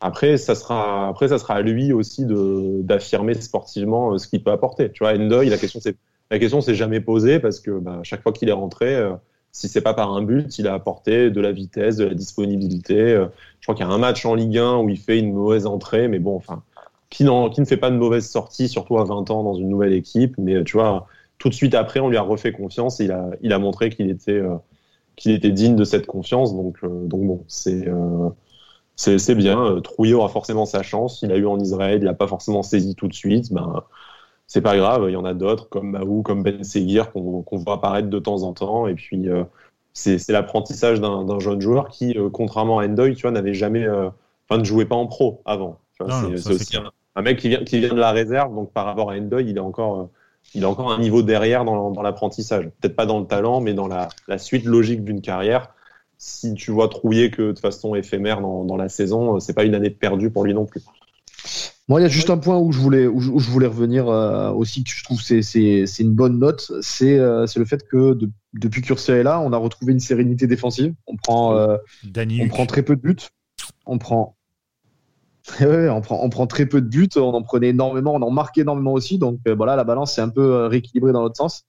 Après, 0.04 0.38
ça 0.38 0.56
sera, 0.56 1.08
après, 1.08 1.28
ça 1.28 1.38
sera 1.38 1.54
à 1.54 1.62
lui 1.62 1.94
aussi 1.94 2.26
d'affirmer 2.26 3.36
sportivement 3.36 4.14
euh, 4.14 4.18
ce 4.18 4.28
qu'il 4.28 4.44
peut 4.44 4.50
apporter. 4.50 4.92
Tu 4.92 5.04
vois, 5.04 5.14
Endoy, 5.14 5.48
la 5.48 5.60
question 5.60 5.80
c'est, 5.80 5.96
la 6.32 6.40
question 6.40 6.60
s'est 6.60 6.74
jamais 6.74 7.02
posée 7.02 7.40
parce 7.40 7.60
que 7.60 7.78
ben, 7.78 8.00
chaque 8.04 8.24
fois 8.24 8.32
qu'il 8.32 8.50
est 8.50 8.54
rentré, 8.54 8.96
euh, 8.96 9.14
si 9.52 9.68
c'est 9.68 9.82
pas 9.82 9.94
par 9.94 10.14
un 10.14 10.22
but, 10.22 10.58
il 10.60 10.68
a 10.68 10.74
apporté 10.74 11.30
de 11.30 11.42
la 11.42 11.52
vitesse, 11.52 11.98
de 11.98 12.06
la 12.06 12.14
disponibilité. 12.14 12.96
Euh, 12.96 13.28
je 13.60 13.66
crois 13.66 13.76
qu'il 13.76 13.86
y 13.86 13.90
a 13.90 13.92
un 13.92 13.98
match 13.98 14.26
en 14.26 14.36
Ligue 14.36 14.58
1 14.58 14.78
où 14.78 14.90
il 14.90 14.98
fait 14.98 15.20
une 15.20 15.34
mauvaise 15.34 15.66
entrée, 15.66 16.08
mais 16.08 16.20
bon, 16.20 16.36
enfin, 16.36 16.64
qui, 17.10 17.26
ne 17.26 17.66
fait 17.66 17.78
pas 17.78 17.92
de 17.92 17.98
mauvaise 17.98 18.30
sortie, 18.30 18.70
surtout 18.70 18.98
à 18.98 19.04
20 19.04 19.30
ans 19.30 19.44
dans 19.44 19.56
une 19.56 19.70
nouvelle 19.70 19.94
équipe. 19.94 20.36
Mais 20.38 20.56
euh, 20.56 20.64
tu 20.64 20.78
vois, 20.78 21.08
tout 21.38 21.50
de 21.50 21.54
suite 21.54 21.76
après, 21.76 22.00
on 22.00 22.10
lui 22.10 22.18
a 22.18 22.22
refait 22.22 22.54
confiance 22.54 23.00
et 23.02 23.06
il 23.42 23.52
a, 23.52 23.56
a 23.56 23.60
montré 23.60 23.90
qu'il 23.90 24.10
était, 24.10 24.32
euh, 24.32 24.56
qu'il 25.18 25.32
était 25.34 25.52
digne 25.52 25.76
de 25.76 25.84
cette 25.84 26.08
confiance. 26.08 26.56
Donc, 26.56 26.78
donc 26.84 27.22
bon, 27.22 27.44
c'est 27.48 29.36
bien. 29.36 29.82
Trouillot 29.82 30.20
aura 30.20 30.30
forcément 30.30 30.66
sa 30.66 30.82
chance. 30.82 31.22
Il 31.24 31.32
a 31.34 31.36
eu 31.36 31.46
en 31.46 31.60
Israël, 31.60 32.00
il 32.02 32.06
n'a 32.06 32.14
pas 32.14 32.28
forcément 32.28 32.64
saisi 32.64 32.96
tout 32.96 33.10
de 33.10 33.14
suite. 33.14 33.52
Ben, 33.52 33.84
c'est 34.52 34.60
pas 34.60 34.76
grave, 34.76 35.06
il 35.08 35.14
y 35.14 35.16
en 35.16 35.24
a 35.24 35.34
d'autres 35.34 35.70
comme 35.70 35.92
Mahou, 35.92 36.24
comme 36.24 36.44
Ben 36.44 36.62
Seguir 36.66 37.14
qu'on 37.14 37.46
voit 37.52 37.76
apparaître 37.76 38.10
de 38.10 38.20
temps 38.20 38.44
en 38.44 38.52
temps. 38.52 38.86
Et 38.86 38.96
puis, 38.96 39.30
euh, 39.30 39.46
c'est 39.94 40.28
l'apprentissage 40.28 41.00
d'un 41.00 41.40
jeune 41.40 41.62
joueur 41.62 41.88
qui, 41.88 42.18
euh, 42.18 42.30
contrairement 42.30 42.80
à 42.80 42.86
Endoy, 42.86 43.16
tu 43.16 43.22
vois, 43.22 43.32
n'avait 43.32 43.54
jamais, 43.54 43.86
euh, 43.86 44.10
enfin, 44.50 44.60
ne 44.60 44.66
jouait 44.66 44.84
pas 44.84 44.98
en 44.98 45.08
pro 45.08 45.42
avant. 45.46 45.80
C'est 45.98 46.52
aussi 46.52 46.76
un, 47.16 47.22
mec 47.22 47.40
qui 47.40 47.48
vient, 47.48 47.64
qui 47.64 47.80
vient 47.80 47.94
de 47.94 48.00
la 48.00 48.12
réserve, 48.12 48.54
donc 48.54 48.74
par 48.74 48.84
rapport 48.84 49.12
à 49.12 49.16
Endoy, 49.16 49.46
il 49.46 49.56
est 49.56 49.62
encore, 49.62 50.10
il 50.54 50.66
a 50.66 50.70
encore 50.70 50.92
un 50.92 51.00
niveau 51.00 51.22
derrière 51.22 51.64
dans, 51.64 52.02
l'apprentissage. 52.02 52.66
Peut-être 52.82 52.98
pas 52.98 53.06
dans 53.06 53.22
le 53.22 53.28
talent, 53.28 53.62
mais 53.62 53.74
dans 53.74 53.88
la, 53.88 54.10
suite 54.38 54.66
logique 54.66 55.06
d'une 55.06 55.22
carrière. 55.22 55.74
Si 56.18 56.56
tu 56.56 56.72
vois 56.72 56.90
trouiller 56.90 57.32
que 57.32 57.54
de 57.54 57.60
façon 57.60 57.96
éphémère 57.96 58.42
dans, 58.42 58.66
dans 58.66 58.76
la 58.76 58.90
saison, 58.90 59.40
c'est 59.40 59.54
pas 59.54 59.64
une 59.64 59.76
année 59.76 59.92
perdue 59.92 60.30
pour 60.30 60.44
lui 60.44 60.54
non 60.54 60.66
plus. 60.66 60.82
Moi, 61.88 62.00
il 62.00 62.04
y 62.04 62.06
a 62.06 62.10
juste 62.10 62.30
un 62.30 62.38
point 62.38 62.58
où 62.58 62.72
je 62.72 62.80
voulais, 62.80 63.08
où 63.08 63.20
je, 63.20 63.50
voulais 63.50 63.68
revenir 63.68 64.08
euh, 64.08 64.52
aussi, 64.52 64.84
que 64.84 64.92
je 64.92 65.04
trouve 65.04 65.22
c'est 65.22 65.42
c'est 65.42 66.04
une 66.04 66.14
bonne 66.14 66.40
note, 66.40 66.72
c'est 66.82 67.18
euh, 67.18 67.46
le 67.56 67.66
fait 67.66 67.86
que 67.88 68.18
depuis 68.54 68.82
qu'Ursa 68.82 69.14
est 69.14 69.24
là, 69.24 69.42
on 69.42 69.52
a 69.52 69.58
retrouvé 69.58 69.92
une 69.92 70.00
sérénité 70.00 70.48
défensive. 70.48 70.94
On 71.08 71.18
prend, 71.18 71.58
euh, 71.58 71.78
on 72.16 72.48
prend 72.48 72.66
très 72.66 72.84
peu 72.84 72.96
de 72.96 73.02
buts. 73.02 73.18
On 73.86 73.98
prend, 73.98 74.38
on 75.60 76.02
prend, 76.02 76.24
on 76.24 76.30
prend 76.30 76.48
très 76.48 76.66
peu 76.66 76.82
de 76.82 76.88
buts. 76.88 77.10
On 77.16 77.34
en 77.34 77.42
prenait 77.42 77.70
énormément, 77.70 78.14
on 78.14 78.22
en 78.22 78.32
marquait 78.32 78.62
énormément 78.62 78.94
aussi. 78.94 79.18
Donc 79.18 79.40
voilà, 79.46 79.76
la 79.76 79.84
balance 79.84 80.18
est 80.18 80.22
un 80.22 80.30
peu 80.30 80.68
rééquilibrée 80.68 81.12
dans 81.12 81.22
l'autre 81.22 81.38
sens. 81.38 81.66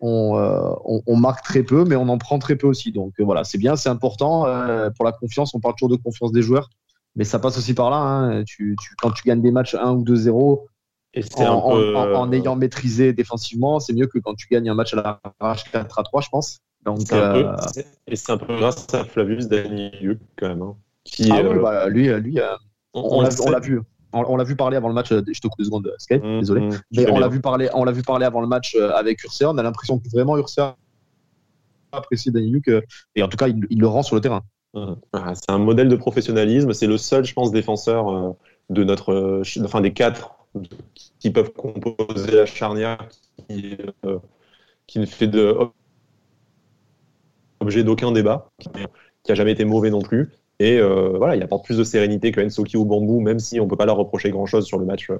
On, 0.00 0.36
on, 0.84 1.02
on, 1.06 1.16
marque 1.16 1.42
très 1.42 1.62
peu, 1.62 1.84
mais 1.84 1.96
on 1.96 2.08
en 2.10 2.18
prend 2.18 2.38
très 2.38 2.56
peu 2.56 2.66
aussi. 2.66 2.92
Donc 2.92 3.14
voilà, 3.18 3.42
c'est 3.44 3.58
bien, 3.58 3.74
c'est 3.74 3.88
important 3.88 4.42
pour 4.94 5.04
la 5.06 5.12
confiance. 5.12 5.54
On 5.54 5.60
parle 5.60 5.74
toujours 5.74 5.96
de 5.96 6.00
confiance 6.00 6.30
des 6.30 6.42
joueurs 6.42 6.68
mais 7.16 7.24
ça 7.24 7.38
passe 7.38 7.58
aussi 7.58 7.74
par 7.74 7.90
là. 7.90 7.96
Hein. 7.96 8.44
Tu, 8.44 8.76
tu, 8.80 8.94
quand 9.00 9.10
tu 9.10 9.22
gagnes 9.24 9.42
des 9.42 9.50
matchs 9.50 9.74
1 9.74 9.92
ou 9.92 10.04
2-0, 10.04 10.66
en, 11.38 12.32
ayant 12.32 12.56
maîtrisé 12.56 13.12
défensivement, 13.12 13.80
c'est 13.80 13.94
mieux 13.94 14.06
que 14.06 14.18
quand 14.18 14.34
tu 14.34 14.46
gagnes 14.50 14.68
un 14.68 14.74
match 14.74 14.94
à 14.94 14.96
la 14.96 15.20
rage 15.40 15.64
4 15.72 15.98
à 15.98 16.02
3, 16.02 16.20
je 16.20 16.28
pense. 16.28 16.58
Donc, 16.84 17.12
euh, 17.12 17.56
et 18.06 18.14
c'est 18.14 18.30
un 18.30 18.38
peu 18.38 18.54
grâce 18.54 18.86
à 18.94 19.04
Flavius 19.04 19.48
Daniel 19.48 20.18
quand 20.38 20.48
même. 20.48 20.62
Hein, 20.62 20.76
qui, 21.02 21.28
ah 21.32 21.38
euh, 21.38 21.60
bah, 21.60 21.88
lui, 21.88 22.08
lui 22.20 22.38
euh, 22.38 22.54
on, 22.94 23.22
l'a 23.22 23.58
vu. 23.60 23.80
On, 24.12 24.36
l'a 24.36 24.44
vu 24.44 24.54
parler 24.54 24.76
avant 24.76 24.88
le 24.88 24.94
match. 24.94 25.08
Je 25.08 25.20
te 25.22 25.48
coupe 25.48 25.58
deux 25.58 25.64
secondes, 25.64 25.92
Skype, 25.98 26.22
mmh, 26.22 26.40
désolé. 26.40 26.60
Mmh, 26.60 26.80
mais 26.92 27.10
on 27.10 27.18
l'a 27.18 27.28
vu 27.28 27.40
parler. 27.40 27.68
On 27.74 27.84
l'a 27.84 27.92
vu 27.92 28.02
parler 28.02 28.24
avant 28.24 28.40
le 28.40 28.46
match 28.46 28.76
avec 28.76 29.22
Ursa. 29.24 29.50
On 29.50 29.58
a 29.58 29.62
l'impression 29.62 29.98
que 29.98 30.08
vraiment 30.08 30.36
Ursa 30.36 30.76
apprécie 31.92 32.30
Daniel 32.30 32.60
et 33.14 33.22
en 33.22 33.28
tout 33.28 33.36
cas, 33.36 33.48
il, 33.48 33.66
le 33.70 33.86
rend 33.86 34.02
sur 34.02 34.14
le 34.14 34.20
terrain. 34.20 34.42
Ah, 35.12 35.34
c'est 35.34 35.50
un 35.50 35.58
modèle 35.58 35.88
de 35.88 35.96
professionnalisme. 35.96 36.72
C'est 36.72 36.86
le 36.86 36.98
seul, 36.98 37.24
je 37.24 37.34
pense, 37.34 37.50
défenseur 37.50 38.08
euh, 38.08 38.32
de 38.70 38.84
notre, 38.84 39.12
euh, 39.12 39.42
enfin 39.64 39.80
des 39.80 39.92
quatre 39.92 40.36
qui 41.18 41.30
peuvent 41.30 41.52
composer 41.52 42.32
la 42.32 42.46
charnière, 42.46 43.08
qui, 43.48 43.76
qui 44.86 44.98
ne 44.98 45.06
fait 45.06 45.26
de 45.26 45.54
objet 47.60 47.84
d'aucun 47.84 48.12
débat, 48.12 48.50
qui, 49.24 49.32
a 49.32 49.34
jamais 49.34 49.52
été 49.52 49.64
mauvais 49.64 49.90
non 49.90 50.00
plus. 50.00 50.30
Et 50.58 50.78
euh, 50.78 51.14
voilà, 51.16 51.36
il 51.36 51.42
apporte 51.42 51.64
plus 51.64 51.76
de 51.76 51.84
sérénité 51.84 52.32
que 52.32 52.40
Ensoki 52.40 52.76
ou 52.76 52.86
Bambou, 52.86 53.20
même 53.20 53.38
si 53.38 53.60
on 53.60 53.68
peut 53.68 53.76
pas 53.76 53.84
leur 53.84 53.96
reprocher 53.96 54.30
grand 54.30 54.46
chose 54.46 54.64
sur 54.64 54.78
le 54.78 54.86
match, 54.86 55.10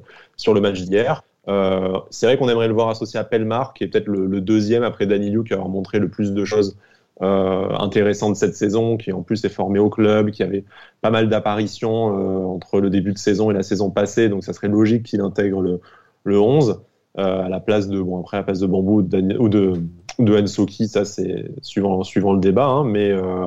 match 0.49 0.81
d'hier. 0.83 1.23
Euh, 1.49 1.99
c'est 2.11 2.27
vrai 2.27 2.39
qu'on 2.39 2.49
aimerait 2.49 2.69
le 2.69 2.75
voir 2.75 2.89
associé 2.89 3.21
à 3.21 3.25
Pelmar, 3.25 3.75
qui 3.75 3.85
est 3.85 3.89
peut-être 3.89 4.09
le, 4.09 4.41
deuxième 4.41 4.83
après 4.83 5.07
Danilou, 5.07 5.45
qui 5.45 5.53
a 5.53 5.59
montré 5.59 5.99
le 5.99 6.09
plus 6.09 6.33
de 6.33 6.45
choses 6.45 6.77
euh, 7.23 7.69
intéressantes 7.79 8.37
cette 8.37 8.55
saison, 8.57 8.97
qui 8.97 9.13
en 9.13 9.23
plus 9.23 9.45
est 9.45 9.51
formé 9.51 9.79
au 9.79 9.89
club, 9.89 10.31
qui 10.31 10.43
avait 10.43 10.65
pas 11.01 11.11
mal 11.11 11.29
d'apparitions 11.29 12.19
euh, 12.19 12.45
entre 12.45 12.81
le 12.81 12.91
début 12.91 13.13
de 13.13 13.19
saison 13.19 13.51
et 13.51 13.55
la 13.55 13.63
saison 13.63 13.91
passée, 13.91 14.29
donc 14.29 14.45
ça 14.45 14.53
serait 14.53 14.69
logique 14.69 15.05
qu'il 15.05 15.21
intègre 15.21 15.63
le, 15.63 15.81
le 16.25 16.39
11 16.39 16.83
euh, 17.19 17.45
à 17.45 17.49
la 17.49 17.61
place 17.61 17.89
de 17.89 17.99
bon 18.03 18.21
après 18.21 18.37
à 18.37 18.41
la 18.41 18.45
place 18.45 18.61
de 18.61 18.67
Bambou 18.67 18.99
ou 18.99 19.03
de, 19.03 19.39
ou 19.39 19.49
de, 19.49 19.81
de 20.19 20.47
ça 20.87 21.07
c'est 21.07 21.51
suivant 21.63 22.03
suivant 22.03 22.35
le 22.35 22.41
débat, 22.41 22.67
hein, 22.67 22.85
mais 22.85 23.11
euh, 23.11 23.47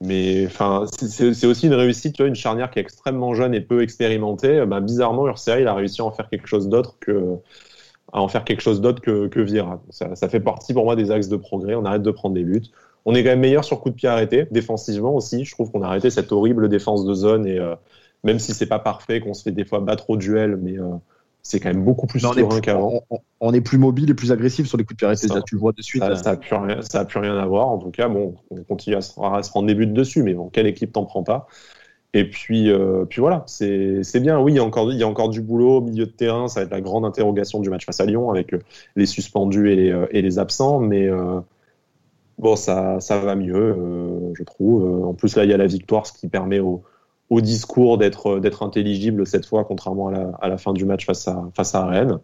mais 0.00 0.46
enfin, 0.46 0.86
c'est 0.98 1.46
aussi 1.46 1.66
une 1.66 1.74
réussite, 1.74 2.18
une 2.18 2.34
charnière 2.34 2.70
qui 2.70 2.78
est 2.80 2.82
extrêmement 2.82 3.34
jeune 3.34 3.54
et 3.54 3.60
peu 3.60 3.82
expérimentée. 3.82 4.64
Bah, 4.66 4.80
bizarrement, 4.80 5.28
Ursia, 5.28 5.60
il 5.60 5.68
a 5.68 5.74
réussi 5.74 6.00
à 6.00 6.04
en 6.04 6.10
faire 6.10 6.28
quelque 6.28 6.48
chose 6.48 6.68
d'autre 6.68 6.96
que 6.98 7.36
à 8.12 8.20
en 8.20 8.28
faire 8.28 8.44
quelque 8.44 8.62
chose 8.62 8.80
d'autre 8.80 9.00
que, 9.00 9.28
que 9.28 9.40
Vira. 9.40 9.82
Ça, 9.90 10.14
ça, 10.16 10.28
fait 10.28 10.40
partie 10.40 10.74
pour 10.74 10.84
moi 10.84 10.96
des 10.96 11.10
axes 11.10 11.28
de 11.28 11.36
progrès. 11.36 11.74
On 11.74 11.84
arrête 11.84 12.02
de 12.02 12.10
prendre 12.10 12.34
des 12.34 12.44
buts. 12.44 12.62
On 13.04 13.14
est 13.14 13.24
quand 13.24 13.30
même 13.30 13.40
meilleur 13.40 13.64
sur 13.64 13.80
coup 13.80 13.90
de 13.90 13.94
pied 13.94 14.08
arrêté, 14.08 14.46
défensivement 14.50 15.14
aussi. 15.14 15.44
Je 15.44 15.52
trouve 15.52 15.70
qu'on 15.70 15.82
a 15.82 15.86
arrêté 15.86 16.10
cette 16.10 16.32
horrible 16.32 16.68
défense 16.68 17.04
de 17.04 17.14
zone 17.14 17.46
et 17.46 17.58
euh, 17.58 17.74
même 18.24 18.38
si 18.38 18.52
c'est 18.52 18.66
pas 18.66 18.78
parfait, 18.78 19.20
qu'on 19.20 19.34
se 19.34 19.42
fait 19.42 19.50
des 19.50 19.64
fois 19.64 19.80
battre 19.80 20.10
au 20.10 20.16
duel, 20.16 20.56
mais 20.56 20.78
euh, 20.78 20.92
c'est 21.42 21.58
quand 21.58 21.70
même 21.70 21.84
beaucoup 21.84 22.06
plus 22.06 22.20
serein 22.20 22.60
qu'avant. 22.60 23.02
On, 23.40 23.52
est 23.52 23.60
plus 23.60 23.78
mobile 23.78 24.10
et 24.10 24.14
plus 24.14 24.30
agressif 24.30 24.68
sur 24.68 24.78
les 24.78 24.84
coups 24.84 24.94
de 24.94 24.98
pied 24.98 25.06
arrêtés. 25.06 25.26
Ça, 25.26 25.42
tu 25.42 25.56
le 25.56 25.60
vois 25.60 25.72
de 25.72 25.82
suite. 25.82 26.02
Ça, 26.02 26.30
n'a 26.30 26.36
plus 26.36 26.54
rien, 26.54 26.82
ça 26.82 27.00
a 27.00 27.04
plus 27.04 27.18
rien 27.18 27.36
à 27.36 27.46
voir. 27.46 27.68
En 27.68 27.78
tout 27.78 27.90
cas, 27.90 28.08
bon, 28.08 28.36
on 28.50 28.62
continue 28.62 28.94
à 28.94 29.00
se, 29.00 29.12
prendre 29.14 29.66
des 29.66 29.74
buts 29.74 29.86
dessus, 29.86 30.22
mais 30.22 30.34
bon, 30.34 30.48
quelle 30.48 30.68
équipe 30.68 30.92
t'en 30.92 31.04
prend 31.04 31.24
pas? 31.24 31.48
Et 32.14 32.28
puis, 32.28 32.70
euh, 32.70 33.06
puis 33.06 33.20
voilà, 33.20 33.42
c'est 33.46 34.20
bien. 34.20 34.38
Oui, 34.38 34.52
il 34.52 34.56
y, 34.56 34.58
a 34.58 34.64
encore, 34.64 34.92
il 34.92 34.98
y 34.98 35.02
a 35.02 35.08
encore 35.08 35.30
du 35.30 35.40
boulot 35.40 35.78
au 35.78 35.80
milieu 35.80 36.06
de 36.06 36.10
terrain. 36.10 36.46
Ça 36.46 36.60
va 36.60 36.66
être 36.66 36.70
la 36.70 36.82
grande 36.82 37.04
interrogation 37.04 37.58
du 37.58 37.70
match 37.70 37.86
face 37.86 38.00
à 38.00 38.04
Lyon 38.04 38.30
avec 38.30 38.54
les 38.94 39.06
suspendus 39.06 39.72
et 39.72 39.76
les, 39.76 40.06
et 40.10 40.22
les 40.22 40.38
absents, 40.38 40.78
mais 40.78 41.08
bon, 42.42 42.56
ça, 42.56 43.00
ça 43.00 43.18
va 43.18 43.34
mieux, 43.34 43.76
je 44.34 44.42
trouve. 44.42 45.06
En 45.06 45.14
plus, 45.14 45.36
là, 45.36 45.44
il 45.44 45.50
y 45.50 45.54
a 45.54 45.56
la 45.56 45.66
victoire, 45.66 46.06
ce 46.06 46.12
qui 46.12 46.28
permet 46.28 46.60
au 46.60 47.40
discours 47.40 47.96
d'être 47.96 48.40
d'être 48.40 48.62
intelligible 48.62 49.26
cette 49.26 49.46
fois, 49.46 49.64
contrairement 49.64 50.08
à 50.40 50.48
la, 50.48 50.58
fin 50.58 50.74
du 50.74 50.84
match 50.84 51.06
face 51.06 51.26
à 51.28 51.48
face 51.54 51.74
à 51.74 51.86
Rennes. 51.86 52.18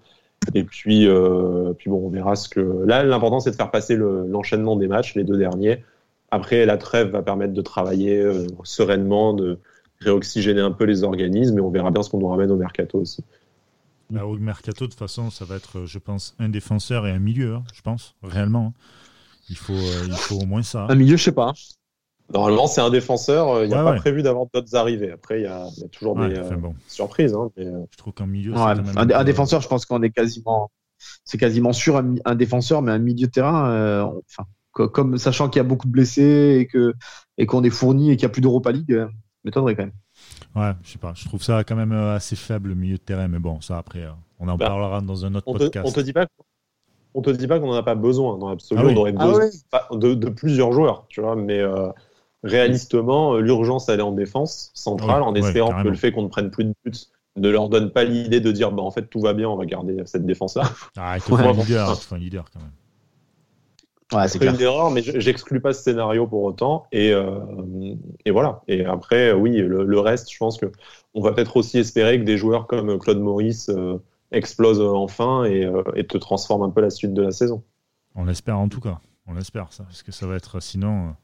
Et 0.54 0.64
puis 0.64 1.08
euh, 1.08 1.72
puis 1.72 1.90
bon, 1.90 2.06
on 2.06 2.10
verra 2.10 2.36
ce 2.36 2.48
que 2.48 2.60
là 2.60 3.02
l'important 3.02 3.40
c'est 3.40 3.50
de 3.50 3.56
faire 3.56 3.70
passer 3.70 3.96
l'enchaînement 3.96 4.76
des 4.76 4.86
matchs, 4.86 5.14
les 5.14 5.24
deux 5.24 5.38
derniers. 5.38 5.82
Après, 6.30 6.66
la 6.66 6.76
trêve 6.76 7.08
va 7.08 7.22
permettre 7.22 7.54
de 7.54 7.62
travailler 7.62 8.20
euh, 8.20 8.46
sereinement, 8.62 9.32
de 9.32 9.58
réoxygéner 10.00 10.60
un 10.60 10.72
peu 10.72 10.84
les 10.84 11.02
organismes, 11.02 11.56
et 11.56 11.60
on 11.62 11.70
verra 11.70 11.90
bien 11.90 12.02
ce 12.02 12.10
qu'on 12.10 12.18
nous 12.18 12.28
ramène 12.28 12.50
au 12.50 12.56
mercato 12.56 12.98
aussi. 12.98 13.24
Là, 14.10 14.26
au 14.26 14.36
mercato, 14.36 14.84
de 14.84 14.90
toute 14.90 14.98
façon, 14.98 15.30
ça 15.30 15.46
va 15.46 15.56
être, 15.56 15.86
je 15.86 15.98
pense, 15.98 16.34
un 16.38 16.50
défenseur 16.50 17.06
et 17.06 17.12
un 17.12 17.18
milieu, 17.18 17.54
hein, 17.54 17.62
je 17.72 17.80
pense, 17.80 18.14
réellement. 18.22 18.74
Il 19.50 19.56
faut, 19.56 19.72
euh, 19.72 20.06
il 20.06 20.14
faut 20.14 20.36
au 20.36 20.46
moins 20.46 20.62
ça. 20.62 20.86
Un 20.88 20.94
milieu, 20.94 21.16
je 21.16 21.24
sais 21.24 21.32
pas. 21.32 21.52
Normalement, 22.32 22.66
c'est 22.66 22.82
un 22.82 22.90
défenseur. 22.90 23.48
Euh, 23.48 23.64
il 23.64 23.68
n'y 23.68 23.74
a 23.74 23.82
pas 23.82 23.94
prévu 23.94 24.22
d'avoir 24.22 24.46
d'autres 24.52 24.74
arrivées. 24.74 25.10
Après, 25.10 25.40
il 25.40 25.44
y, 25.44 25.46
a 25.46 25.66
toujours 25.90 26.14
des 26.16 26.36
euh, 26.36 26.58
surprises. 26.86 27.34
Hein, 27.34 27.50
euh, 27.58 27.84
Je 27.90 27.96
trouve 27.96 28.12
qu'un 28.12 28.26
milieu. 28.26 28.54
un, 28.54 29.24
défenseur, 29.24 29.60
je 29.62 29.68
pense 29.68 29.86
qu'on 29.86 30.02
est 30.02 30.10
quasiment. 30.10 30.70
C'est 31.24 31.38
quasiment 31.38 31.72
sûr 31.72 32.02
un, 32.24 32.34
défenseur, 32.34 32.82
mais 32.82 32.92
un 32.92 32.98
milieu 32.98 33.28
de 33.28 33.32
terrain, 33.32 34.10
enfin, 34.26 34.44
comme 34.72 35.16
sachant 35.16 35.48
qu'il 35.48 35.60
y 35.60 35.64
a 35.64 35.64
beaucoup 35.64 35.86
de 35.86 35.92
blessés 35.92 36.58
et 36.60 36.66
que 36.66 36.92
et 37.38 37.46
qu'on 37.46 37.62
est 37.62 37.70
fourni 37.70 38.10
et 38.10 38.16
qu'il 38.16 38.26
n'y 38.26 38.30
a 38.30 38.32
plus 38.32 38.42
d'Europa 38.42 38.72
League, 38.72 39.06
m'étonnerait 39.44 39.76
quand 39.76 39.84
même. 39.84 39.92
Ouais, 40.56 40.72
je 40.82 40.90
sais 40.90 40.98
pas. 40.98 41.12
Je 41.14 41.24
trouve 41.24 41.42
ça 41.42 41.62
quand 41.62 41.76
même 41.76 41.92
assez 41.92 42.34
faible 42.34 42.70
le 42.70 42.74
milieu 42.74 42.96
de 42.96 43.02
terrain, 43.02 43.28
mais 43.28 43.38
bon, 43.38 43.60
ça 43.60 43.78
après, 43.78 44.08
on 44.40 44.48
en 44.48 44.56
bah, 44.56 44.66
parlera 44.66 45.00
dans 45.00 45.24
un 45.24 45.34
autre 45.36 45.52
podcast. 45.52 45.88
on 45.88 45.92
te 45.92 46.00
dit 46.00 46.12
pas 46.12 46.26
on 47.18 47.22
te 47.22 47.30
dit 47.30 47.46
pas 47.46 47.58
qu'on 47.58 47.66
n'en 47.66 47.74
a 47.74 47.82
pas 47.82 47.94
besoin. 47.94 48.38
Dans 48.38 48.48
l'absolu, 48.48 48.80
ah 48.82 48.88
on 48.88 48.96
aurait 48.96 49.14
ah 49.16 49.26
besoin 49.26 49.48
de, 49.92 50.28
plusieurs 50.28 50.72
joueurs, 50.72 51.04
tu 51.08 51.20
vois. 51.20 51.36
Mais 51.36 51.62
réalistement, 52.42 53.34
euh, 53.34 53.40
l'urgence, 53.40 53.88
elle 53.88 54.00
est 54.00 54.02
en 54.02 54.12
défense 54.12 54.70
centrale, 54.74 55.22
en 55.22 55.34
espérant 55.34 55.82
que 55.82 55.88
le 55.88 55.96
fait 55.96 56.12
qu'on 56.12 56.22
ne 56.22 56.28
prenne 56.28 56.50
plus 56.50 56.64
de 56.64 56.74
buts 56.84 56.98
ne 57.36 57.48
leur 57.48 57.68
donne 57.68 57.90
pas 57.90 58.02
l'idée 58.02 58.40
de 58.40 58.50
dire 58.50 58.72
bah, 58.72 58.82
en 58.82 58.90
fait 58.90 59.02
tout 59.02 59.20
va 59.20 59.32
bien, 59.32 59.48
on 59.48 59.56
va 59.56 59.64
garder 59.64 60.02
cette 60.06 60.26
défense-là. 60.26 60.64
Ah, 60.96 61.14
il 61.16 61.20
faut 61.20 61.36
un 61.36 61.52
leader, 61.52 62.00
un 62.10 62.18
leader 62.18 62.44
quand 62.52 62.60
même. 62.60 62.70
Ouais, 64.12 64.26
c'est 64.26 64.42
une 64.42 64.60
erreur, 64.60 64.90
mais 64.90 65.02
j'exclus 65.02 65.60
pas 65.60 65.74
ce 65.74 65.82
scénario 65.82 66.26
pour 66.26 66.42
autant. 66.42 66.86
Et, 66.92 67.12
euh, 67.12 67.40
et 68.24 68.30
voilà. 68.30 68.62
Et 68.66 68.86
après, 68.86 69.32
oui, 69.32 69.58
le, 69.58 70.00
reste, 70.00 70.32
je 70.32 70.38
pense 70.38 70.56
que 70.56 70.66
on 71.12 71.20
va 71.20 71.32
peut-être 71.32 71.58
aussi 71.58 71.78
espérer 71.78 72.18
que 72.18 72.24
des 72.24 72.38
joueurs 72.38 72.66
comme 72.66 72.98
Claude 72.98 73.20
Maurice 73.20 73.68
euh, 73.68 73.98
explosent 74.30 74.80
enfin 74.80 75.44
et, 75.44 75.70
et, 75.94 76.06
te 76.06 76.18
transforment 76.18 76.64
un 76.64 76.70
peu 76.70 76.80
la 76.80 76.90
suite 76.90 77.14
de 77.14 77.22
la 77.22 77.30
saison. 77.30 77.62
On 78.14 78.24
l'espère 78.24 78.58
en 78.58 78.68
tout 78.68 78.80
cas. 78.80 79.00
On 79.26 79.34
l'espère 79.34 79.72
ça, 79.72 79.84
parce 79.84 80.02
que 80.02 80.10
ça 80.10 80.26
va 80.26 80.36
être 80.36 80.60
sinon 80.60 81.14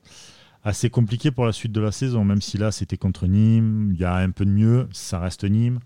assez 0.63 0.91
compliqué 0.91 1.31
pour 1.31 1.45
la 1.45 1.53
suite 1.53 1.73
de 1.73 1.81
la 1.81 1.93
saison, 1.93 2.25
même 2.25 2.41
si 2.41 2.59
là 2.59 2.73
c'était 2.73 2.97
contre 2.97 3.27
Nîmes, 3.27 3.91
il 3.93 4.01
y 4.01 4.05
a 4.05 4.17
un 4.17 4.31
peu 4.31 4.45
de 4.45 4.51
mieux, 4.51 4.89
ça 4.93 5.19
reste 5.19 5.45
Nîmes. 5.45 5.79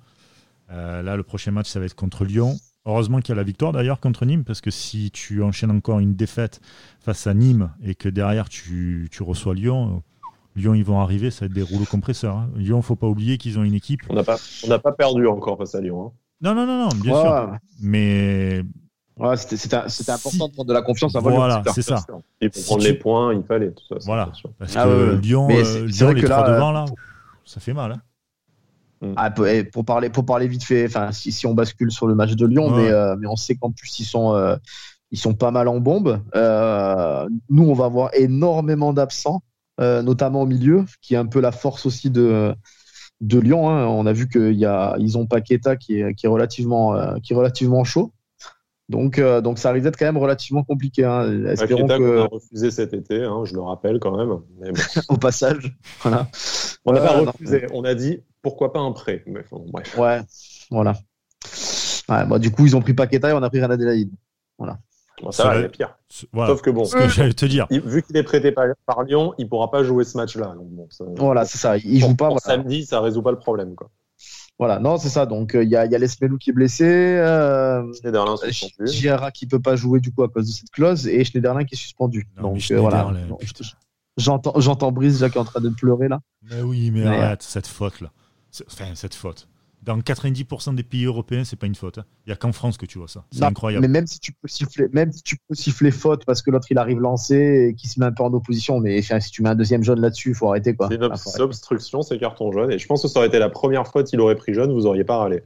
Euh, 0.71 1.03
là, 1.03 1.17
le 1.17 1.23
prochain 1.23 1.51
match, 1.51 1.69
ça 1.69 1.81
va 1.81 1.87
être 1.87 1.95
contre 1.95 2.25
Lyon. 2.25 2.57
Heureusement 2.87 3.21
qu'il 3.21 3.31
y 3.31 3.33
a 3.33 3.37
la 3.37 3.43
victoire 3.43 3.73
d'ailleurs 3.73 4.01
contre 4.01 4.25
Nîmes, 4.25 4.45
parce 4.45 4.61
que 4.61 4.71
si 4.71 5.11
tu 5.11 5.43
enchaînes 5.43 5.71
encore 5.71 5.99
une 5.99 6.15
défaite 6.15 6.61
face 7.01 7.27
à 7.27 7.35
Nîmes 7.35 7.71
et 7.83 7.95
que 7.95 8.09
derrière 8.09 8.49
tu, 8.49 9.09
tu 9.11 9.23
reçois 9.23 9.55
Lyon, 9.55 10.03
Lyon, 10.57 10.75
ils 10.75 10.85
vont 10.85 11.01
arriver, 11.01 11.31
ça 11.31 11.41
va 11.41 11.47
être 11.47 11.53
des 11.53 11.63
rouleaux 11.63 11.85
compresseurs. 11.85 12.37
Hein. 12.37 12.51
Lyon, 12.57 12.83
faut 12.83 12.97
pas 12.97 13.07
oublier 13.07 13.39
qu'ils 13.39 13.59
ont 13.59 13.65
une 13.65 13.75
équipe. 13.75 14.01
On 14.09 14.15
n'a 14.15 14.25
pas, 14.25 14.39
pas 14.83 14.93
perdu 14.93 15.27
encore 15.27 15.59
face 15.59 15.75
à 15.75 15.81
Lyon. 15.81 16.07
Hein. 16.07 16.13
Non, 16.41 16.55
non, 16.55 16.67
non, 16.67 16.85
non, 16.85 16.89
bien 17.01 17.21
sûr. 17.21 17.53
Mais 17.81 18.63
Ouais, 19.19 19.37
c'était 19.37 19.75
important 20.13 20.49
de 20.49 20.53
prendre 20.53 20.69
de 20.69 20.73
la 20.73 20.83
confiance 20.83 21.15
à 21.17 21.21
Voilà, 21.21 21.63
c'est 21.75 21.83
ça. 21.83 22.05
Et 22.41 22.49
pour 22.49 22.65
prendre 22.65 22.85
les 22.85 22.95
points, 22.95 23.35
il 23.35 23.43
fallait. 23.43 23.73
Tout 23.73 23.85
ça, 23.89 23.97
voilà. 24.05 24.31
Parce 24.59 24.77
ah 24.77 24.85
que 24.85 25.17
Lyon, 25.17 25.49
euh, 25.51 25.87
Lyon 25.87 26.13
les 26.13 26.23
trois 26.23 26.49
devant, 26.49 26.71
là, 26.71 26.85
ça 27.45 27.61
fait 27.61 27.73
mal. 27.73 27.93
Hein. 27.93 28.01
Mm. 29.01 29.15
Ah, 29.17 29.35
eh, 29.49 29.65
pour, 29.65 29.85
parler, 29.85 30.09
pour 30.09 30.25
parler 30.25 30.47
vite 30.47 30.63
fait, 30.63 30.87
enfin, 30.87 31.11
si, 31.13 31.33
si 31.33 31.47
on 31.47 31.55
bascule 31.55 31.91
sur 31.91 32.07
le 32.07 32.15
match 32.15 32.33
de 32.33 32.47
Lyon, 32.47 32.71
mais, 32.71 32.91
euh, 32.91 33.17
mais 33.19 33.27
on 33.27 33.37
sait 33.37 33.57
qu'en 33.57 33.73
plus, 33.73 33.99
ils 33.99 34.05
sont, 34.05 34.35
euh, 34.35 34.57
ils 35.11 35.19
sont 35.19 35.35
pas 35.35 35.51
mal 35.51 35.67
en 35.67 35.81
bombe. 35.81 36.21
nous, 36.35 37.65
on 37.65 37.75
va 37.75 37.87
avoir 37.87 38.11
énormément 38.15 38.93
d'absents, 38.93 39.43
notamment 39.81 40.43
au 40.43 40.47
milieu, 40.47 40.85
qui 41.01 41.15
est 41.15 41.19
un 41.19 41.27
peu 41.27 41.41
la 41.41 41.51
force 41.51 41.87
aussi 41.87 42.11
de, 42.11 42.55
de 43.21 43.39
Lyon. 43.39 43.69
Hein. 43.69 43.87
On 43.87 44.07
a 44.07 44.13
vu 44.13 44.29
qu'ils 44.29 45.19
ont 45.19 45.27
Paqueta 45.27 45.77
qui 45.77 46.01
est, 46.01 46.15
qui 46.15 46.27
est, 46.27 46.29
relativement, 46.29 47.19
qui 47.21 47.33
est 47.33 47.37
relativement 47.37 47.85
chaud. 47.85 48.13
Donc, 48.89 49.19
euh, 49.19 49.43
donc 49.43 49.59
ça 49.59 49.71
risque 49.71 49.85
d'être 49.85 49.99
quand 49.99 50.07
même 50.07 50.17
relativement 50.17 50.65
compliqué. 50.65 51.05
Hein. 51.05 51.47
Espérons 51.47 51.87
que... 51.87 52.21
a 52.21 52.27
refusé 52.27 52.71
cet 52.71 52.95
été, 52.95 53.23
hein, 53.23 53.43
je 53.45 53.55
le 53.55 53.61
rappelle 53.61 53.99
quand 53.99 54.17
même. 54.17 54.39
Au 55.09 55.17
passage, 55.17 55.77
voilà. 56.03 56.29
On 56.85 56.93
n'a 56.93 57.01
pas 57.01 57.19
refusé, 57.19 57.67
on 57.73 57.85
a 57.85 57.95
dit 57.95 58.23
pourquoi 58.41 58.73
pas 58.73 58.81
un 58.81 58.93
prêt. 58.93 59.23
bref. 59.27 59.99
Ouais, 59.99 60.21
voilà. 60.71 60.95
Ouais, 62.09 62.25
bah, 62.27 62.39
du 62.39 62.51
coup, 62.51 62.65
ils 62.65 62.75
ont 62.75 62.81
pris 62.81 62.95
Paqueta 62.95 63.29
et 63.29 63.33
on 63.35 63.43
a 63.43 63.51
pris 63.51 63.61
Renadelaide. 63.61 64.11
Voilà. 64.57 64.79
Ça 65.31 65.45
va, 65.45 65.69
pire. 65.69 65.97
Sauf 66.09 66.63
que 66.63 66.71
bon, 66.71 66.85
ce 66.85 66.97
que 66.97 67.09
j'allais 67.09 67.33
te 67.33 67.47
dire. 67.47 67.67
vu 67.71 68.03
qu'il 68.03 68.17
est 68.17 68.23
prêté 68.23 68.53
par, 68.53 69.03
Lyon, 69.05 69.35
il 69.39 69.49
pourra 69.49 69.71
pas 69.71 69.83
jouer 69.83 70.05
ce 70.05 70.17
match-là. 70.17 70.55
Voilà, 71.17 71.45
c'est 71.45 71.59
ça. 71.59 71.77
Il 71.79 72.01
joue 72.01 72.15
pas. 72.15 72.31
Samedi, 72.39 72.85
ça 72.85 73.01
résout 73.01 73.23
pas 73.23 73.33
le 73.33 73.39
problème, 73.39 73.75
quoi. 73.75 73.91
Voilà, 74.59 74.81
non, 74.81 74.99
c'est 74.99 75.09
ça. 75.09 75.25
Donc, 75.25 75.55
euh, 75.55 75.63
il 75.63 75.71
y, 75.71 75.77
a, 75.77 75.87
y 75.87 75.95
a 75.95 75.99
Lesmelou 75.99 76.37
qui 76.37 76.51
est 76.51 76.53
blessé. 76.53 76.85
Euh, 76.85 77.85
Gérard 78.87 79.33
qui 79.33 79.47
peut 79.47 79.61
pas 79.61 79.77
jouer 79.77 80.01
du 80.01 80.13
coup 80.13 80.25
à 80.25 80.29
cause 80.29 80.49
de 80.49 80.53
cette 80.53 80.71
clause 80.71 81.07
et 81.07 81.23
Schneiderlin 81.25 81.65
qui 81.65 81.77
est 81.77 81.79
suspendu. 81.79 82.27
donc, 82.41 82.61
euh, 82.73 82.81
voilà. 82.81 83.13
J'entends, 84.17 84.59
j'entends 84.59 84.91
Brice 84.91 85.13
déjà 85.13 85.31
qui 85.31 85.39
est 85.39 85.41
en 85.41 85.45
train 85.45 85.61
de 85.61 85.69
pleurer 85.69 86.09
là. 86.09 86.19
Mais 86.43 86.61
oui, 86.61 86.91
mais, 86.91 87.07
arrête, 87.07 87.43
cette 87.43 87.69
faute 87.69 88.01
là. 88.01 88.11
Enfin, 88.67 88.87
cette 88.97 89.15
faute 89.15 89.47
dans 89.83 89.99
90% 89.99 90.75
des 90.75 90.83
pays 90.83 91.05
européens, 91.05 91.45
c'est 91.45 91.57
pas 91.57 91.67
une 91.67 91.75
faute. 91.75 91.99
Hein. 91.99 92.05
Il 92.27 92.31
n'y 92.31 92.33
a 92.33 92.37
qu'en 92.37 92.53
France 92.53 92.77
que 92.77 92.87
tu 92.87 92.99
vois 92.99 93.09
ça. 93.09 93.25
C'est 93.31 93.45
incroyable. 93.45 93.83
Mais 93.83 93.89
même 93.89 94.07
si 94.07 94.19
tu 94.19 94.33
peux 94.33 94.49
siffler, 94.49 94.87
même 94.93 95.13
si 95.13 95.23
tu 95.23 95.37
peux 95.49 95.55
siffler 95.55 95.91
faute 95.91 96.25
parce 96.25 96.43
que 96.43 96.51
l'autre 96.51 96.67
il 96.71 96.79
arrive 96.79 96.99
lancé 96.99 97.69
et 97.71 97.75
qu'il 97.75 97.89
se 97.89 97.99
met 98.01 98.07
un 98.07 98.13
peu 98.13 98.23
en 98.23 98.33
opposition, 98.33 98.81
mais 98.81 99.01
si 99.03 99.31
tu 99.31 99.43
mets 99.43 99.51
un 99.51 99.55
deuxième 99.55 99.83
jaune 99.83 100.01
là-dessus, 100.01 100.31
il 100.31 100.35
faut 100.35 100.49
arrêter 100.49 100.75
quoi. 100.75 100.89
C'est 100.89 100.97
une 100.97 101.43
obstruction, 101.43 102.03
c'est 102.03 102.19
carton 102.19 102.53
jaune. 102.53 102.73
Et 102.73 102.79
je 102.79 102.87
pense 102.87 103.03
que 103.03 103.09
ça 103.09 103.21
aurait 103.21 103.29
été 103.29 103.39
la 103.39 103.51
première 103.51 103.87
faute 103.87 104.09
qu'il 104.09 104.21
aurait 104.21 104.37
pris 104.37 104.53
jaune, 104.53 104.73
vous 104.73 104.87
auriez 104.87 105.05
pas 105.05 105.19
râlé. 105.19 105.43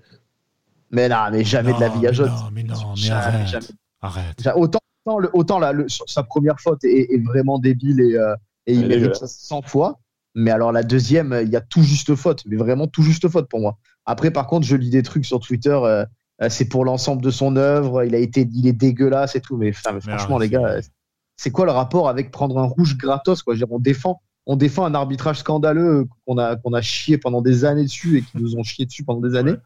Mais 0.91 1.09
là, 1.09 1.31
mais 1.31 1.45
jamais 1.45 1.73
de 1.73 1.81
la 1.81 1.89
vie 1.89 2.07
à 2.07 2.13
jaune. 2.13 2.29
Non, 2.29 2.51
mais 2.53 2.63
non, 2.63 2.95
mais 3.03 3.11
arrête. 3.11 3.73
arrête. 4.01 4.49
Autant, 4.57 4.81
le, 5.19 5.31
autant 5.33 5.59
là, 5.59 5.73
sa 5.89 6.23
première 6.23 6.61
faute 6.61 6.85
est, 6.85 7.23
vraiment 7.25 7.59
débile 7.59 8.01
et, 8.01 8.17
euh, 8.17 8.35
et 8.67 8.75
il 8.75 8.87
mérite 8.87 9.15
ça 9.17 9.27
100 9.27 9.63
fois. 9.63 9.99
Mais 10.35 10.51
alors 10.51 10.73
la 10.73 10.83
deuxième, 10.83 11.39
il 11.43 11.51
y 11.51 11.57
a 11.57 11.61
tout 11.61 11.83
juste 11.83 12.15
faute, 12.15 12.43
mais 12.47 12.57
vraiment 12.57 12.87
tout 12.87 13.03
juste 13.03 13.29
faute 13.29 13.49
pour 13.49 13.61
moi. 13.61 13.79
Après, 14.07 14.31
par 14.31 14.47
contre, 14.47 14.67
je 14.67 14.77
lis 14.77 14.91
des 14.91 15.03
trucs 15.03 15.27
sur 15.27 15.41
Twitter. 15.41 15.79
Euh, 15.85 16.05
c'est 16.49 16.69
pour 16.69 16.85
l'ensemble 16.85 17.23
de 17.23 17.31
son 17.31 17.57
œuvre. 17.57 18.05
Il 18.05 18.15
a 18.15 18.19
été, 18.19 18.49
il 18.53 18.67
est 18.67 18.73
dégueulasse 18.73 19.37
et 19.37 19.41
tout. 19.41 19.57
Mais, 19.57 19.73
franchement, 19.73 20.39
les 20.39 20.49
gars, 20.49 20.81
c'est 21.37 21.51
quoi 21.51 21.67
le 21.67 21.73
rapport 21.73 22.09
avec 22.09 22.31
prendre 22.31 22.59
un 22.59 22.65
rouge 22.65 22.97
gratos 22.97 23.43
quoi? 23.43 23.55
On 23.71 23.79
défend, 23.79 24.21
on 24.47 24.57
défend 24.57 24.85
un 24.85 24.95
arbitrage 24.95 25.39
scandaleux 25.39 26.07
qu'on 26.27 26.39
a, 26.39 26.57
qu'on 26.57 26.73
a 26.73 26.81
chié 26.81 27.19
pendant 27.19 27.43
des 27.43 27.65
années 27.65 27.85
dessus 27.85 28.19
et 28.19 28.23
qui 28.23 28.39
nous 28.39 28.57
ont 28.57 28.63
chié 28.63 28.87
dessus 28.87 29.05
pendant 29.05 29.21
des 29.21 29.37
années. 29.37 29.57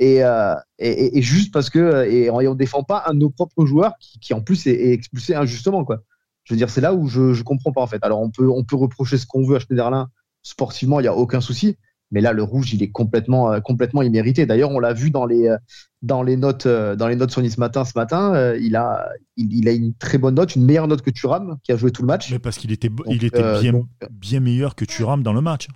Euh, 0.00 0.54
et, 0.78 1.18
et, 1.18 1.22
juste 1.22 1.52
parce 1.52 1.70
que 1.70 2.06
et 2.08 2.30
on, 2.30 2.54
défend 2.54 2.84
pas 2.84 3.02
un 3.06 3.14
de 3.14 3.18
nos 3.18 3.30
propres 3.30 3.66
joueurs 3.66 3.94
qui, 3.98 4.20
qui 4.20 4.32
en 4.32 4.40
plus 4.40 4.68
est, 4.68 4.92
expulsé 4.92 5.34
injustement 5.34 5.84
quoi. 5.84 6.02
Je 6.48 6.54
veux 6.54 6.58
dire 6.58 6.70
c'est 6.70 6.80
là 6.80 6.94
où 6.94 7.08
je 7.08 7.34
je 7.34 7.42
comprends 7.42 7.72
pas 7.72 7.82
en 7.82 7.86
fait. 7.86 8.02
Alors 8.02 8.20
on 8.20 8.30
peut 8.30 8.48
on 8.48 8.64
peut 8.64 8.76
reprocher 8.76 9.18
ce 9.18 9.26
qu'on 9.26 9.46
veut 9.46 9.56
à 9.56 9.58
Schneiderlin 9.58 10.08
sportivement 10.42 10.98
il 10.98 11.04
y 11.04 11.06
a 11.06 11.14
aucun 11.14 11.42
souci, 11.42 11.76
mais 12.10 12.22
là 12.22 12.32
le 12.32 12.42
rouge 12.42 12.72
il 12.72 12.82
est 12.82 12.90
complètement 12.90 13.52
euh, 13.52 13.60
complètement 13.60 14.00
immérité. 14.00 14.46
D'ailleurs 14.46 14.70
on 14.70 14.78
l'a 14.78 14.94
vu 14.94 15.10
dans 15.10 15.26
les 15.26 15.48
euh, 15.48 15.58
dans 16.00 16.22
les 16.22 16.38
notes 16.38 16.66
dans 16.66 17.06
les 17.06 17.16
notes 17.16 17.32
sur 17.32 17.42
Nice 17.42 17.58
matin 17.58 17.84
ce 17.84 17.92
matin 17.96 18.54
il 18.54 18.76
a 18.76 19.10
il, 19.36 19.68
a 19.68 19.72
une 19.72 19.92
très 19.92 20.16
bonne 20.16 20.36
note 20.36 20.56
une 20.56 20.64
meilleure 20.64 20.88
note 20.88 21.02
que 21.02 21.10
Thuram 21.10 21.58
qui 21.64 21.72
a 21.72 21.76
joué 21.76 21.90
tout 21.90 22.00
le 22.00 22.06
match. 22.06 22.30
Mais 22.30 22.38
parce 22.38 22.56
qu'il 22.56 22.72
était 22.72 22.90
il 23.08 23.24
était 23.24 23.60
bien 23.60 23.82
bien 24.10 24.40
meilleur 24.40 24.74
que 24.74 24.86
Thuram 24.86 25.22
dans 25.22 25.34
le 25.34 25.42
match 25.42 25.68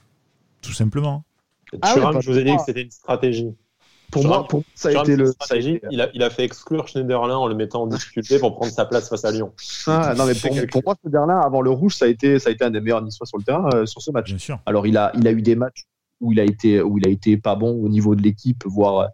tout 0.63 0.73
simplement. 0.73 1.25
Ah 1.83 1.93
Thuram 1.93 2.23
je 2.23 2.31
vous 2.31 2.39
ai 2.39 2.45
dit 2.45 2.57
que 2.57 2.63
c'était 2.65 2.83
une 2.83 2.91
stratégie. 2.91 3.55
Pour 4.13 4.27
moi, 4.27 4.47
pour 4.47 4.63
ça 4.75 4.91
a 4.91 5.03
été 5.03 5.17
le. 5.17 5.33
Il 5.91 6.03
a, 6.03 6.11
il 6.13 6.23
a 6.23 6.29
fait 6.29 6.45
exclure 6.45 6.87
Schneiderlin 6.87 7.35
en 7.35 7.47
le 7.47 7.55
mettant 7.55 7.83
en 7.83 7.87
difficulté 7.87 8.39
pour 8.39 8.55
prendre 8.55 8.71
sa 8.71 8.85
place 8.85 9.09
face 9.09 9.25
à 9.25 9.33
Lyon. 9.33 9.53
Ah, 9.87 10.15
non, 10.17 10.27
mais 10.27 10.35
pour, 10.35 10.83
moi, 10.85 10.95
Schneiderlin, 11.01 11.41
avant 11.41 11.63
le 11.63 11.71
rouge, 11.71 11.97
ça 11.97 12.05
a 12.05 12.09
été, 12.09 12.39
ça 12.39 12.51
a 12.51 12.53
été 12.53 12.63
un 12.63 12.71
des 12.71 12.83
meilleurs 12.83 13.01
niçois 13.01 13.27
sur 13.27 13.39
le 13.39 13.45
terrain 13.45 13.67
euh, 13.75 13.87
sur 13.87 14.03
ce 14.03 14.11
match. 14.11 14.27
Bien 14.27 14.39
sûr. 14.39 14.59
Alors, 14.67 14.87
il 14.87 14.99
a, 14.99 15.13
il 15.17 15.27
a 15.27 15.33
eu 15.33 15.41
des 15.41 15.57
matchs 15.57 15.87
où 16.21 16.31
il 16.31 16.41
a 16.41 16.45
été, 16.45 16.83
où 16.83 16.99
il 16.99 17.07
a 17.07 17.11
été 17.11 17.39
pas 17.39 17.55
bon 17.55 17.83
au 17.83 17.89
niveau 17.89 18.15
de 18.15 18.23
l'équipe, 18.23 18.63
voire, 18.67 19.09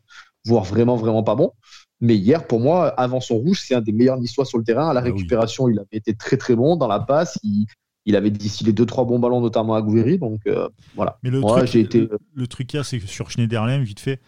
voire 0.44 0.64
vraiment, 0.64 0.96
vraiment 0.96 1.22
pas 1.22 1.36
bon. 1.36 1.52
Mais 2.00 2.16
hier, 2.16 2.44
pour 2.44 2.58
moi, 2.58 2.88
avant 2.88 3.20
son 3.20 3.36
rouge, 3.36 3.62
c'est 3.64 3.76
un 3.76 3.80
des 3.80 3.92
meilleurs 3.92 4.18
niçois 4.18 4.44
sur 4.44 4.58
le 4.58 4.64
terrain. 4.64 4.90
À 4.90 4.94
la 4.94 5.00
ah 5.00 5.04
récupération, 5.04 5.68
il 5.68 5.78
avait 5.78 5.86
été 5.92 6.14
très, 6.14 6.36
très 6.36 6.56
bon. 6.56 6.74
Dans 6.74 6.88
la 6.88 6.98
passe, 6.98 7.38
il, 7.44 7.66
il 8.04 8.16
avait 8.16 8.30
distillé 8.30 8.72
deux 8.72 8.86
trois 8.86 9.04
bons 9.04 9.20
ballons 9.20 9.40
notamment 9.40 9.74
à 9.74 9.82
Gouvery 9.82 10.18
donc 10.18 10.40
euh, 10.46 10.68
voilà 10.96 11.18
mais 11.22 11.28
le 11.28 11.42
truc, 11.42 11.66
j'ai 11.66 11.80
été 11.80 12.00
le, 12.00 12.18
le 12.34 12.46
truc 12.46 12.74
c'est 12.82 12.98
que 12.98 13.06
sur 13.06 13.30
Schneiderlin 13.30 13.82
vite 13.82 14.00
fait 14.00 14.18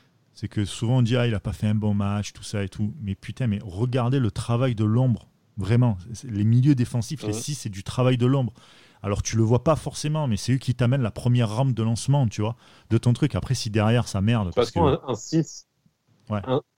c'est 0.40 0.48
que 0.48 0.64
souvent 0.64 0.98
on 0.98 1.02
dit 1.02 1.18
ah 1.18 1.26
il 1.26 1.34
a 1.34 1.40
pas 1.40 1.52
fait 1.52 1.66
un 1.66 1.74
bon 1.74 1.92
match, 1.92 2.32
tout 2.32 2.42
ça 2.42 2.64
et 2.64 2.70
tout. 2.70 2.94
Mais 3.02 3.14
putain, 3.14 3.46
mais 3.46 3.58
regardez 3.62 4.18
le 4.18 4.30
travail 4.30 4.74
de 4.74 4.84
l'ombre, 4.84 5.28
vraiment. 5.58 5.98
Les 6.24 6.44
milieux 6.44 6.74
défensifs, 6.74 7.24
les 7.24 7.34
six, 7.34 7.54
c'est 7.56 7.68
du 7.68 7.84
travail 7.84 8.16
de 8.16 8.24
l'ombre. 8.24 8.54
Alors 9.02 9.22
tu 9.22 9.36
le 9.36 9.42
vois 9.42 9.64
pas 9.64 9.76
forcément, 9.76 10.26
mais 10.28 10.38
c'est 10.38 10.54
eux 10.54 10.56
qui 10.56 10.74
t'amènent 10.74 11.02
la 11.02 11.10
première 11.10 11.50
rampe 11.50 11.74
de 11.74 11.82
lancement, 11.82 12.26
tu 12.26 12.40
vois, 12.40 12.56
de 12.88 12.96
ton 12.96 13.12
truc. 13.12 13.34
Après, 13.34 13.54
si 13.54 13.68
derrière 13.68 14.08
ça 14.08 14.22
merde. 14.22 14.52
Parce, 14.54 14.70
que 14.70 14.78
un 14.80 15.14
6, 15.14 15.66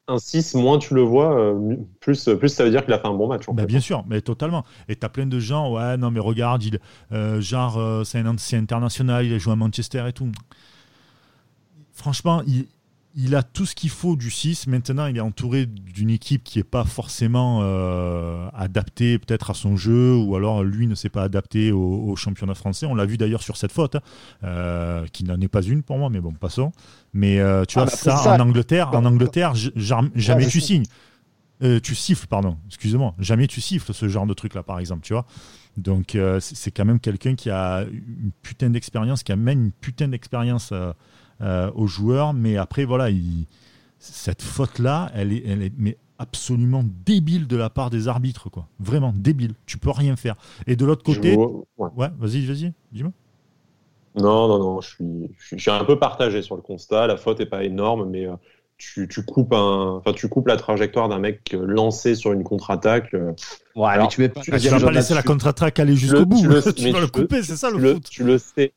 un, 0.09 0.19
6, 0.19 0.55
moins 0.57 0.79
tu 0.79 0.95
le 0.95 1.03
vois, 1.03 1.39
euh, 1.39 1.77
plus, 2.01 2.29
plus 2.41 2.49
ça 2.49 2.65
veut 2.65 2.71
dire 2.71 2.85
qu'il 2.85 2.93
a 2.93 2.99
fait 2.99 3.07
un 3.07 3.15
bon 3.15 3.29
match. 3.29 3.45
bah, 3.53 3.65
bien 3.65 3.81
sûr, 3.81 4.05
mais 4.09 4.23
totalement. 4.23 4.65
Et 4.89 4.97
tu 4.97 5.07
as 5.07 5.09
plein 5.09 5.27
de 5.27 5.39
gens, 5.39 5.73
ouais, 5.73 5.97
non, 5.99 6.11
mais 6.11 6.19
regarde, 6.19 6.65
il, 6.65 6.81
euh, 7.13 7.41
genre, 7.41 7.79
euh, 7.79 8.03
c'est 8.03 8.19
un 8.19 8.27
ancien 8.27 8.59
international, 8.59 9.25
il 9.25 9.33
a 9.33 9.39
joué 9.39 9.53
à 9.53 9.57
Manchester 9.57 10.05
et 10.09 10.13
tout. 10.13 10.33
Franchement, 11.93 12.43
il, 12.49 12.67
il 13.15 13.35
a 13.35 13.43
tout 13.43 13.67
ce 13.67 13.75
qu'il 13.75 13.91
faut 13.91 14.17
du 14.17 14.31
6. 14.31 14.67
Maintenant, 14.67 15.07
il 15.07 15.17
est 15.17 15.21
entouré 15.21 15.67
d'une 15.67 16.11
équipe 16.11 16.45
qui 16.45 16.59
n'est 16.59 16.65
pas 16.65 16.85
forcément 16.85 17.61
euh, 17.63 18.49
adaptée 18.55 19.19
peut-être 19.19 19.51
à 19.51 19.55
son 19.55 19.77
jeu, 19.77 20.15
ou 20.15 20.35
alors 20.35 20.63
lui 20.63 20.87
ne 20.87 20.95
s'est 20.95 21.11
pas 21.11 21.23
adapté 21.23 21.73
au, 21.73 22.15
championnat 22.17 22.55
français. 22.55 22.87
On 22.87 22.95
l'a 22.95 23.05
vu 23.05 23.17
d'ailleurs 23.17 23.43
sur 23.43 23.57
cette 23.57 23.73
faute, 23.73 23.97
hein, 23.97 24.01
euh, 24.45 25.07
qui 25.13 25.25
n'en 25.25 25.41
est 25.41 25.49
pas 25.49 25.63
une 25.63 25.83
pour 25.83 25.99
moi, 25.99 26.09
mais 26.11 26.21
bon, 26.21 26.33
passons. 26.33 26.73
Mais 27.13 27.39
euh, 27.39 27.65
tu 27.65 27.75
vois, 27.75 27.85
ah, 27.85 27.91
bah, 28.05 28.17
ça, 28.17 28.35
en 28.35 28.41
Angleterre, 28.41 28.91
en 28.95 29.05
Angleterre 29.05 29.55
jamais 29.55 30.47
tu 30.47 30.61
signes. 30.61 30.87
tu 31.83 31.95
siffles, 31.95 32.27
pardon, 32.27 32.57
excuse-moi. 32.67 33.15
Jamais 33.19 33.47
tu 33.47 33.61
siffles 33.61 33.93
ce 33.93 34.09
genre 34.09 34.27
de 34.27 34.35
truc-là, 34.35 34.63
par 34.63 34.79
exemple, 34.79 35.05
tu 35.05 35.13
vois. 35.13 35.27
Donc, 35.77 36.17
c'est 36.41 36.71
quand 36.71 36.85
même 36.85 37.01
quelqu'un 37.01 37.35
qui 37.35 37.51
a 37.51 37.83
une 37.83 38.31
putain 38.43 38.71
d'expérience, 38.71 39.23
qui 39.23 39.33
amène 39.33 39.65
une 39.65 39.73
putain 39.73 40.09
d'expérience 40.09 40.73
euh, 41.41 41.71
aux 41.75 41.87
joueurs. 41.87 42.35
Mais 42.35 42.57
après, 42.57 42.85
voilà, 42.85 43.09
cette 43.99 44.43
faute-là, 44.43 45.11
elle 45.15 45.33
est, 45.33 45.43
elle 45.47 45.63
est 45.63 45.73
mais 45.77 45.97
absolument 46.19 46.85
débile 47.05 47.47
de 47.47 47.57
la 47.57 47.69
part 47.69 47.91
des 47.91 48.09
arbitres, 48.09 48.49
quoi. 48.49 48.69
Vraiment 48.79 49.13
débile. 49.15 49.55
Tu 49.67 49.79
peux 49.79 49.91
rien 49.91 50.17
faire. 50.17 50.37
Et 50.67 50.77
de 50.77 50.85
l'autre 50.85 51.03
côté, 51.03 51.37
ouais, 51.37 52.09
vas-y, 52.19 52.47
vas-y, 52.47 52.73
dis-moi. 52.93 53.13
Non, 54.15 54.47
non, 54.47 54.59
non, 54.59 54.81
je 54.81 54.89
suis, 54.89 55.31
je 55.39 55.57
suis 55.57 55.71
un 55.71 55.85
peu 55.85 55.99
partagé 55.99 56.43
sur 56.43 56.55
le 56.55 56.63
constat. 56.63 57.07
La 57.07 57.17
faute 57.17 57.41
est 57.41 57.47
pas 57.47 57.65
énorme, 57.65 58.11
mais 58.11 58.27
euh, 58.27 58.35
tu, 58.77 59.09
tu, 59.09 59.25
coupes 59.25 59.55
un, 59.55 59.97
enfin, 59.97 60.13
tu 60.13 60.29
coupes 60.29 60.49
la 60.49 60.57
trajectoire 60.57 61.09
d'un 61.09 61.19
mec 61.19 61.55
euh, 61.55 61.65
lancé 61.65 62.15
sur 62.15 62.33
une 62.33 62.45
contre-attaque. 62.45 63.15
Ouais, 63.75 63.89
alors, 63.89 64.09
tu, 64.09 64.31
tu, 64.43 64.51
vas 64.51 64.81
pas 64.81 64.91
laisser 64.91 65.15
la 65.15 65.23
contre-attaque 65.23 65.79
aller 65.79 65.97
jusqu'au 65.97 66.27
bout. 66.27 66.41
Tu, 66.41 66.49
le, 66.49 66.59
vas 66.93 67.01
le 67.01 67.07
couper, 67.07 67.43
c'est 67.43 67.57
ça 67.57 67.71
le 67.71 67.95
foot. 67.95 68.09
Tu 68.11 68.23
le 68.23 68.39
sais 68.39 68.75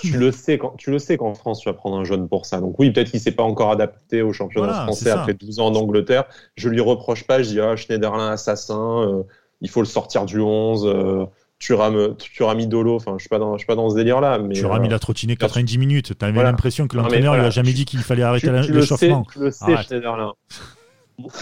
tu 0.00 0.18
le 0.18 0.32
sais 0.32 0.58
quand 0.58 0.74
tu 0.76 0.90
le 0.90 0.98
sais 0.98 1.16
qu'en 1.16 1.34
France 1.34 1.60
tu 1.60 1.68
vas 1.68 1.74
prendre 1.74 1.96
un 1.96 2.04
jeune 2.04 2.28
pour 2.28 2.46
ça. 2.46 2.60
Donc 2.60 2.78
oui, 2.78 2.90
peut-être 2.90 3.10
qu'il 3.10 3.20
s'est 3.20 3.32
pas 3.32 3.42
encore 3.42 3.70
adapté 3.70 4.22
au 4.22 4.32
championnat 4.32 4.84
français 4.84 5.10
après 5.10 5.34
12 5.34 5.60
ans 5.60 5.66
en 5.66 5.74
Angleterre. 5.74 6.24
Je 6.56 6.68
lui 6.68 6.80
reproche 6.80 7.26
pas, 7.26 7.42
je 7.42 7.48
dis 7.48 7.60
ah 7.60 7.76
Schneiderlin 7.76 8.30
assassin, 8.30 9.02
euh, 9.08 9.22
il 9.60 9.70
faut 9.70 9.80
le 9.80 9.86
sortir 9.86 10.24
du 10.24 10.40
11. 10.40 10.86
Euh, 10.86 11.24
tu 11.58 11.72
rames 11.72 12.12
mis 12.56 12.66
Dolo, 12.66 12.96
enfin 12.96 13.14
je 13.16 13.22
suis 13.22 13.28
pas 13.28 13.38
dans 13.38 13.54
je 13.54 13.58
suis 13.58 13.66
pas 13.66 13.76
dans 13.76 13.88
ce 13.88 13.94
délire 13.94 14.20
là 14.20 14.38
mais 14.38 14.54
tu 14.54 14.66
mis 14.66 14.70
euh, 14.70 14.88
la 14.90 14.98
trottiné 14.98 15.36
90 15.36 15.78
minutes, 15.78 16.18
tu 16.18 16.24
avais 16.24 16.42
l'impression 16.42 16.86
que 16.86 16.96
l'entraîneur 16.96 17.36
il 17.36 17.40
a 17.40 17.50
jamais 17.50 17.72
dit 17.72 17.84
qu'il 17.84 18.00
fallait 18.00 18.22
arrêter 18.22 18.50
l'échauffement. 18.50 19.24
Tu 19.32 19.38
le 19.38 19.50
sais 19.50 19.76
Schneiderlin. 19.82 20.32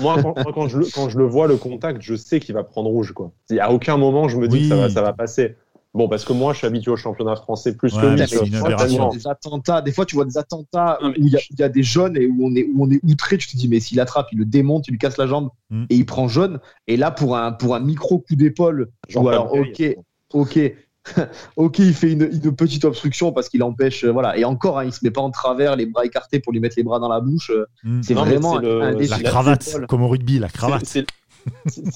Moi, 0.01 0.23
quand, 0.55 0.69
je 0.69 0.81
le, 0.81 0.87
quand, 0.95 1.09
je 1.09 1.17
le, 1.17 1.25
vois, 1.25 1.47
le 1.47 1.57
contact, 1.57 2.03
je 2.03 2.15
sais 2.15 2.41
qu'il 2.41 2.55
va 2.55 2.63
prendre 2.63 2.91
rouge. 2.91 3.13
Quoi. 3.13 3.33
À 3.59 3.73
aucun 3.73 3.97
moment, 3.97 4.29
je 4.29 4.37
me 4.37 4.47
dis 4.47 4.61
que 4.61 4.69
ça 4.69 4.77
va, 4.77 4.91
ça 4.91 5.01
va 5.01 5.15
passer. 5.15 5.57
Bon, 5.95 6.09
parce 6.09 6.25
que 6.25 6.33
moi, 6.33 6.55
je 6.55 6.59
suis 6.59 6.67
habitué 6.67 6.91
au 6.91 6.97
championnat 6.97 7.37
français 7.37 7.77
plus 7.77 7.93
que 7.93 8.07
lui. 8.07 9.19
des 9.19 9.27
attentats, 9.27 9.83
des 9.83 9.93
fois, 9.93 10.07
tu 10.07 10.15
vois 10.15 10.25
des 10.25 10.39
attentats 10.39 10.99
où 11.03 11.13
il 11.17 11.29
y, 11.29 11.63
a 11.63 11.69
des 11.69 11.83
jeunes 11.83 12.17
et 12.17 12.27
où 12.27 12.47
on 12.47 12.55
est, 12.55 12.67
où 12.75 12.85
on 12.85 12.91
est 12.91 13.01
outré. 13.03 13.37
Tu 13.37 13.49
te 13.49 13.57
dis, 13.57 13.69
mais 13.69 13.79
s'il 13.79 14.01
attrape, 14.01 14.29
il 14.33 14.39
le 14.39 14.47
démonte, 14.47 14.89
il 14.89 14.93
lui 14.93 14.99
casse 14.99 15.19
la 15.19 15.27
jambe 15.27 15.51
mm. 15.71 15.85
et 15.91 15.97
il 15.97 16.07
prend 16.07 16.29
jaune. 16.29 16.61
Et 16.87 16.97
là, 16.97 17.11
pour 17.11 17.37
un, 17.37 17.53
pour 17.53 17.75
un 17.75 17.81
micro 17.81 18.19
coup 18.19 18.37
d'épaule, 18.37 18.89
ou 19.15 19.29
alors, 19.29 19.53
ok, 19.53 19.97
ok, 20.33 20.59
ok, 21.57 21.79
il 21.81 21.95
fait 21.95 22.13
une, 22.13 22.23
une 22.23 22.57
petite 22.57 22.87
obstruction 22.87 23.33
parce 23.33 23.51
qu'il 23.51 23.63
empêche, 23.63 24.07
voilà. 24.07 24.39
Et 24.39 24.47
encore, 24.47 24.79
hein, 24.79 24.85
il 24.87 24.93
se 24.95 25.01
met 25.03 25.11
pas 25.11 25.21
en 25.21 25.31
travers, 25.31 25.77
les 25.77 25.85
bras 25.85 26.07
écartés 26.07 26.41
pour 26.41 26.55
lui 26.55 26.61
mettre 26.61 26.77
les 26.79 26.85
bras 26.85 27.01
dans 27.01 27.09
la 27.09 27.21
bouche. 27.21 27.53
Mm. 27.85 28.01
C'est 28.03 28.15
vraiment 28.15 28.59
la 28.59 29.19
cravate, 29.21 29.87
comme 29.89 30.03
au 30.03 30.09
rugby, 30.09 30.39
la 30.39 30.49
cravate 30.49 30.87
c'est 30.87 31.05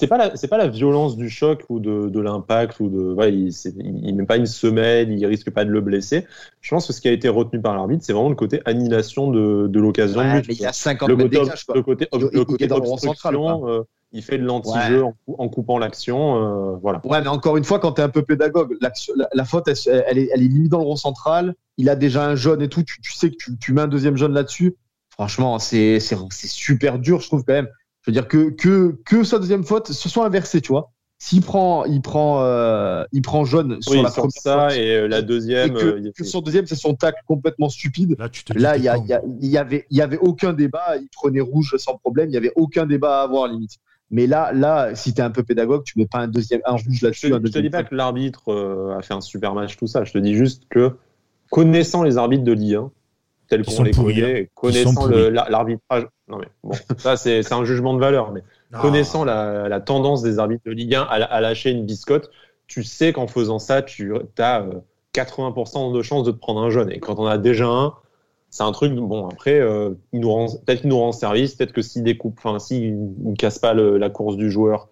pas 0.09 0.17
la 0.17 0.35
c'est 0.35 0.47
pas 0.47 0.57
la 0.57 0.67
violence 0.67 1.15
du 1.17 1.29
choc 1.29 1.63
ou 1.69 1.79
de, 1.79 2.09
de 2.09 2.19
l'impact 2.19 2.79
ou 2.79 2.89
de 2.89 3.13
ouais, 3.13 3.33
il, 3.33 3.53
il, 3.79 4.15
met 4.15 4.25
pas 4.25 4.37
une 4.37 4.45
semelle 4.45 5.11
il 5.11 5.25
risque 5.25 5.49
pas 5.51 5.65
de 5.65 5.71
le 5.71 5.81
blesser. 5.81 6.25
Je 6.61 6.69
pense 6.69 6.87
que 6.87 6.93
ce 6.93 7.01
qui 7.01 7.07
a 7.07 7.11
été 7.11 7.29
retenu 7.29 7.61
par 7.61 7.75
l'arbitre 7.75 8.03
c'est 8.03 8.13
vraiment 8.13 8.29
le 8.29 8.35
côté 8.35 8.61
annihilation 8.65 9.31
de, 9.31 9.67
de 9.67 9.79
l'occasion 9.79 10.19
ouais, 10.19 10.41
mais 10.47 10.53
il 10.53 10.61
y 10.61 10.65
a 10.65 10.73
50 10.73 11.09
le 11.09 11.15
côté, 11.15 11.39
le 11.73 11.81
côté, 11.81 12.07
le 12.11 12.45
côté 12.45 12.71
obstruction 12.71 13.69
euh, 13.69 13.83
il 14.11 14.23
fait 14.23 14.37
de 14.37 14.45
l'anti-jeu 14.45 15.03
en, 15.37 15.49
coupant 15.49 15.77
l'action 15.77 16.35
euh, 16.35 16.77
voilà. 16.81 17.01
Ouais 17.03 17.21
mais 17.21 17.27
encore 17.27 17.57
une 17.57 17.63
fois 17.63 17.79
quand 17.79 17.93
tu 17.93 18.01
es 18.01 18.03
un 18.03 18.09
peu 18.09 18.23
pédagogue 18.23 18.77
la, 18.81 18.91
la, 19.33 19.45
faute 19.45 19.67
elle, 19.67 20.03
elle, 20.07 20.17
est, 20.17 20.29
elle 20.33 20.43
est 20.43 20.47
limite 20.47 20.71
dans 20.71 20.79
le 20.79 20.85
rond 20.85 20.95
central. 20.95 21.55
Il 21.77 21.89
a 21.89 21.95
déjà 21.95 22.25
un 22.25 22.35
jaune 22.35 22.61
et 22.61 22.69
tout 22.69 22.83
tu, 22.83 23.01
tu 23.01 23.13
sais 23.13 23.29
que 23.29 23.35
tu, 23.37 23.57
tu 23.57 23.73
mets 23.73 23.81
un 23.81 23.87
deuxième 23.87 24.17
jaune 24.17 24.33
là-dessus. 24.33 24.75
Franchement 25.09 25.59
c'est 25.59 25.99
super 25.99 26.99
dur 26.99 27.21
je 27.21 27.27
trouve 27.27 27.43
quand 27.43 27.53
même 27.53 27.69
je 28.07 28.11
veux 28.11 28.21
dire 28.21 28.27
que, 28.29 28.51
que, 28.51 28.95
que 29.03 29.23
sa 29.25 29.37
deuxième 29.37 29.65
faute 29.65 29.91
se 29.91 30.07
soit 30.07 30.25
inversée, 30.25 30.61
tu 30.61 30.69
vois. 30.69 30.93
S'il 31.19 31.41
prend, 31.41 31.83
il 31.83 32.01
prend, 32.01 32.41
euh, 32.41 33.03
il 33.11 33.21
prend 33.21 33.43
jaune 33.43 33.81
sur 33.81 34.01
la 34.01 34.09
première 34.09 34.31
ça 34.31 34.77
et 34.77 34.95
euh, 34.95 35.07
la 35.07 35.21
deuxième. 35.21 35.71
Et 35.71 35.73
que, 35.73 36.21
euh, 36.21 36.23
son 36.23 36.39
deuxième, 36.39 36.65
c'est 36.67 36.75
son 36.75 36.93
tacle 36.93 37.21
complètement 37.25 37.67
stupide. 37.67 38.15
Là, 38.55 38.77
il 38.77 38.83
y, 38.83 39.47
y, 39.47 39.57
avait, 39.57 39.85
il 39.89 39.97
y 39.97 40.01
avait 40.01 40.19
aucun 40.19 40.53
débat. 40.53 40.95
Il 41.01 41.09
prenait 41.09 41.41
rouge 41.41 41.75
sans 41.79 41.97
problème. 41.97 42.29
Il 42.29 42.33
y 42.33 42.37
avait 42.37 42.53
aucun 42.55 42.85
débat 42.85 43.19
à 43.19 43.23
avoir 43.23 43.47
limite. 43.47 43.77
Mais 44.09 44.25
là, 44.25 44.53
là, 44.53 44.95
si 44.95 45.13
t'es 45.13 45.21
un 45.21 45.31
peu 45.31 45.43
pédagogue, 45.43 45.83
tu 45.83 45.99
mets 45.99 46.05
pas 46.05 46.19
un 46.19 46.29
deuxième, 46.29 46.61
un 46.63 46.75
rouge 46.75 47.01
là-dessus. 47.01 47.27
Je, 47.27 47.33
ne 47.33 47.39
te 47.39 47.59
dis 47.59 47.69
pas 47.69 47.83
que 47.83 47.93
l'arbitre 47.93 48.53
a 48.97 49.01
fait 49.01 49.15
un 49.15 49.21
super 49.21 49.53
match, 49.53 49.75
tout 49.75 49.87
ça. 49.87 50.05
Je 50.05 50.13
te 50.13 50.17
dis 50.17 50.35
juste 50.35 50.63
que 50.69 50.93
connaissant 51.51 52.03
les 52.03 52.17
arbitres 52.17 52.45
de 52.45 52.53
Ligue 52.53 52.75
1, 52.75 52.91
tels 53.47 53.65
qu'on 53.65 53.83
les 53.83 53.91
connaît, 53.91 54.41
hein. 54.41 54.45
connaissant 54.55 55.07
l'arbitrage. 55.07 56.07
Non 56.27 56.37
mais 56.37 56.47
bon, 56.63 56.71
ça 56.97 57.15
c'est 57.15 57.53
un 57.53 57.63
jugement 57.63 57.93
de 57.93 57.99
valeur, 57.99 58.31
mais 58.31 58.43
connaissant 58.81 59.23
la, 59.23 59.69
la, 59.69 59.79
tendance 59.79 60.21
des 60.21 60.39
arbitres 60.39 60.63
de 60.65 60.71
Ligue 60.71 60.95
1 60.95 61.01
à, 61.01 61.05
à 61.05 61.41
lâcher 61.41 61.71
une 61.71 61.85
biscotte, 61.85 62.29
tu 62.67 62.83
sais 62.83 63.13
qu'en 63.13 63.27
faisant 63.27 63.59
ça, 63.59 63.81
tu 63.81 64.13
as 64.37 64.65
80% 65.15 65.95
de 65.95 66.01
chances 66.01 66.23
de 66.25 66.31
te 66.31 66.37
prendre 66.37 66.61
un 66.61 66.69
jeune. 66.69 66.91
Et 66.91 66.99
quand 66.99 67.19
on 67.19 67.25
a 67.25 67.37
déjà 67.37 67.65
un, 67.65 67.93
c'est 68.49 68.63
un 68.63 68.71
truc. 68.71 68.93
Bon 68.93 69.27
après, 69.27 69.59
euh, 69.59 69.91
peut-être 70.11 70.81
qu'il 70.81 70.89
nous 70.89 70.99
rend 70.99 71.11
service, 71.11 71.55
peut-être 71.55 71.73
que 71.73 71.81
s'il 71.81 72.03
découpe, 72.03 72.37
enfin 72.37 72.59
s'il 72.59 72.97
ne 73.23 73.35
casse 73.35 73.59
pas 73.59 73.73
le, 73.73 73.97
la 73.97 74.09
course 74.09 74.37
du 74.37 74.51
joueur 74.51 74.89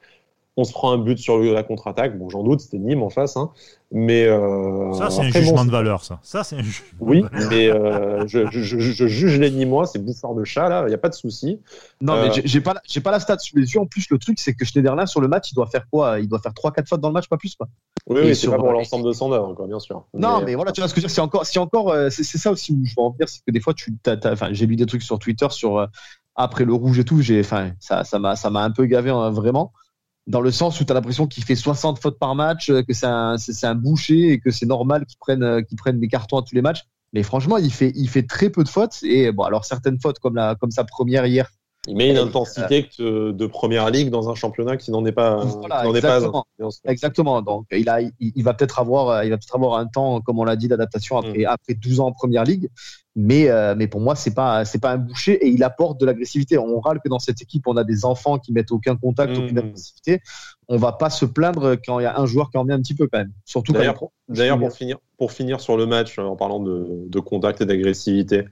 on 0.58 0.63
se 0.63 0.72
prend 0.72 0.91
un 0.91 0.98
but 0.98 1.18
sur 1.18 1.38
la 1.39 1.63
contre-attaque. 1.63 2.18
Bon, 2.18 2.30
j'en 2.30 2.44
doute, 2.44 2.62
c'était 2.62 2.78
Nîmes 2.78 3.04
en 3.04 3.10
face. 3.10 3.36
Hein. 3.36 3.52
Mais 3.91 4.26
euh, 4.26 4.94
ça, 4.94 5.10
c'est 5.10 5.22
un 5.22 5.30
jugement 5.30 5.65
de 5.65 5.72
valeur, 5.72 6.04
ça. 6.04 6.20
Ça, 6.24 6.44
c'est 6.44 6.58
Oui, 7.00 7.24
mais 7.50 7.70
euh, 7.70 8.26
je, 8.28 8.50
je, 8.50 8.62
je, 8.62 9.08
juge 9.08 9.39
les 9.39 9.52
Nîmois, 9.52 9.86
c'est 9.86 10.00
bouffard 10.00 10.34
de 10.34 10.44
chat 10.44 10.70
là. 10.70 10.84
Il 10.86 10.89
n'y 10.89 10.94
a 10.94 10.98
pas 10.98 11.10
de 11.10 11.13
souci. 11.13 11.60
Non, 12.02 12.15
mais 12.15 12.30
euh, 12.30 12.41
j'ai 12.46 12.62
pas, 12.62 12.76
j'ai 12.88 13.02
pas 13.02 13.12
la 13.12 13.20
stat 13.20 13.38
sous 13.39 13.58
les 13.58 13.74
yeux. 13.74 13.82
En 13.82 13.86
plus, 13.86 14.10
le 14.10 14.18
truc, 14.18 14.39
c'est 14.39 14.54
que 14.54 14.63
Schneiderlin 14.63 15.06
sur 15.06 15.20
le 15.20 15.28
match, 15.28 15.52
il 15.52 15.56
doit 15.56 15.68
faire 15.68 15.88
quoi? 15.89 16.20
Il 16.20 16.30
doit 16.30 16.39
faire 16.39 16.54
3-4 16.54 16.88
fautes 16.88 17.02
dans 17.02 17.10
le 17.10 17.13
match, 17.13 17.28
pas 17.28 17.38
plus, 17.38 17.56
quoi. 17.56 17.68
Oui, 18.08 18.22
oui 18.24 18.36
c'est 18.36 18.48
pas 18.48 18.58
pour 18.58 18.72
l'ensemble 18.72 19.06
de 19.06 19.12
son 19.12 19.32
œuvre, 19.34 19.54
quoi, 19.54 19.68
bien 19.68 19.80
sûr. 19.80 20.06
Non, 20.13 20.41
mais, 20.41 20.56
voilà, 20.56 20.72
tu 20.72 20.80
vois 20.80 20.88
ce 20.88 20.94
que 20.94 21.02
je 21.02 21.06
veux 21.06 21.10
dire. 21.10 21.15
C'est 21.15 21.22
encore, 21.22 21.46
c'est 21.46 21.60
encore, 21.60 21.94
c'est 22.10 22.24
ça 22.24 22.52
aussi 22.52 22.72
où 22.72 22.86
je 22.86 22.94
veux 22.98 23.04
en 23.04 23.12
venir, 23.12 23.28
c'est 23.28 23.44
que 23.46 23.52
des 23.52 23.60
fois, 23.60 23.74
tu, 23.74 23.94
enfin, 24.26 24.50
j'ai 24.52 24.65
lu 24.65 24.78
des 24.78 24.86
trucs 24.86 25.04
sur 25.04 25.20
Twitter 25.20 25.48
sur 25.50 25.88
après 26.36 26.65
le 26.65 26.74
rouge 26.74 26.98
et 27.00 27.06
tout. 27.06 27.22
J'ai, 27.22 27.41
enfin, 27.41 27.72
ça, 27.80 28.04
ça 28.04 28.20
m'a, 28.20 28.36
ça 28.36 28.50
m'a 28.50 28.63
un 28.63 28.72
peu 28.72 28.86
gavé, 28.86 29.10
hein, 29.10 29.30
vraiment 29.32 29.74
dans 30.28 30.42
le 30.42 30.52
sens 30.52 30.80
où 30.80 30.86
tu 30.86 30.92
as 30.92 30.96
l'impression 30.96 31.28
qu'il 31.28 31.44
fait 31.44 31.56
60 31.56 32.00
fautes 32.00 32.18
par 32.18 32.36
match, 32.36 32.70
euh, 32.70 32.82
que 32.84 32.94
c'est 32.94 33.06
un, 33.06 33.76
boucher 33.76 34.32
et 34.32 34.40
que 34.40 34.52
c'est 34.52 34.66
normal 34.66 35.06
qu'il 35.06 35.18
prenne, 35.20 35.44
euh, 35.44 35.62
qu'il 35.62 35.78
prenne 35.78 36.00
des 36.00 36.08
cartons 36.08 36.38
à 36.38 36.42
tous 36.42 36.56
les 36.56 36.62
matchs. 36.62 36.84
Mais 37.14 37.24
franchement, 37.24 37.58
il 37.58 37.72
fait, 37.72 37.92
il 37.96 38.10
fait 38.10 38.24
très 38.24 38.50
peu 38.50 38.64
de 38.64 38.70
fautes. 38.70 39.00
Et 39.04 39.32
bon, 39.32 39.44
alors 39.44 39.66
certaines 39.66 40.00
fautes 40.00 40.20
comme, 40.20 40.36
la, 40.36 40.56
comme 40.56 40.72
sa 40.72 40.84
première 40.84 41.26
hier. 41.26 41.50
Il 41.88 41.95
met 41.95 42.10
une 42.10 42.17
intensité 42.17 42.89
de 43.00 43.45
première 43.45 43.89
ligue 43.89 44.10
dans 44.10 44.30
un 44.30 44.36
championnat 44.36 44.78
qui 44.78 44.91
n'en 44.91 45.06
est 45.06 45.12
pas. 45.12 45.43
Voilà, 45.43 45.86
exactement. 45.88 46.45
Pas 46.58 46.91
exactement. 46.91 47.41
Donc, 47.41 47.65
il, 47.71 47.89
a, 47.89 48.00
il, 48.19 48.43
va 48.43 48.54
peut-être 48.54 48.80
avoir, 48.80 49.24
il 49.24 49.30
va 49.30 49.38
peut-être 49.38 49.56
avoir 49.56 49.78
un 49.78 49.86
temps, 49.86 50.21
comme 50.21 50.39
on 50.39 50.43
l'a 50.43 50.56
dit, 50.56 50.67
d'adaptation 50.67 51.17
après, 51.17 51.39
mm. 51.39 51.48
après 51.48 51.74
12 51.76 52.00
ans 52.00 52.08
en 52.08 52.12
première 52.12 52.43
ligue. 52.43 52.69
Mais, 53.17 53.50
euh, 53.50 53.76
mais 53.78 53.88
pour 53.88 54.02
moi, 54.02 54.15
c'est 54.15 54.34
pas, 54.34 54.65
c'est 54.65 54.80
pas 54.80 54.91
un 54.91 54.98
boucher 54.98 55.34
et 55.45 55.48
il 55.48 55.63
apporte 55.63 56.00
de 56.00 56.06
l'agressivité. 56.06 56.58
On 56.58 56.80
râle 56.82 57.00
que 57.02 57.08
dans 57.08 57.19
cette 57.19 57.41
équipe, 57.41 57.65
on 57.65 57.78
a 57.78 57.86
des 57.86 58.04
enfants 58.04 58.39
qui 58.39 58.52
mettent 58.52 58.71
aucun 58.71 58.98
contact, 58.98 59.38
aucune 59.38 59.56
mm. 59.56 59.60
agressivité. 59.60 60.21
On 60.67 60.78
va 60.78 60.91
pas 60.91 61.10
se 61.10 61.26
plaindre 61.26 61.76
quand 61.86 62.00
il 62.00 62.04
y 62.04 62.08
a 62.08 62.19
un 62.19 62.26
joueur 62.26 62.50
qui 62.50 62.58
en 62.58 62.65
met 62.65 62.74
un 62.74 62.82
petit 62.82 62.95
peu 62.95 63.08
quand 63.08 63.19
même. 63.19 63.32
Surtout 63.45 63.71
d'ailleurs, 63.71 64.04
d'ailleurs 64.28 64.60
pour 64.60 64.74
finir, 64.74 64.98
pour 65.17 65.32
finir 65.32 65.62
sur 65.62 65.78
le 65.78 65.86
match, 65.86 66.19
en 66.19 66.36
parlant 66.36 66.60
de, 66.60 67.06
de 67.08 67.19
contact 67.19 67.62
et 67.62 67.65
d'agressivité, 67.65 68.45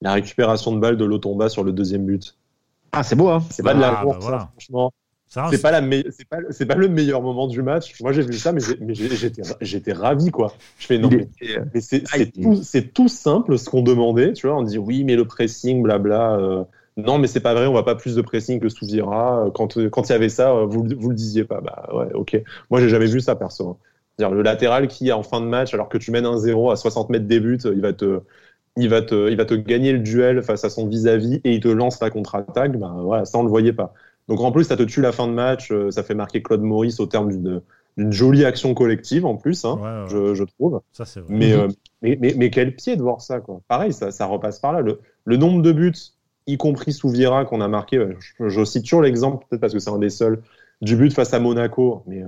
la 0.00 0.14
récupération 0.14 0.72
de 0.72 0.80
balle 0.80 0.96
de 0.96 1.04
Lotomba 1.04 1.48
sur 1.48 1.62
le 1.62 1.72
deuxième 1.72 2.06
but. 2.06 2.36
Ah, 2.92 3.02
c'est 3.02 3.16
beau, 3.16 3.28
hein 3.28 3.42
C'est 3.50 3.62
pas 3.62 3.74
de 3.74 3.80
la 3.80 3.98
ah, 4.00 4.02
course, 4.02 4.26
bah 4.26 4.50
franchement. 4.52 4.92
C'est 5.30 5.62
pas, 5.62 5.70
la 5.70 5.80
c'est 6.10 6.28
pas, 6.28 6.38
c'est 6.50 6.66
pas 6.66 6.74
le 6.74 6.88
meilleur 6.88 7.22
moment 7.22 7.46
du 7.46 7.62
match. 7.62 8.00
Moi, 8.00 8.10
j'ai 8.10 8.22
vu 8.22 8.32
ça, 8.32 8.52
mais 8.52 8.60
j'étais, 9.60 9.92
ravi, 9.92 10.32
quoi. 10.32 10.52
Je 10.76 10.86
fais 10.86 10.98
non, 10.98 11.08
mais, 11.08 11.28
mais 11.72 11.80
c'est, 11.80 12.92
tout, 12.92 13.06
simple 13.06 13.56
ce 13.56 13.70
qu'on 13.70 13.82
demandait, 13.82 14.32
tu 14.32 14.48
vois. 14.48 14.56
On 14.56 14.64
dit 14.64 14.76
oui, 14.76 15.04
mais 15.04 15.14
le 15.14 15.24
pressing, 15.24 15.84
blabla. 15.84 16.32
Euh, 16.32 16.64
non, 16.96 17.18
mais 17.18 17.28
c'est 17.28 17.38
pas 17.38 17.54
vrai, 17.54 17.68
on 17.68 17.72
va 17.72 17.84
pas 17.84 17.94
plus 17.94 18.16
de 18.16 18.22
pressing 18.22 18.58
que 18.58 18.68
Souvira. 18.68 19.46
Quand 19.54 19.78
quand 19.90 20.08
il 20.08 20.12
y 20.12 20.16
avait 20.16 20.28
ça, 20.28 20.52
vous, 20.52 20.84
vous 20.98 21.10
le 21.10 21.14
disiez 21.14 21.44
pas. 21.44 21.60
Bah 21.60 21.88
ouais, 21.92 22.12
ok. 22.12 22.42
Moi, 22.68 22.80
j'ai 22.80 22.88
jamais 22.88 23.06
vu 23.06 23.20
ça, 23.20 23.36
perso. 23.36 23.78
Dire 24.18 24.32
le 24.32 24.42
latéral 24.42 24.88
qui, 24.88 25.12
en 25.12 25.22
fin 25.22 25.40
de 25.40 25.46
match, 25.46 25.72
alors 25.74 25.88
que 25.88 25.96
tu 25.96 26.10
mènes 26.10 26.26
un 26.26 26.38
0 26.38 26.72
à 26.72 26.76
60 26.76 27.08
mètres 27.08 27.26
des 27.26 27.38
buts, 27.38 27.60
il 27.64 27.80
va 27.80 27.92
te, 27.92 28.20
il 28.80 28.88
va 28.88 29.02
te, 29.02 29.30
il 29.30 29.36
va 29.36 29.44
te 29.44 29.54
gagner 29.54 29.92
le 29.92 29.98
duel 29.98 30.42
face 30.42 30.64
à 30.64 30.70
son 30.70 30.86
vis-à-vis 30.86 31.40
et 31.44 31.54
il 31.54 31.60
te 31.60 31.68
lance 31.68 32.00
la 32.00 32.10
contre-attaque. 32.10 32.76
Ben 32.78 33.02
voilà, 33.02 33.24
ça 33.24 33.38
on 33.38 33.42
le 33.42 33.48
voyait 33.48 33.72
pas. 33.72 33.94
Donc 34.28 34.40
en 34.40 34.52
plus, 34.52 34.64
ça 34.64 34.76
te 34.76 34.82
tue 34.84 35.00
la 35.00 35.12
fin 35.12 35.26
de 35.26 35.32
match, 35.32 35.72
euh, 35.72 35.90
ça 35.90 36.02
fait 36.02 36.14
marquer 36.14 36.42
Claude 36.42 36.62
Maurice 36.62 37.00
au 37.00 37.06
terme 37.06 37.30
d'une 37.30 38.12
jolie 38.12 38.44
action 38.44 38.74
collective 38.74 39.26
en 39.26 39.36
plus, 39.36 39.64
hein, 39.64 40.06
Je, 40.08 40.44
trouve. 40.44 40.80
Ça, 40.92 41.04
vrai. 41.20 41.24
Mais, 41.28 41.52
euh, 41.52 41.66
mais, 42.00 42.16
mais, 42.20 42.34
mais, 42.36 42.50
quel 42.50 42.76
pied 42.76 42.96
de 42.96 43.02
voir 43.02 43.20
ça, 43.20 43.40
quoi. 43.40 43.60
Pareil, 43.66 43.92
ça, 43.92 44.12
ça 44.12 44.26
repasse 44.26 44.60
par 44.60 44.72
là. 44.72 44.82
Le, 44.82 45.00
le 45.24 45.36
nombre 45.36 45.62
de 45.62 45.72
buts, 45.72 45.92
y 46.46 46.56
compris 46.56 46.92
sous 46.92 47.08
Vira 47.08 47.44
qu'on 47.44 47.60
a 47.60 47.66
marqué, 47.66 47.96
euh, 47.96 48.14
je, 48.38 48.64
cite 48.64 48.84
toujours 48.84 49.02
l'exemple, 49.02 49.44
peut-être 49.48 49.60
parce 49.60 49.72
que 49.72 49.80
c'est 49.80 49.90
un 49.90 49.98
des 49.98 50.10
seuls, 50.10 50.40
du 50.80 50.94
but 50.94 51.12
face 51.12 51.34
à 51.34 51.40
Monaco. 51.40 52.04
Mais, 52.06 52.22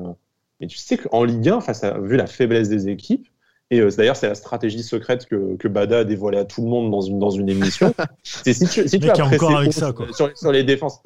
mais 0.60 0.66
tu 0.66 0.78
sais 0.78 0.96
qu'en 0.96 1.22
Ligue 1.22 1.48
1, 1.48 1.60
face 1.60 1.84
à, 1.84 1.98
vu 1.98 2.16
la 2.16 2.26
faiblesse 2.26 2.68
des 2.68 2.88
équipes, 2.88 3.28
et 3.72 3.80
d'ailleurs, 3.96 4.16
c'est 4.16 4.28
la 4.28 4.35
stratégie 4.35 4.82
secrète 4.82 5.26
que, 5.26 5.56
que, 5.56 5.66
Bada 5.66 6.00
a 6.00 6.04
dévoilée 6.04 6.38
à 6.38 6.44
tout 6.44 6.62
le 6.62 6.68
monde 6.68 6.90
dans 6.90 7.00
une, 7.00 7.18
dans 7.18 7.30
une 7.30 7.48
émission. 7.48 7.94
c'est 8.22 8.52
si 8.52 8.66
tu, 8.66 8.87
si 8.87 9.00
tu 9.00 9.08
as 9.08 9.24
encore 9.24 9.56
avec 9.56 9.72
ça, 9.72 9.92
quoi. 9.92 10.06
Sur, 10.12 10.30
sur, 10.37 10.52
les 10.52 10.62
défenses. 10.62 11.00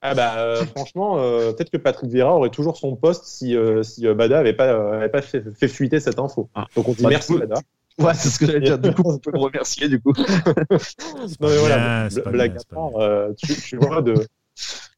Ah 0.00 0.14
bah 0.14 0.34
euh, 0.38 0.64
franchement, 0.76 1.18
euh, 1.18 1.52
peut-être 1.52 1.70
que 1.70 1.76
Patrick 1.76 2.10
Vieira 2.10 2.34
aurait 2.34 2.50
toujours 2.50 2.76
son 2.76 2.96
poste 2.96 3.24
si, 3.24 3.56
euh, 3.56 3.82
si 3.82 4.06
Bada 4.14 4.38
avait 4.38 4.52
pas, 4.52 4.96
avait 4.96 5.08
pas 5.08 5.22
fait, 5.22 5.44
fait, 5.56 5.68
fuiter 5.68 6.00
cette 6.00 6.18
info. 6.18 6.48
Ah. 6.54 6.66
Donc 6.76 6.88
on 6.88 6.92
dit 6.92 7.02
bah, 7.02 7.10
merci 7.10 7.36
Bada. 7.36 7.56
Ouais, 7.98 8.14
c'est 8.14 8.28
ce 8.28 8.38
que 8.38 8.46
j'allais 8.46 8.60
dire. 8.60 8.78
Du 8.78 8.92
coup, 8.92 9.02
on 9.04 9.18
peut 9.18 9.30
le 9.32 9.38
remercier 9.38 9.88
du 9.88 10.00
coup. 10.00 10.12
non 10.70 10.78
mais 11.40 11.56
voilà, 11.56 12.08
blague 12.26 12.56
à 12.56 12.74
part, 12.74 12.90
tu, 13.36 13.54
tu, 13.54 13.76
vois 13.76 14.02
de 14.02 14.14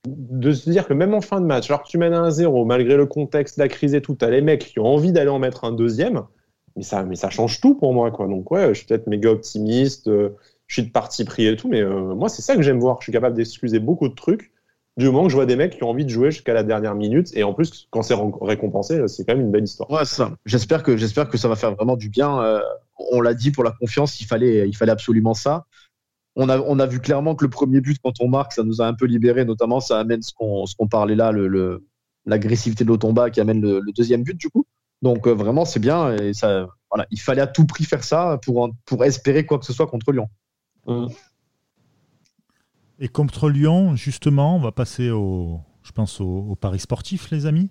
de 0.07 0.53
se 0.53 0.68
dire 0.68 0.87
que 0.87 0.92
même 0.92 1.14
en 1.14 1.20
fin 1.20 1.40
de 1.40 1.47
match, 1.47 1.70
alors 1.70 1.83
que 1.83 1.88
tu 1.88 1.99
mènes 1.99 2.12
à 2.12 2.20
un 2.20 2.31
0 2.31 2.64
malgré 2.64 2.97
le 2.97 3.07
contexte, 3.07 3.57
la 3.57 3.68
crise 3.68 3.94
et 3.94 4.03
tout, 4.03 4.14
t'as 4.14 4.31
les 4.31 4.42
mecs 4.42 4.66
qui 4.66 4.79
ont 4.79 4.87
envie 4.87 5.12
d'aller 5.12 5.31
en 5.31 5.38
mettre 5.38 5.64
un 5.64 5.73
deuxième, 5.73 6.25
mais 6.77 6.83
ça, 6.83 7.05
mais 7.05 7.17
ça 7.17 7.31
change 7.31 7.61
tout 7.61 7.75
pour 7.75 7.93
moi 7.93 8.11
quoi. 8.11 8.27
Donc 8.27 8.51
ouais, 8.51 8.69
je 8.69 8.75
suis 8.75 8.87
peut-être 8.87 9.07
méga 9.07 9.31
optimiste, 9.31 10.07
je 10.07 10.33
suis 10.69 10.83
de 10.83 10.91
parti 10.91 11.25
pris 11.25 11.47
et 11.47 11.57
tout, 11.57 11.69
mais 11.69 11.85
moi 11.85 12.29
c'est 12.29 12.43
ça 12.43 12.57
que 12.57 12.63
j'aime 12.63 12.81
voir. 12.81 12.99
Je 13.01 13.05
suis 13.05 13.13
capable 13.13 13.37
d'excuser 13.37 13.79
beaucoup 13.79 14.09
de 14.09 14.15
trucs 14.15 14.53
du 14.97 15.07
moment 15.07 15.25
que 15.25 15.31
je 15.31 15.35
vois 15.35 15.47
des 15.47 15.57
mecs 15.57 15.77
qui 15.77 15.83
ont 15.83 15.91
envie 15.91 16.05
de 16.05 16.11
jouer 16.11 16.31
jusqu'à 16.31 16.55
la 16.55 16.63
dernière 16.63 16.95
minute. 16.95 17.37
Et 17.37 17.43
en 17.43 17.53
plus 17.53 17.89
quand 17.91 18.03
c'est 18.03 18.17
récompensé 18.41 19.07
c'est 19.09 19.25
quand 19.25 19.35
même 19.35 19.47
une 19.47 19.53
belle 19.53 19.65
histoire. 19.65 19.91
Ouais 19.91 20.05
ça. 20.05 20.33
J'espère 20.47 20.83
que 20.83 20.97
j'espère 20.97 21.29
que 21.29 21.37
ça 21.37 21.49
va 21.49 21.57
faire 21.57 21.75
vraiment 21.75 21.97
du 21.97 22.09
bien 22.09 22.41
euh, 22.43 22.61
on 23.11 23.21
l'a 23.21 23.35
dit 23.35 23.51
pour 23.51 23.65
la 23.65 23.73
confiance 23.73 24.21
il 24.21 24.27
fallait 24.27 24.69
il 24.69 24.77
fallait 24.77 24.93
absolument 24.93 25.35
ça. 25.35 25.67
On 26.37 26.49
a 26.49 26.59
on 26.59 26.79
a 26.79 26.87
vu 26.87 27.01
clairement 27.01 27.35
que 27.35 27.45
le 27.45 27.51
premier 27.51 27.81
but 27.81 27.99
quand 28.03 28.21
on 28.21 28.29
marque 28.29 28.53
ça 28.53 28.63
nous 28.63 28.81
a 28.81 28.87
un 28.87 28.95
peu 28.95 29.07
libéré 29.07 29.45
notamment 29.45 29.81
ça 29.81 29.99
amène 29.99 30.23
ce 30.23 30.33
qu'on 30.33 30.67
ce 30.67 30.75
qu'on 30.77 30.89
parlait 30.89 31.15
là 31.15 31.33
le 31.33 31.85
l'agressivité 32.27 32.85
de 32.85 32.89
l'Otomba 32.89 33.31
qui 33.31 33.41
amène 33.41 33.61
le, 33.61 33.83
deuxième 33.95 34.23
but 34.23 34.37
du 34.37 34.49
coup 34.49 34.65
donc 35.05 35.29
euh, 35.29 35.33
vraiment 35.33 35.64
c'est 35.64 35.79
bien 35.79 36.17
et 36.17 36.35
ça 36.35 36.67
voilà 36.90 37.07
il 37.12 37.21
fallait 37.21 37.43
à 37.43 37.47
tout 37.47 37.67
prix 37.67 37.85
faire 37.85 38.03
ça 38.03 38.40
pour 38.45 38.71
pour 38.85 39.05
espérer 39.05 39.47
quoi 39.47 39.59
que 39.61 39.67
ce 39.67 39.73
soit 39.73 39.87
contre 39.87 40.11
Lyon 40.11 40.29
mmh. 40.87 41.07
Et 43.01 43.09
contre 43.09 43.51
Lyon, 43.51 43.97
justement, 43.97 44.57
on 44.57 44.61
va 44.61 44.71
passer 44.71 45.11
au, 45.11 45.61
je 45.83 45.93
pense 45.93 46.21
au, 46.21 46.57
paris 46.61 46.79
sportif, 46.79 47.31
les 47.31 47.45
amis. 47.45 47.71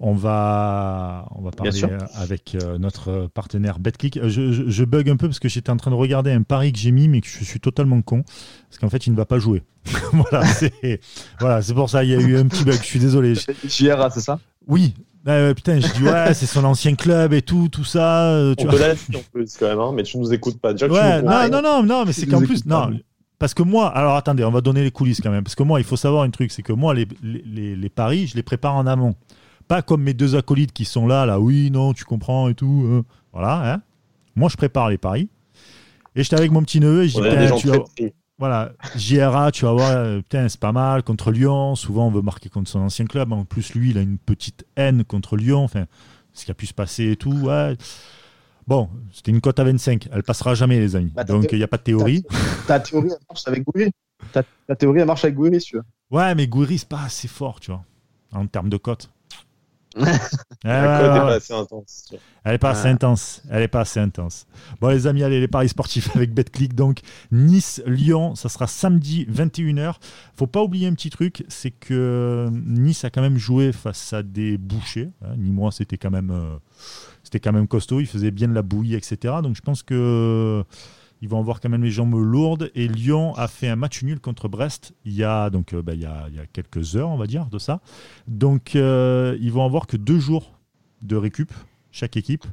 On 0.00 0.12
va, 0.12 1.26
on 1.34 1.40
va 1.40 1.50
parler 1.52 1.82
avec 2.14 2.54
euh, 2.54 2.76
notre 2.76 3.28
partenaire 3.32 3.78
BetClick. 3.78 4.18
Euh, 4.18 4.28
je, 4.28 4.68
je, 4.68 4.84
bug 4.84 5.08
un 5.08 5.16
peu 5.16 5.28
parce 5.28 5.38
que 5.38 5.48
j'étais 5.48 5.70
en 5.70 5.76
train 5.76 5.90
de 5.90 5.96
regarder 5.96 6.32
un 6.32 6.42
pari 6.42 6.72
que 6.72 6.78
j'ai 6.78 6.90
mis, 6.90 7.08
mais 7.08 7.20
que 7.20 7.28
je 7.28 7.44
suis 7.44 7.60
totalement 7.60 8.02
con. 8.02 8.24
Parce 8.68 8.78
qu'en 8.78 8.90
fait, 8.90 9.06
il 9.06 9.12
ne 9.12 9.16
va 9.16 9.24
pas 9.24 9.38
jouer. 9.38 9.62
voilà, 10.12 10.44
c'est 10.44 11.00
voilà, 11.38 11.62
pour 11.74 11.88
ça, 11.88 12.04
il 12.04 12.10
y 12.10 12.14
a 12.14 12.20
eu 12.20 12.36
un 12.36 12.46
petit 12.46 12.64
bug. 12.64 12.74
Je 12.74 12.82
suis 12.82 12.98
désolé. 12.98 13.34
JRA, 13.64 14.10
c'est 14.10 14.20
ça? 14.20 14.38
Oui, 14.66 14.94
bah, 15.26 15.54
putain, 15.54 15.80
je 15.80 15.92
dis 15.92 16.04
ouais, 16.04 16.32
c'est 16.34 16.46
son 16.46 16.64
ancien 16.64 16.94
club 16.94 17.32
et 17.32 17.42
tout, 17.42 17.68
tout 17.68 17.82
ça. 17.82 18.28
Euh, 18.28 18.54
tu 18.54 18.64
on 18.64 18.70
vois. 18.70 18.78
peut 18.78 19.16
en 19.16 19.20
plus 19.32 19.56
quand 19.58 19.66
même, 19.66 19.80
hein, 19.80 19.90
mais 19.92 20.04
tu 20.04 20.18
nous 20.18 20.32
écoutes 20.32 20.60
pas. 20.60 20.72
Déjà, 20.72 20.86
ouais, 20.86 21.20
non, 21.20 21.48
non, 21.50 21.62
non, 21.62 21.82
non, 21.82 22.04
mais 22.06 22.12
c'est 22.12 22.26
qu'en 22.26 22.40
plus, 22.40 22.64
non, 22.64 22.92
parce 23.40 23.52
que 23.52 23.64
moi, 23.64 23.88
alors 23.88 24.14
attendez, 24.14 24.44
on 24.44 24.52
va 24.52 24.60
donner 24.60 24.84
les 24.84 24.92
coulisses 24.92 25.20
quand 25.20 25.32
même. 25.32 25.42
Parce 25.42 25.56
que 25.56 25.64
moi, 25.64 25.80
il 25.80 25.84
faut 25.84 25.96
savoir 25.96 26.22
un 26.22 26.30
truc, 26.30 26.52
c'est 26.52 26.62
que 26.62 26.72
moi, 26.72 26.94
les, 26.94 27.08
les, 27.22 27.74
les, 27.74 27.88
paris, 27.88 28.28
je 28.28 28.36
les 28.36 28.44
prépare 28.44 28.76
en 28.76 28.86
amont. 28.86 29.16
Pas 29.66 29.82
comme 29.82 30.02
mes 30.02 30.14
deux 30.14 30.36
acolytes 30.36 30.72
qui 30.72 30.84
sont 30.84 31.08
là, 31.08 31.26
là, 31.26 31.40
oui, 31.40 31.72
non, 31.72 31.92
tu 31.92 32.04
comprends 32.04 32.48
et 32.48 32.54
tout. 32.54 32.86
Hein. 32.88 33.02
Voilà, 33.32 33.74
hein. 33.74 33.82
Moi, 34.36 34.48
je 34.48 34.56
prépare 34.56 34.88
les 34.88 34.96
paris. 34.96 35.28
Et 36.14 36.22
j'étais 36.22 36.36
avec 36.36 36.52
mon 36.52 36.62
petit 36.62 36.78
neveu 36.78 37.02
et 37.02 37.08
je 37.08 37.18
dis, 37.20 37.60
tu 37.60 37.68
vas... 37.68 37.78
Voilà, 38.38 38.72
JRA, 38.96 39.50
tu 39.50 39.64
vas 39.64 39.72
voir, 39.72 39.90
euh, 39.92 40.18
putain, 40.18 40.46
c'est 40.50 40.60
pas 40.60 40.72
mal 40.72 41.02
contre 41.02 41.30
Lyon. 41.30 41.74
Souvent, 41.74 42.08
on 42.08 42.10
veut 42.10 42.20
marquer 42.20 42.50
contre 42.50 42.68
son 42.68 42.80
ancien 42.80 43.06
club. 43.06 43.32
En 43.32 43.44
plus, 43.46 43.74
lui, 43.74 43.90
il 43.90 43.98
a 43.98 44.02
une 44.02 44.18
petite 44.18 44.66
haine 44.76 45.04
contre 45.04 45.36
Lyon. 45.36 45.64
Enfin, 45.64 45.86
ce 46.34 46.44
qui 46.44 46.50
a 46.50 46.54
pu 46.54 46.66
se 46.66 46.74
passer 46.74 47.12
et 47.12 47.16
tout. 47.16 47.32
Ouais. 47.32 47.76
Bon, 48.66 48.90
c'était 49.10 49.30
une 49.30 49.40
cote 49.40 49.58
à 49.58 49.64
25. 49.64 50.08
Elle 50.12 50.22
passera 50.22 50.54
jamais, 50.54 50.78
les 50.78 50.96
amis. 50.96 51.12
Bah, 51.14 51.24
Donc, 51.24 51.46
il 51.50 51.56
n'y 51.56 51.64
a 51.64 51.68
pas 51.68 51.78
de 51.78 51.82
théorie. 51.82 52.24
Ta, 52.66 52.78
théorie, 52.78 53.08
elle 53.10 53.26
marche 53.26 53.46
avec 53.46 53.64
Gouiri. 53.64 53.90
Ta, 54.32 54.42
théorie, 54.76 55.00
elle 55.00 55.06
marche 55.06 55.24
avec 55.24 55.36
Gouiri, 55.36 55.58
tu 55.58 55.76
vois. 55.76 55.84
Ouais, 56.10 56.34
mais 56.34 56.46
Gouiri, 56.46 56.78
c'est 56.78 56.88
pas 56.88 57.04
assez 57.04 57.28
fort, 57.28 57.58
tu 57.58 57.70
vois, 57.70 57.84
en 58.32 58.46
termes 58.46 58.68
de 58.68 58.76
cote. 58.76 59.10
La 59.96 60.98
cote 61.00 61.12
n'est 61.12 61.20
pas 61.20 61.34
assez 61.34 61.52
intense. 61.54 62.14
Elle 62.44 62.52
n'est 62.52 62.58
pas 62.58 62.70
assez 62.70 62.88
intense. 62.88 63.42
Elle 63.50 63.62
est 63.62 63.68
pas 63.68 63.80
assez 63.80 64.00
intense. 64.00 64.46
Bon, 64.80 64.88
les 64.88 65.06
amis, 65.06 65.22
allez, 65.22 65.40
les 65.40 65.48
paris 65.48 65.68
sportifs 65.68 66.14
avec 66.16 66.34
BetClick. 66.34 66.74
Donc, 66.74 67.00
Nice-Lyon, 67.32 68.34
ça 68.34 68.48
sera 68.48 68.66
samedi 68.66 69.26
21h. 69.30 69.94
Faut 70.36 70.46
pas 70.46 70.62
oublier 70.62 70.86
un 70.86 70.94
petit 70.94 71.10
truc, 71.10 71.44
c'est 71.48 71.70
que 71.70 72.48
Nice 72.52 73.04
a 73.04 73.10
quand 73.10 73.22
même 73.22 73.38
joué 73.38 73.72
face 73.72 74.12
à 74.12 74.22
des 74.22 74.58
bouchers. 74.58 75.10
Hein. 75.22 75.34
Ni 75.38 75.50
moi, 75.50 75.72
c'était 75.72 75.98
quand 75.98 76.10
même. 76.10 76.30
Euh, 76.30 76.56
c'était 77.26 77.40
quand 77.40 77.52
même 77.52 77.66
costaud, 77.66 77.98
il 77.98 78.06
faisait 78.06 78.30
bien 78.30 78.46
de 78.46 78.52
la 78.54 78.62
bouillie, 78.62 78.94
etc. 78.94 79.34
Donc 79.42 79.56
je 79.56 79.60
pense 79.60 79.82
que 79.82 80.62
ils 81.22 81.28
vont 81.28 81.38
avoir 81.38 81.60
quand 81.60 81.68
même 81.68 81.82
les 81.82 81.90
jambes 81.90 82.14
lourdes. 82.14 82.70
Et 82.74 82.88
Lyon 82.88 83.34
a 83.36 83.48
fait 83.48 83.68
un 83.68 83.76
match 83.76 84.02
nul 84.02 84.20
contre 84.20 84.48
Brest 84.48 84.94
il 85.04 85.14
y 85.14 85.24
a, 85.24 85.50
donc, 85.50 85.72
euh, 85.72 85.82
bah, 85.82 85.94
il, 85.94 86.00
y 86.00 86.06
a, 86.06 86.26
il 86.28 86.36
y 86.36 86.40
a 86.40 86.46
quelques 86.46 86.96
heures, 86.96 87.08
on 87.08 87.16
va 87.16 87.26
dire, 87.26 87.46
de 87.46 87.58
ça. 87.58 87.80
Donc 88.28 88.76
euh, 88.76 89.36
ils 89.40 89.52
vont 89.52 89.64
avoir 89.64 89.86
que 89.86 89.96
deux 89.96 90.18
jours 90.18 90.52
de 91.02 91.16
récup, 91.16 91.52
chaque 91.90 92.16
équipe. 92.16 92.44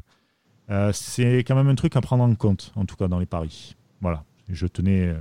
Euh, 0.69 0.91
c'est 0.93 1.39
quand 1.39 1.55
même 1.55 1.67
un 1.67 1.75
truc 1.75 1.95
à 1.95 2.01
prendre 2.01 2.23
en 2.23 2.35
compte, 2.35 2.71
en 2.75 2.85
tout 2.85 2.95
cas 2.95 3.07
dans 3.07 3.19
les 3.19 3.25
paris. 3.25 3.75
Voilà, 4.01 4.23
je 4.49 4.65
tenais, 4.67 5.13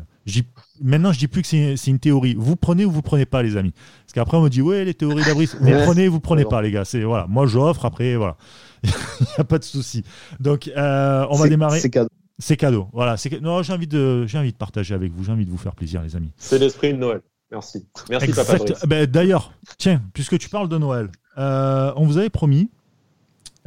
maintenant, 0.81 1.13
je 1.13 1.19
dis 1.19 1.29
plus 1.29 1.43
que 1.43 1.49
c'est 1.49 1.91
une 1.91 1.99
théorie. 1.99 2.35
Vous 2.37 2.57
prenez 2.57 2.85
ou 2.85 2.91
vous 2.91 3.03
prenez 3.03 3.27
pas, 3.27 3.43
les 3.43 3.57
amis. 3.57 3.73
Parce 3.73 4.13
qu'après, 4.15 4.37
on 4.37 4.43
me 4.43 4.49
dit, 4.49 4.63
ouais, 4.63 4.85
les 4.85 4.95
théories 4.95 5.25
d'abri, 5.25 5.47
vous 5.47 5.71
prenez 5.85 6.09
ou 6.09 6.13
vous 6.13 6.21
prenez 6.21 6.45
pas, 6.45 6.63
les 6.63 6.71
gars. 6.71 6.85
C'est 6.85 7.03
voilà. 7.03 7.27
Moi, 7.29 7.47
j'offre. 7.47 7.85
Après, 7.85 8.17
voilà. 8.17 8.37
Il 8.85 8.91
n'y 8.91 9.39
a 9.39 9.45
pas 9.45 9.59
de 9.59 9.65
souci. 9.65 10.05
Donc, 10.41 10.69
euh, 10.69 11.27
on 11.31 11.37
va 11.37 11.49
démarrer. 11.49 11.81
C'est 11.81 11.91
cadeau. 11.91 12.09
C'est 12.43 12.57
cadeau. 12.57 12.89
Voilà. 12.93 13.15
Non, 13.41 13.63
j'ai 13.63 13.73
envie 13.73 13.87
de, 13.87 14.27
j'ai 14.27 14.37
envie 14.37 14.51
de 14.51 14.57
partager 14.57 14.95
avec 14.95 15.13
vous. 15.13 15.23
J'ai 15.23 15.31
enis 15.31 15.45
de 15.45 15.51
vous 15.51 15.57
faire 15.57 15.77
plaisir, 15.77 16.03
les 16.03 16.17
amis. 16.17 16.33
C'est 16.37 16.59
l'esprit 16.59 16.93
de 16.93 16.99
Noël. 16.99 17.21
Merci. 17.53 17.87
Merci, 18.11 18.33
papa. 18.33 18.57
Ben, 18.89 19.07
D'ailleurs, 19.07 19.53
tiens, 19.79 20.03
puisque 20.13 20.39
tu 20.39 20.49
parles 20.49 20.69
de 20.69 20.77
Noël, 20.77 21.09
euh, 21.39 21.93
on 21.95 22.05
vous 22.05 22.19
avait 22.19 22.31
promis 22.31 22.69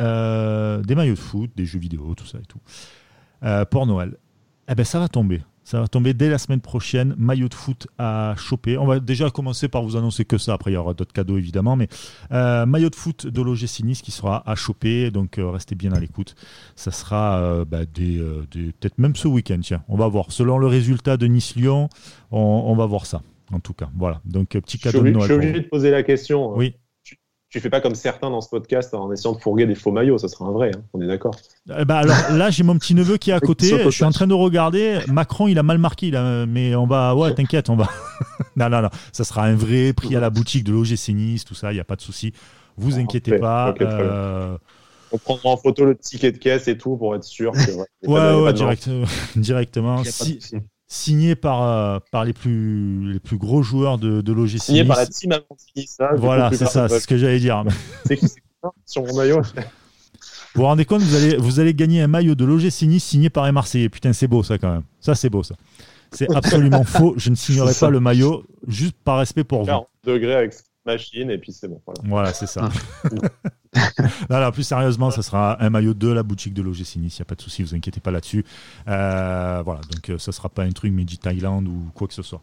euh, 0.01 0.82
des 0.82 0.93
maillots 0.93 1.13
de 1.13 1.19
foot, 1.19 1.49
des 1.55 1.65
jeux 1.65 1.80
vidéo, 1.80 2.15
tout 2.15 2.26
ça 2.26 2.38
et 2.38 2.45
tout, 2.45 2.59
pour 3.71 3.88
Noël. 3.88 4.17
Eh 4.67 4.76
ben, 4.76 4.84
ça 4.84 4.99
va 4.99 5.07
tomber. 5.07 5.41
Ça 5.66 5.82
va 5.82 5.88
tomber 5.88 6.13
dès 6.13 6.30
la 6.30 6.38
semaine 6.38 6.61
prochaine. 6.61 7.16
Maillot 7.18 7.49
de 7.49 7.55
foot 7.55 7.88
à 7.97 8.36
choper. 8.38 8.78
On 8.78 8.86
va 8.86 8.99
déjà 8.99 9.32
commencer 9.32 9.68
par 9.68 9.82
vous 9.82 9.97
annoncer 9.97 10.24
que 10.24 10.38
ça. 10.38 10.53
Après, 10.53 10.70
il 10.70 10.76
y 10.76 10.78
aura 10.78 10.93
d'autres 10.93 11.11
cadeaux 11.11 11.38
évidemment. 11.38 11.76
Mais 11.76 11.88
euh, 12.32 12.68
maillot 12.68 12.91
de 12.91 12.95
foot 12.95 13.26
de 13.26 13.41
l'OGC 13.41 13.84
Nice 13.84 14.03
qui 14.03 14.11
sera 14.11 14.47
à 14.49 14.53
choper. 14.53 15.09
Donc 15.09 15.39
euh, 15.39 15.49
restez 15.49 15.74
bien 15.74 15.91
à 15.91 15.99
l'écoute. 15.99 16.36
Ça 16.76 16.91
sera 16.91 17.39
euh, 17.39 17.66
bah, 17.66 17.86
des, 17.91 18.24
peut-être 18.51 18.99
même 18.99 19.16
ce 19.16 19.28
week-end. 19.28 19.59
Tiens, 19.59 19.84
on 19.89 19.97
va 19.97 20.07
voir. 20.07 20.32
Selon 20.32 20.59
le 20.59 20.68
résultat 20.68 21.18
de 21.18 21.26
Nice-Lyon, 21.26 21.89
on, 22.30 22.76
va 22.76 22.86
voir 22.86 23.07
ça. 23.07 23.24
En 23.51 23.59
tout 23.59 23.74
cas, 23.74 23.89
voilà. 23.97 24.22
Donc 24.24 24.49
petit 24.49 24.78
cadeau 24.78 25.01
de 25.01 25.09
Noël. 25.09 25.22
Je 25.22 25.26
suis 25.26 25.34
obligé 25.34 25.59
de 25.61 25.68
poser 25.68 25.89
la 25.89 26.03
question. 26.03 26.51
Hein. 26.51 26.55
Oui 26.57 26.76
tu 27.56 27.62
fais 27.62 27.70
pas 27.70 27.80
comme 27.80 27.95
certains 27.95 28.30
dans 28.30 28.41
ce 28.41 28.49
podcast 28.49 28.93
en 28.93 29.10
essayant 29.14 29.34
de 29.34 29.39
fourguer 29.39 29.66
des 29.66 29.76
faux 29.76 29.93
maillots, 29.93 30.18
ça 30.18 30.28
sera 30.28 30.43
un 30.43 30.51
vrai, 30.51 30.72
hein, 30.76 30.82
on 30.93 30.99
est 30.99 31.08
d'accord. 31.08 31.38
Eh 31.70 31.86
ben, 31.86 31.95
alors 31.95 32.18
là, 32.32 32.49
j'ai 32.49 32.64
mon 32.64 32.78
petit 32.78 32.93
neveu 32.93 33.16
qui 33.16 33.30
est 33.30 33.34
à 33.34 33.39
côté, 33.39 33.82
je 33.86 33.89
suis 33.91 34.03
en 34.03 34.12
train 34.12 34.28
de 34.28 34.34
regarder. 34.34 34.99
Macron, 35.08 35.47
il 35.47 35.58
a 35.58 35.64
mal 35.64 35.78
marqué, 35.78 36.12
mais 36.49 36.76
on 36.76 36.86
va, 36.86 37.16
ouais, 37.16 37.34
t'inquiète, 37.34 37.70
on 37.70 37.78
va. 37.78 37.88
non, 38.58 38.70
non, 38.70 38.82
non, 38.82 38.89
ça 39.14 39.24
sera 39.24 39.43
un 39.43 39.56
vrai 39.56 39.93
prix 39.93 40.18
à 40.18 40.20
la 40.20 40.30
boutique 40.30 40.66
de 40.66 40.74
l'OGC 40.74 41.14
Nice, 41.14 41.45
tout 41.45 41.56
ça, 41.56 41.72
il 41.72 41.76
n'y 41.76 41.80
a 41.80 41.86
pas 41.86 41.95
de 41.95 42.01
souci. 42.01 42.34
Vous 42.76 42.99
inquiétez 42.99 43.39
pas. 43.39 43.74
Euh, 43.80 44.58
on 45.14 45.18
prendra 45.18 45.51
en 45.51 45.58
photo 45.58 45.86
le 45.86 45.95
ticket 45.95 46.34
de 46.34 46.38
caisse 46.38 46.68
et 46.68 46.78
tout 46.78 46.97
pour 46.97 47.16
être 47.16 47.24
sûr. 47.24 47.53
Que, 47.53 47.72
ouais, 48.10 48.43
ouais, 48.43 48.51
direct, 48.51 48.89
directement. 49.38 50.03
Si, 50.03 50.41
signé 50.88 51.36
par, 51.36 51.63
euh, 51.63 51.99
par 52.11 52.25
les, 52.25 52.33
plus, 52.33 53.13
les 53.13 53.19
plus 53.19 53.38
gros 53.38 53.63
joueurs 53.63 53.97
de, 53.97 54.21
de 54.21 54.33
l'OGC. 54.33 54.59
Signé 54.59 54.86
par 54.86 54.97
la 54.97 55.07
team 55.07 55.31
Amantini, 55.31 55.88
ça. 55.88 56.11
Voilà, 56.15 56.51
c'est 56.51 56.67
ça, 56.67 56.88
c'est 56.89 56.99
ce 56.99 57.07
que 57.07 57.17
j'allais 57.17 57.39
dire. 57.39 57.63
c'est 58.05 58.17
qui 58.17 58.27
sur 58.86 59.03
mon 59.03 59.15
maillot 59.15 59.41
Vous 59.41 59.61
vous 60.55 60.63
rendez 60.63 60.86
compte, 60.86 61.01
vous 61.01 61.15
allez, 61.15 61.38
vous 61.38 61.59
allez 61.59 61.73
gagner 61.73 62.01
un 62.01 62.07
maillot 62.07 62.36
de 62.36 62.45
l'OGC 62.45 62.83
Nice 62.83 63.03
signé 63.03 63.29
par 63.29 63.45
les 63.45 63.51
Marseillais. 63.51 63.89
Putain, 63.89 64.13
c'est 64.13 64.27
beau 64.27 64.43
ça 64.43 64.57
quand 64.57 64.71
même. 64.71 64.83
Ça, 64.99 65.15
c'est 65.15 65.29
beau 65.29 65.43
ça. 65.43 65.55
C'est 66.11 66.33
absolument 66.36 66.83
faux. 66.86 67.13
Je 67.17 67.29
ne 67.29 67.36
signerai 67.36 67.73
pas 67.79 67.89
le 67.89 67.99
maillot 67.99 68.43
juste 68.67 68.95
par 69.03 69.19
respect 69.19 69.43
pour 69.43 69.59
vous. 69.61 69.65
40 69.67 69.88
degrés 70.03 70.36
avec 70.36 70.53
machine 70.86 71.29
et 71.29 71.38
puis 71.38 71.51
c'est 71.51 71.67
bon. 71.67 71.81
Voilà, 72.05 72.33
c'est 72.33 72.47
ça. 72.47 72.69
plus 74.53 74.63
sérieusement, 74.63 75.11
ça 75.11 75.21
sera 75.21 75.61
un 75.63 75.69
maillot 75.69 75.93
de 75.93 76.07
la 76.07 76.23
boutique 76.23 76.53
de 76.53 76.61
l'OGC 76.61 76.97
Nice. 76.97 77.17
Il 77.17 77.21
n'y 77.21 77.21
a 77.21 77.26
pas 77.26 77.36
de 77.36 77.41
souci, 77.41 77.63
vous 77.63 77.76
inquiétez 77.76 77.99
pas 77.99 78.11
là-dessus. 78.11 78.45
Euh, 78.88 79.61
voilà, 79.63 79.82
donc 79.91 80.09
euh, 80.09 80.17
ça 80.17 80.32
sera 80.32 80.49
pas 80.49 80.63
un 80.63 80.71
truc 80.71 80.93
Made 80.93 81.19
Thailand 81.19 81.65
ou 81.65 81.89
quoi 81.93 82.07
que 82.07 82.13
ce 82.13 82.23
soit. 82.23 82.41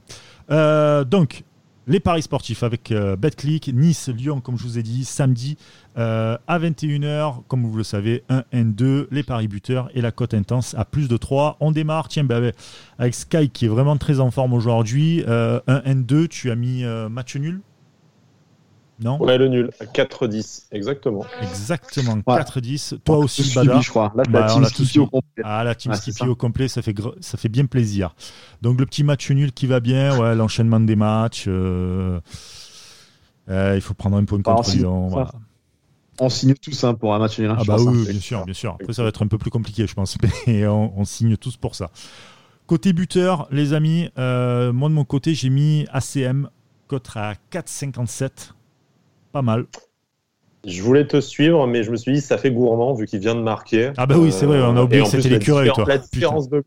Euh, 0.50 1.04
donc, 1.04 1.44
les 1.88 1.98
paris 1.98 2.22
sportifs 2.22 2.62
avec 2.62 2.94
BetClick, 3.18 3.72
Nice, 3.74 4.08
Lyon, 4.08 4.40
comme 4.40 4.56
je 4.56 4.62
vous 4.62 4.78
ai 4.78 4.84
dit, 4.84 5.04
samedi 5.04 5.56
à 5.96 6.38
21h, 6.48 7.42
comme 7.48 7.66
vous 7.66 7.76
le 7.76 7.82
savez, 7.82 8.22
1 8.28 8.44
N2, 8.52 9.08
les 9.10 9.24
paris 9.24 9.48
buteurs 9.48 9.90
et 9.92 10.00
la 10.00 10.12
cote 10.12 10.32
intense 10.32 10.76
à 10.78 10.84
plus 10.84 11.08
de 11.08 11.16
3. 11.16 11.56
On 11.58 11.72
démarre, 11.72 12.06
tiens, 12.06 12.22
ben, 12.22 12.52
avec 12.98 13.14
Sky 13.16 13.48
qui 13.48 13.64
est 13.64 13.68
vraiment 13.68 13.96
très 13.96 14.20
en 14.20 14.30
forme 14.30 14.52
aujourd'hui. 14.52 15.24
1 15.26 15.60
N2, 15.66 16.28
tu 16.28 16.52
as 16.52 16.54
mis 16.54 16.84
match 17.10 17.34
nul 17.34 17.60
non 19.02 19.20
Ouais, 19.22 19.38
le 19.38 19.48
nul, 19.48 19.70
4-10, 19.94 20.64
exactement. 20.72 21.24
Exactement, 21.40 22.16
4-10. 22.16 22.98
Toi 23.04 23.18
aussi, 23.18 23.52
Bada. 23.54 23.80
je 23.80 23.90
crois. 23.90 24.12
Là, 24.14 24.24
la 24.30 24.46
team 24.46 24.64
Skippy 24.64 24.98
au 24.98 25.06
complet. 25.06 25.42
Ah, 25.44 25.64
la 25.64 25.74
team 25.74 25.94
Skippy 25.94 26.24
au 26.24 26.34
complet, 26.34 26.68
ça 26.68 26.82
fait, 26.82 26.94
ça 27.20 27.38
fait 27.38 27.48
bien 27.48 27.66
plaisir. 27.66 28.14
Donc, 28.62 28.78
le 28.78 28.86
petit 28.86 29.04
match 29.04 29.30
nul 29.30 29.52
qui 29.52 29.66
va 29.66 29.80
bien, 29.80 30.18
ouais, 30.18 30.34
l'enchaînement 30.36 30.80
des 30.80 30.96
matchs. 30.96 31.44
Euh, 31.48 32.20
euh, 33.48 33.72
il 33.74 33.80
faut 33.80 33.94
prendre 33.94 34.16
un 34.16 34.24
point 34.24 34.38
bah, 34.38 34.54
contre 34.54 34.70
Lyon. 34.76 35.08
Voilà. 35.08 35.32
On 36.20 36.28
signe 36.28 36.54
tous 36.54 36.84
hein, 36.84 36.94
pour 36.94 37.14
un 37.14 37.18
match 37.18 37.38
nul. 37.38 37.50
Hein, 37.50 37.56
ah, 37.58 37.64
bah 37.66 37.76
oui, 37.78 38.06
bien 38.08 38.20
sûr, 38.20 38.44
bien 38.44 38.54
sûr. 38.54 38.76
Après, 38.80 38.92
ça 38.92 39.02
va 39.02 39.08
être 39.08 39.22
un 39.22 39.26
peu 39.26 39.38
plus 39.38 39.50
compliqué, 39.50 39.86
je 39.86 39.94
pense. 39.94 40.16
Mais 40.46 40.66
on, 40.66 41.04
signe 41.04 41.36
tous 41.36 41.56
pour 41.56 41.74
ça. 41.74 41.90
Côté 42.66 42.92
buteur, 42.92 43.48
les 43.50 43.72
amis, 43.72 44.08
euh, 44.18 44.72
moi 44.72 44.88
de 44.88 44.94
mon 44.94 45.04
côté, 45.04 45.34
j'ai 45.34 45.50
mis 45.50 45.86
ACM, 45.92 46.48
cote 46.86 47.10
à 47.16 47.34
4,57 47.50 48.52
pas 49.32 49.42
mal. 49.42 49.66
Je 50.64 50.80
voulais 50.82 51.06
te 51.06 51.20
suivre, 51.20 51.66
mais 51.66 51.82
je 51.82 51.90
me 51.90 51.96
suis 51.96 52.12
dit, 52.12 52.20
ça 52.20 52.38
fait 52.38 52.52
gourmand 52.52 52.94
vu 52.94 53.06
qu'il 53.06 53.18
vient 53.18 53.34
de 53.34 53.40
marquer. 53.40 53.92
Ah 53.96 54.06
bah 54.06 54.14
oui, 54.18 54.30
c'est 54.30 54.46
vrai, 54.46 54.60
on 54.62 54.76
a 54.76 54.82
oublié 54.82 55.02
que 55.02 55.08
c'était 55.08 55.28
l'écureuil, 55.28 55.70
toi. 55.74 55.84
La 55.88 55.98
différence, 55.98 56.48
de, 56.48 56.62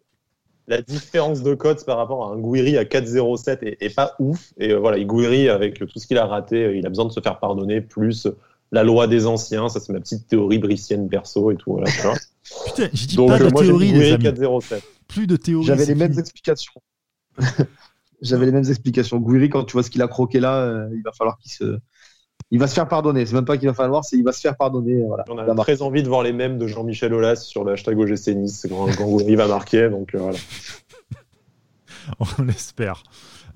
la 0.68 0.82
différence 0.82 1.44
de 1.44 1.54
cote 1.54 1.86
par 1.86 1.98
rapport 1.98 2.28
à 2.28 2.34
un 2.34 2.38
Gouiri 2.38 2.78
à 2.78 2.84
4,07 2.84 3.60
est, 3.64 3.78
est, 3.80 3.96
pas 3.96 4.16
ouf. 4.20 4.52
Et 4.58 4.72
euh, 4.72 4.80
voilà, 4.80 5.02
Gouiri, 5.02 5.48
avec 5.48 5.80
tout 5.80 6.00
ce 6.00 6.08
qu'il 6.08 6.18
a 6.18 6.26
raté, 6.26 6.66
euh, 6.66 6.76
il 6.76 6.86
a 6.86 6.90
besoin 6.90 7.06
de 7.06 7.12
se 7.12 7.22
faire 7.22 7.40
pardonner, 7.40 7.80
plus 7.80 8.28
la 8.72 8.84
loi 8.84 9.08
des 9.08 9.26
anciens, 9.26 9.70
ça 9.70 9.80
c'est 9.80 9.94
ma 9.94 10.00
petite 10.00 10.28
théorie 10.28 10.60
bricienne 10.60 11.08
perso 11.08 11.52
et 11.52 11.56
tout. 11.56 11.74
Voilà, 11.74 11.90
Putain, 12.66 12.90
j'ai 12.94 13.08
dit 13.08 13.16
pas 13.16 13.40
de 13.40 13.50
théorie, 13.50 13.92
les 13.92 14.14
amis. 14.14 14.26
4,07. 14.26 14.82
Plus 15.08 15.28
de 15.28 15.36
théorie. 15.36 15.66
J'avais 15.66 15.86
les 15.86 15.96
mêmes 15.96 16.18
explications. 16.18 16.74
J'avais 18.22 18.46
les 18.46 18.52
mêmes 18.52 18.70
explications. 18.70 19.18
Gouiri, 19.18 19.50
quand 19.50 19.64
tu 19.66 19.74
vois 19.74 19.84
ce 19.84 19.90
qu'il 19.90 20.02
a 20.02 20.08
croqué 20.08 20.40
là, 20.40 20.62
euh, 20.62 20.90
il 20.94 21.02
va 21.04 21.12
falloir 21.12 21.38
qu'il 21.38 21.52
se 21.52 21.80
il 22.52 22.60
va 22.60 22.68
se 22.68 22.74
faire 22.74 22.88
pardonner. 22.88 23.26
C'est 23.26 23.36
même 23.36 23.46
pas 23.46 23.58
qu'il 23.58 23.68
va 23.68 23.74
falloir, 23.74 24.04
c'est 24.04 24.18
il 24.18 24.24
va 24.24 24.32
se 24.32 24.42
faire 24.42 24.56
pardonner. 24.56 25.04
Voilà. 25.06 25.26
On 25.30 25.38
a 25.38 25.56
très 25.56 25.82
envie 25.82 26.04
de 26.04 26.08
voir 26.08 26.24
les 26.24 26.34
mêmes 26.34 26.58
de 26.58 26.68
Jean-Michel 26.68 27.14
Aulas 27.14 27.38
sur 27.38 27.64
le 27.64 27.74
hashtag 27.74 27.98
OGC 27.98 28.28
Nice 28.36 28.68
quand, 28.70 28.88
il 29.28 29.38
va 29.38 29.48
marquer. 29.48 29.90
Donc 29.90 30.14
euh, 30.14 30.20
voilà. 30.20 30.38
On 32.40 32.44
l'espère. 32.44 33.02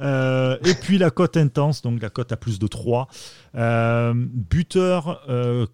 Euh, 0.01 0.57
et 0.63 0.73
puis 0.73 0.97
la 0.97 1.11
cote 1.11 1.37
intense, 1.37 1.81
donc 1.81 2.01
la 2.01 2.09
cote 2.09 2.31
à 2.31 2.37
plus 2.37 2.57
de 2.57 2.67
3. 2.67 3.07
Euh, 3.55 4.13
buteur, 4.15 5.25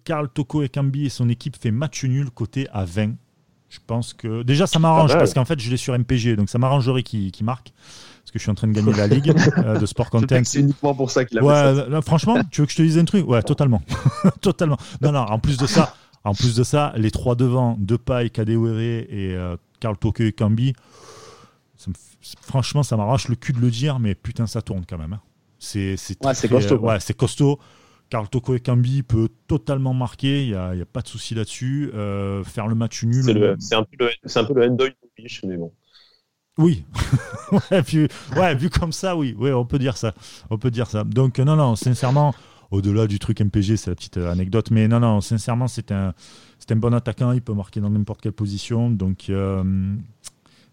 Karl 0.04 0.28
Toko 0.28 0.62
et 0.62 0.68
Kambi 0.68 1.06
et 1.06 1.10
son 1.10 1.28
équipe 1.28 1.56
fait 1.56 1.70
match 1.70 2.04
nul 2.04 2.30
côté 2.30 2.68
à 2.72 2.84
20. 2.84 3.12
Je 3.68 3.78
pense 3.84 4.12
que. 4.12 4.42
Déjà, 4.42 4.66
ça 4.66 4.78
m'arrange 4.78 5.14
parce 5.14 5.32
qu'en 5.32 5.44
fait, 5.44 5.58
je 5.58 5.70
l'ai 5.70 5.76
sur 5.76 5.98
MPG, 5.98 6.36
donc 6.36 6.50
ça 6.50 6.58
m'arrangerait 6.58 7.02
qu'il 7.02 7.32
marque 7.44 7.72
parce 8.26 8.32
que 8.32 8.38
je 8.40 8.42
suis 8.42 8.50
en 8.50 8.56
train 8.56 8.66
de 8.66 8.72
gagner 8.72 8.92
la 8.92 9.06
ligue 9.06 9.32
euh, 9.58 9.78
de 9.78 9.86
sport 9.86 10.10
content. 10.10 10.40
C'est 10.42 10.58
uniquement 10.58 10.96
pour 10.96 11.12
ça 11.12 11.24
qu'il 11.24 11.38
a 11.38 11.44
ouais, 11.44 11.84
fait 11.84 11.90
ça. 11.92 12.02
franchement, 12.02 12.40
tu 12.50 12.60
veux 12.60 12.66
que 12.66 12.72
je 12.72 12.78
te 12.78 12.82
dise 12.82 12.98
un 12.98 13.04
truc? 13.04 13.24
Ouais, 13.28 13.40
totalement. 13.40 13.80
totalement. 14.40 14.76
Non, 15.00 15.12
non, 15.12 15.20
en 15.20 15.38
plus 15.38 15.56
de 15.56 15.66
ça, 15.66 15.94
en 16.24 16.34
plus 16.34 16.56
de 16.56 16.64
ça, 16.64 16.92
les 16.96 17.12
trois 17.12 17.36
devant, 17.36 17.76
Depay, 17.78 18.30
Kadewere 18.30 18.80
et 18.80 19.36
euh, 19.36 19.56
Karl 19.78 19.96
Tokyo 19.96 20.24
et 20.24 20.32
Kambi, 20.32 20.72
franchement, 22.40 22.82
ça 22.82 22.96
m'arrache 22.96 23.28
le 23.28 23.36
cul 23.36 23.52
de 23.52 23.60
le 23.60 23.70
dire, 23.70 24.00
mais 24.00 24.16
putain, 24.16 24.48
ça 24.48 24.60
tourne 24.60 24.84
quand 24.88 24.98
même. 24.98 25.12
Hein. 25.12 25.20
C'est 25.60 25.94
ouais, 26.24 26.48
costaud. 26.48 26.78
ouais, 26.80 26.98
c'est 26.98 27.16
costaud. 27.16 27.60
Karl 28.10 28.28
Toko 28.28 28.56
et 28.56 28.60
Kambi 28.60 29.04
peut 29.04 29.28
totalement 29.46 29.94
marquer, 29.94 30.42
il 30.42 30.48
n'y 30.48 30.54
a, 30.54 30.70
a, 30.70 30.84
pas 30.84 31.02
de 31.02 31.08
souci 31.08 31.36
là-dessus. 31.36 31.92
Euh, 31.94 32.42
faire 32.42 32.66
le 32.66 32.74
match 32.74 33.04
nul. 33.04 33.56
C'est 33.60 33.76
un 33.76 33.84
peu 33.84 33.96
le, 33.98 34.10
un 34.34 34.44
peu 34.44 34.54
le 34.54 35.46
mais 35.46 35.56
bon. 35.56 35.72
Oui, 36.58 36.84
ouais, 37.70 37.82
vu, 37.82 38.08
ouais, 38.34 38.54
vu 38.54 38.70
comme 38.70 38.92
ça, 38.92 39.16
oui, 39.16 39.34
ouais, 39.38 39.52
on 39.52 39.66
peut 39.66 39.78
dire 39.78 39.96
ça, 39.96 40.14
on 40.48 40.56
peut 40.56 40.70
dire 40.70 40.86
ça. 40.86 41.04
Donc 41.04 41.38
non, 41.38 41.54
non, 41.54 41.76
sincèrement, 41.76 42.34
au-delà 42.70 43.06
du 43.06 43.18
truc 43.18 43.40
MPG, 43.40 43.76
c'est 43.76 43.90
la 43.90 43.94
petite 43.94 44.16
euh, 44.16 44.32
anecdote, 44.32 44.70
mais 44.70 44.88
non, 44.88 45.00
non, 45.00 45.20
sincèrement, 45.20 45.68
c'est 45.68 45.92
un, 45.92 46.14
c'est 46.58 46.72
un 46.72 46.76
bon 46.76 46.94
attaquant, 46.94 47.32
il 47.32 47.42
peut 47.42 47.52
marquer 47.52 47.80
dans 47.80 47.90
n'importe 47.90 48.22
quelle 48.22 48.32
position, 48.32 48.90
donc 48.90 49.28
euh, 49.28 49.96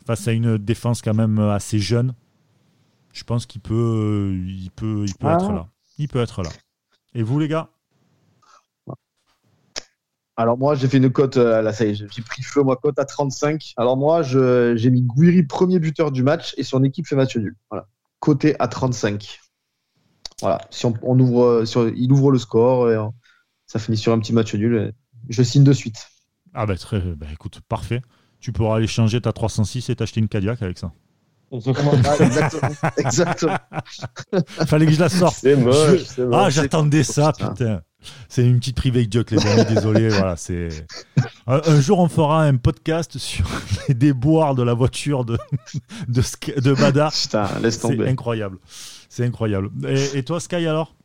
face 0.05 0.27
à 0.27 0.31
une 0.31 0.57
défense 0.57 1.01
quand 1.01 1.13
même 1.13 1.37
assez 1.39 1.79
jeune, 1.79 2.13
je 3.11 3.25
pense 3.25 3.45
qu'il 3.45 3.61
peut, 3.61 4.33
il 4.33 4.71
peut, 4.71 5.03
il 5.05 5.15
peut 5.15 5.27
être 5.27 5.49
ah. 5.49 5.53
là, 5.53 5.67
il 5.97 6.07
peut 6.07 6.21
être 6.21 6.43
là. 6.43 6.49
Et 7.13 7.23
vous 7.23 7.39
les 7.39 7.49
gars? 7.49 7.69
Alors 10.35 10.57
moi, 10.57 10.73
j'ai 10.73 10.87
fait 10.87 10.97
une 10.97 11.11
cote, 11.11 11.37
euh, 11.37 11.61
là 11.61 11.73
ça 11.73 11.85
y 11.85 11.91
est, 11.91 11.93
j'ai 11.95 12.21
pris 12.23 12.41
feu, 12.41 12.63
moi, 12.63 12.75
cote 12.75 12.97
à 12.97 13.05
35. 13.05 13.73
Alors 13.77 13.97
moi, 13.97 14.23
j'ai 14.23 14.89
mis 14.89 15.03
Guiri 15.03 15.43
premier 15.43 15.79
buteur 15.79 16.11
du 16.11 16.23
match 16.23 16.55
et 16.57 16.63
son 16.63 16.83
équipe 16.83 17.07
fait 17.07 17.15
match 17.15 17.35
nul. 17.35 17.55
Voilà. 17.69 17.87
Côté 18.19 18.55
à 18.59 18.67
35. 18.67 19.39
Voilà. 20.41 20.59
Si 20.71 20.85
on, 20.85 21.19
ouvre, 21.19 21.43
euh, 21.43 21.65
sur, 21.65 21.87
il 21.87 22.11
ouvre 22.11 22.31
le 22.31 22.39
score, 22.39 22.89
et, 22.89 22.95
euh, 22.95 23.05
ça 23.67 23.77
finit 23.77 23.97
sur 23.97 24.11
un 24.11 24.19
petit 24.19 24.33
match 24.33 24.53
nul. 24.55 24.93
je 25.29 25.43
signe 25.43 25.63
de 25.63 25.73
suite. 25.73 26.07
Ah 26.53 26.65
bah 26.65 26.77
très, 26.77 26.99
bah, 26.99 27.27
écoute, 27.31 27.61
parfait. 27.67 28.01
Tu 28.39 28.51
pourras 28.51 28.77
aller 28.77 28.87
changer 28.87 29.21
ta 29.21 29.33
306 29.33 29.89
et 29.89 29.95
t'acheter 29.95 30.19
une 30.19 30.27
Cadillac 30.27 30.61
avec 30.61 30.79
ça. 30.79 30.91
exactement. 31.53 31.93
exactement. 32.97 33.57
Fallait 34.65 34.87
que 34.87 34.91
je 34.91 34.99
la 34.99 35.09
sorte. 35.09 35.37
C'est 35.39 35.55
moche. 35.55 36.19
Ah, 36.31 36.49
j'attendais 36.49 37.03
ça, 37.03 37.31
putain. 37.31 37.81
C'est 38.29 38.45
une 38.45 38.59
petite 38.59 38.75
private 38.75 39.11
joke, 39.11 39.31
les 39.31 39.45
amis. 39.45 39.65
Désolé. 39.65 40.09
Voilà, 40.13 40.35
c'est. 40.35 40.85
Un, 41.47 41.81
jour, 41.81 41.99
on 41.99 42.07
fera 42.07 42.43
un 42.43 42.57
podcast 42.57 43.17
sur 43.17 43.45
les 43.87 43.93
déboires 43.93 44.55
de 44.55 44.63
la 44.63 44.73
voiture 44.73 45.25
de 45.25 45.37
de, 46.07 46.21
de 46.61 46.73
Bada. 46.73 47.09
Putain, 47.11 47.49
laisse 47.61 47.79
tomber. 47.79 48.05
C'est 48.05 48.11
incroyable. 48.11 48.57
C'est 49.09 49.25
incroyable. 49.25 49.69
et 49.87 50.23
toi, 50.23 50.39
Sky, 50.39 50.67
alors? 50.67 50.95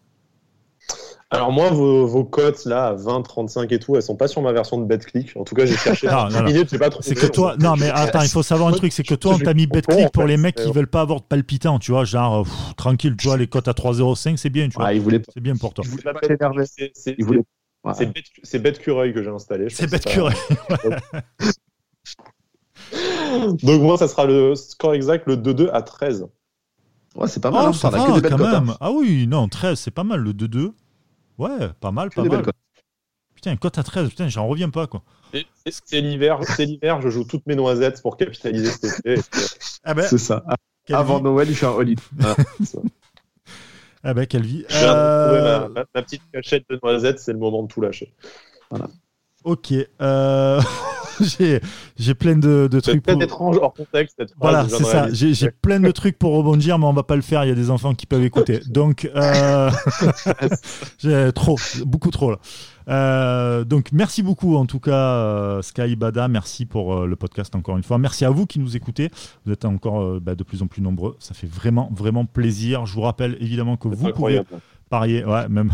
Alors 1.31 1.53
moi, 1.53 1.69
vos, 1.69 2.25
cotes 2.25 2.65
là, 2.65 2.87
à 2.87 2.95
20, 2.95 3.23
35 3.23 3.71
et 3.73 3.79
tout, 3.79 3.97
elles 3.97 4.03
sont 4.03 4.17
pas 4.17 4.29
sur 4.29 4.41
ma 4.41 4.53
version 4.53 4.79
de 4.79 4.87
BetClick. 4.87 5.37
En 5.37 5.45
tout 5.45 5.55
cas, 5.55 5.67
j'ai 5.67 5.77
cherché. 5.77 6.07
non, 6.07 6.31
non, 6.31 6.43
non. 6.43 6.65
pas 6.79 6.89
C'est 7.01 7.15
que 7.15 7.27
toi, 7.27 7.55
non 7.59 7.77
mais 7.77 7.91
attends, 7.95 8.23
il 8.23 8.31
faut 8.31 8.43
savoir 8.43 8.71
un 8.71 8.73
truc, 8.73 8.95
c'est 8.95 9.03
que 9.03 9.15
toi, 9.15 9.35
on 9.35 9.39
t'a 9.39 9.53
mis 9.53 9.67
BetClick 9.67 10.11
pour 10.11 10.25
les 10.25 10.39
mecs 10.39 10.55
qui 10.55 10.73
veulent 10.73 10.87
pas 10.87 11.03
avoir 11.03 11.21
de 11.21 11.27
palpitant, 11.27 11.79
tu 11.79 11.93
vois, 11.93 12.05
genre 12.05 12.47
tranquille, 12.77 13.15
tu 13.17 13.29
vois, 13.29 13.37
les 13.37 13.47
cotes 13.47 13.69
à 13.69 13.73
3,05, 13.73 14.39
c'est 14.39 14.49
bien, 14.49 14.71
tu 14.71 14.79
vois. 14.79 14.89
c'est 15.35 15.41
bien 15.41 15.57
pour 15.57 15.75
toi. 15.75 15.85
C'est 18.43 18.59
BetCureuil 18.59 19.13
que 19.13 19.23
j'ai 19.23 19.31
installé. 19.31 19.69
C'est 19.69 19.91
BetCureuil. 19.91 20.35
Donc 23.63 23.83
moi, 23.83 23.99
ça 23.99 24.09
sera 24.09 24.25
le 24.25 24.55
score 24.55 24.95
exact, 24.95 25.27
le 25.27 25.37
2-2 25.37 25.69
à 25.73 25.83
13. 25.83 26.27
Ouais, 27.17 27.29
c'est 27.29 27.43
pas 27.43 27.51
mal. 27.51 27.67
Oh, 27.69 27.75
ça 27.75 27.91
va, 27.91 27.99
quand 27.99 28.41
hein. 28.41 28.61
même. 28.61 28.75
Ah 28.81 28.91
oui, 28.91 29.27
non, 29.27 29.47
13, 29.49 29.79
c'est 29.79 29.91
pas 29.91 30.05
mal 30.05 30.21
le 30.21 30.33
2-2. 30.33 30.73
Ouais, 31.39 31.69
pas 31.81 31.93
mal, 31.93 32.11
pas 32.11 32.25
mal. 32.25 32.45
Putain, 33.35 33.57
cote 33.57 33.79
à 33.79 33.85
13, 33.85 34.09
putain, 34.09 34.29
j'en 34.29 34.49
reviens 34.49 34.71
pas, 34.71 34.89
quoi. 34.89 35.03
C'est 35.65 36.01
l'hiver, 36.01 36.41
c'est 36.45 36.65
l'hiver, 36.65 37.01
je 37.01 37.09
joue 37.09 37.25
toutes 37.25 37.47
mes 37.47 37.55
noisettes 37.55 38.03
pour 38.03 38.17
capitaliser 38.17 38.71
cet 38.71 38.99
été. 38.99 39.21
Ah 39.85 39.95
ben, 39.95 40.03
c'est 40.03 40.19
ça. 40.19 40.45
Avant 40.91 41.21
Noël, 41.21 41.49
il 41.49 41.55
fait 41.55 41.65
un 41.65 41.79
all 41.79 41.95
ah, 42.25 42.35
ah 44.03 44.13
ben, 44.13 44.27
quelle 44.27 44.45
vie. 44.45 44.67
Euh... 44.73 45.69
Ma, 45.69 45.85
ma, 45.95 46.03
petite 46.03 46.23
cachette 46.33 46.65
de 46.69 46.79
noisettes, 46.83 47.21
c'est 47.21 47.33
le 47.33 47.39
moment 47.39 47.63
de 47.63 47.69
tout 47.69 47.81
lâcher. 47.81 48.13
Voilà. 48.71 48.89
Ok. 49.45 49.73
Euh... 50.01 50.61
j'ai 51.97 52.15
plein 52.15 52.37
de, 52.37 52.69
de 52.71 52.81
trucs. 52.81 53.03
peut-être 53.03 53.23
étrange 53.23 53.59
hors 53.61 53.75
contexte. 53.75 54.17
Cette 54.19 54.35
voilà, 54.41 54.67
c'est 54.69 54.85
ça. 54.85 55.09
J'ai 55.13 55.51
plein 55.51 55.81
de 55.81 55.91
trucs 55.91 56.19
pour 56.19 56.35
rebondir, 56.35 56.79
mais 56.79 56.87
on 56.87 56.93
va 56.93 57.03
pas 57.03 57.17
le 57.17 57.23
faire. 57.23 57.45
Il 57.45 57.49
y 57.49 57.53
a 57.53 57.57
des 57.57 57.71
enfants 57.71 57.95
qui 57.95 58.07
peuvent 58.07 58.25
écouter. 58.25 58.61
Donc, 58.69 59.11
euh... 59.15 59.71
j'ai 60.99 61.33
trop, 61.33 61.57
beaucoup 61.85 62.11
trop 62.11 62.31
là. 62.31 62.39
Euh, 62.89 63.65
donc 63.65 63.93
merci 63.93 64.23
beaucoup 64.23 64.57
en 64.57 64.65
tout 64.65 64.81
cas 64.81 64.93
euh, 64.93 65.61
Sky 65.61 65.95
Bada, 65.95 66.27
merci 66.27 66.65
pour 66.65 66.95
euh, 66.95 67.07
le 67.07 67.17
podcast 67.17 67.55
encore 67.55 67.77
une 67.77 67.83
fois. 67.83 67.99
Merci 67.99 68.25
à 68.25 68.31
vous 68.31 68.47
qui 68.47 68.59
nous 68.59 68.77
écoutez. 68.77 69.11
Vous 69.45 69.53
êtes 69.53 69.65
encore 69.65 70.21
bah, 70.21 70.35
de 70.35 70.43
plus 70.43 70.63
en 70.63 70.67
plus 70.67 70.81
nombreux. 70.81 71.17
Ça 71.19 71.35
fait 71.35 71.47
vraiment 71.47 71.91
vraiment 71.95 72.25
plaisir. 72.25 72.87
Je 72.87 72.95
vous 72.95 73.03
rappelle 73.03 73.37
évidemment 73.41 73.77
que 73.77 73.89
vous 73.89 74.13
pouvez 74.13 74.43
parier, 74.89 75.23
ouais, 75.25 75.49
même 75.49 75.71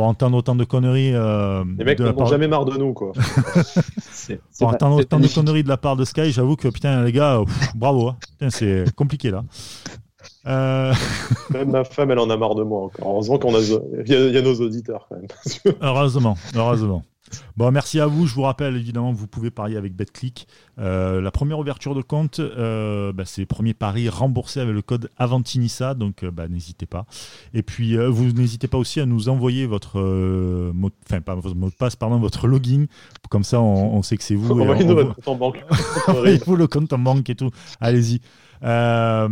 pour 0.00 0.06
entendre 0.06 0.38
autant 0.38 0.54
de 0.54 0.64
conneries. 0.64 1.14
Euh, 1.14 1.62
les 1.76 1.84
mecs 1.84 2.00
n'ont 2.00 2.24
jamais 2.24 2.48
marre 2.48 2.64
de 2.64 2.78
nous, 2.78 2.94
quoi. 2.94 3.12
pour 4.58 4.68
entendre 4.68 4.96
autant 4.96 5.20
de 5.20 5.28
conneries 5.28 5.62
de 5.62 5.68
la 5.68 5.76
part 5.76 5.94
de 5.94 6.06
Sky, 6.06 6.32
j'avoue 6.32 6.56
que 6.56 6.68
putain, 6.68 7.04
les 7.04 7.12
gars, 7.12 7.42
bravo. 7.74 8.08
Hein. 8.08 8.48
c'est 8.48 8.90
compliqué 8.96 9.30
là. 9.30 9.44
Euh... 10.46 10.94
Même 11.50 11.72
ma 11.72 11.84
femme, 11.84 12.12
elle 12.12 12.18
en 12.18 12.30
a 12.30 12.36
marre 12.38 12.54
de 12.54 12.62
moi 12.62 12.84
encore. 12.84 13.08
Heureusement 13.12 13.38
qu'on 13.38 13.54
a, 13.54 13.60
il 13.60 14.08
y, 14.08 14.38
a 14.38 14.40
nos 14.40 14.54
auditeurs 14.54 15.06
quand 15.06 15.16
même. 15.16 15.74
heureusement, 15.82 16.34
heureusement. 16.56 17.02
Bon, 17.56 17.70
merci 17.70 18.00
à 18.00 18.06
vous. 18.06 18.26
Je 18.26 18.34
vous 18.34 18.42
rappelle 18.42 18.76
évidemment 18.76 19.12
que 19.12 19.18
vous 19.18 19.26
pouvez 19.26 19.50
parier 19.50 19.76
avec 19.76 19.94
BetClick. 19.94 20.46
Euh, 20.78 21.20
la 21.20 21.30
première 21.30 21.58
ouverture 21.58 21.94
de 21.94 22.02
compte, 22.02 22.40
euh, 22.40 23.12
bah, 23.12 23.24
c'est 23.26 23.46
premier 23.46 23.74
pari 23.74 24.08
remboursé 24.08 24.60
avec 24.60 24.74
le 24.74 24.82
code 24.82 25.10
Avantinissa, 25.18 25.94
donc 25.94 26.22
euh, 26.22 26.30
bah, 26.30 26.48
n'hésitez 26.48 26.86
pas. 26.86 27.06
Et 27.54 27.62
puis 27.62 27.96
vous 27.96 28.32
n'hésitez 28.32 28.68
pas 28.68 28.78
aussi 28.78 29.00
à 29.00 29.06
nous 29.06 29.28
envoyer 29.28 29.66
votre 29.66 30.00
mot, 30.72 30.90
enfin 31.06 31.20
pas 31.20 31.34
votre 31.34 31.54
mot 31.54 31.68
de 31.68 31.74
passe, 31.74 31.96
pardon, 31.96 32.18
votre 32.18 32.46
login. 32.46 32.86
Comme 33.28 33.44
ça, 33.44 33.60
on, 33.60 34.02
sait 34.02 34.16
que 34.16 34.24
c'est 34.24 34.34
vous. 34.34 34.50
Envoyez-nous 34.60 34.94
votre 34.94 35.14
compte 35.14 35.28
en 35.28 35.36
banque. 35.36 35.64
Envoyez-vous 36.08 36.56
le 36.56 36.66
compte 36.66 36.92
en 36.92 36.98
banque 36.98 37.30
et 37.30 37.34
tout. 37.34 37.50
Allez-y. 37.80 38.20
Euh, 38.62 39.28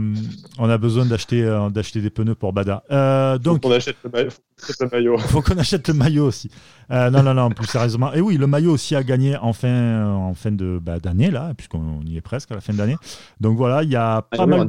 on 0.59 0.71
a 0.71 0.79
besoin 0.79 1.05
d'acheter 1.05 1.45
euh, 1.45 1.69
d'acheter 1.69 2.01
des 2.01 2.11
pneus 2.11 2.35
pour 2.35 2.53
Bada. 2.53 2.83
Euh, 2.91 3.39
donc, 3.39 3.63
faut 3.63 3.69
qu'on 3.69 3.75
achète 3.75 3.97
le 4.03 4.11
maillot. 4.11 5.19
Faut 5.19 5.43
qu'on 5.43 5.59
achète 5.59 5.89
le 5.89 5.95
maillot 5.95 6.27
aussi. 6.27 6.51
non, 6.91 7.23
non, 7.23 7.35
non, 7.35 7.51
plus 7.51 7.67
sérieusement. 7.67 8.13
Et 8.15 8.21
oui, 8.21 8.37
le 8.37 8.47
maillot 8.47 8.73
aussi 8.73 8.97
a 8.97 9.03
gagné 9.03 9.37
en 9.37 9.53
fin, 9.53 10.05
en 10.05 10.35
fin 10.35 10.51
de 10.51 10.81
bah, 10.83 10.99
d'année 10.99 11.31
là, 11.31 11.53
puisqu'on 11.57 12.01
y 12.07 12.17
est 12.17 12.23
presque 12.23 12.51
à 12.53 12.55
la 12.55 12.61
fin 12.61 12.73
d'année. 12.73 12.97
Donc 13.41 13.57
voilà, 13.57 13.83
il 13.83 13.91
y 13.91 13.97
a 13.97 14.23
pas 14.23 14.47
mal. 14.47 14.67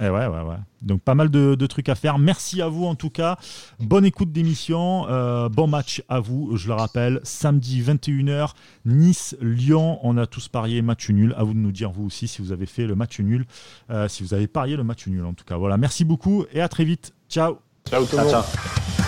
Eh 0.00 0.08
ouais, 0.08 0.26
ouais, 0.26 0.42
ouais. 0.42 0.56
Donc 0.80 1.02
pas 1.02 1.14
mal 1.14 1.28
de, 1.28 1.66
trucs 1.66 1.88
à 1.88 1.94
faire. 1.94 2.18
Merci 2.18 2.62
à 2.62 2.68
vous 2.68 2.84
en 2.84 2.94
tout 2.94 3.10
cas. 3.10 3.36
Bonne 3.80 4.04
écoute 4.04 4.30
d'émission. 4.30 5.06
Euh, 5.08 5.48
bon 5.48 5.66
match 5.66 6.02
à 6.08 6.20
vous, 6.20 6.56
je 6.56 6.68
le 6.68 6.74
rappelle. 6.74 7.20
Samedi 7.24 7.82
21h, 7.82 8.52
Nice-Lyon. 8.84 9.98
On 10.02 10.16
a 10.16 10.26
tous 10.26 10.48
parié 10.48 10.82
match 10.82 11.10
nul. 11.10 11.34
À 11.36 11.42
vous 11.42 11.54
de 11.54 11.58
nous 11.58 11.72
dire 11.72 11.90
vous 11.90 12.04
aussi 12.04 12.28
si 12.28 12.40
vous 12.42 12.52
avez 12.52 12.66
fait 12.66 12.86
le 12.86 12.94
match 12.94 13.18
nul. 13.18 13.44
Euh, 13.90 14.08
si 14.08 14.22
vous 14.22 14.34
avez 14.34 14.46
parié 14.46 14.76
le 14.76 14.84
match 14.84 15.06
nul 15.08 15.24
en 15.24 15.34
tout 15.34 15.44
cas. 15.44 15.56
Voilà, 15.56 15.76
merci 15.76 16.04
beaucoup 16.04 16.44
et 16.52 16.60
à 16.60 16.68
très 16.68 16.84
vite. 16.84 17.12
Ciao. 17.28 17.58
Ciao 17.88 18.04
tout 18.04 18.16
le 18.16 18.24
monde. 18.24 19.07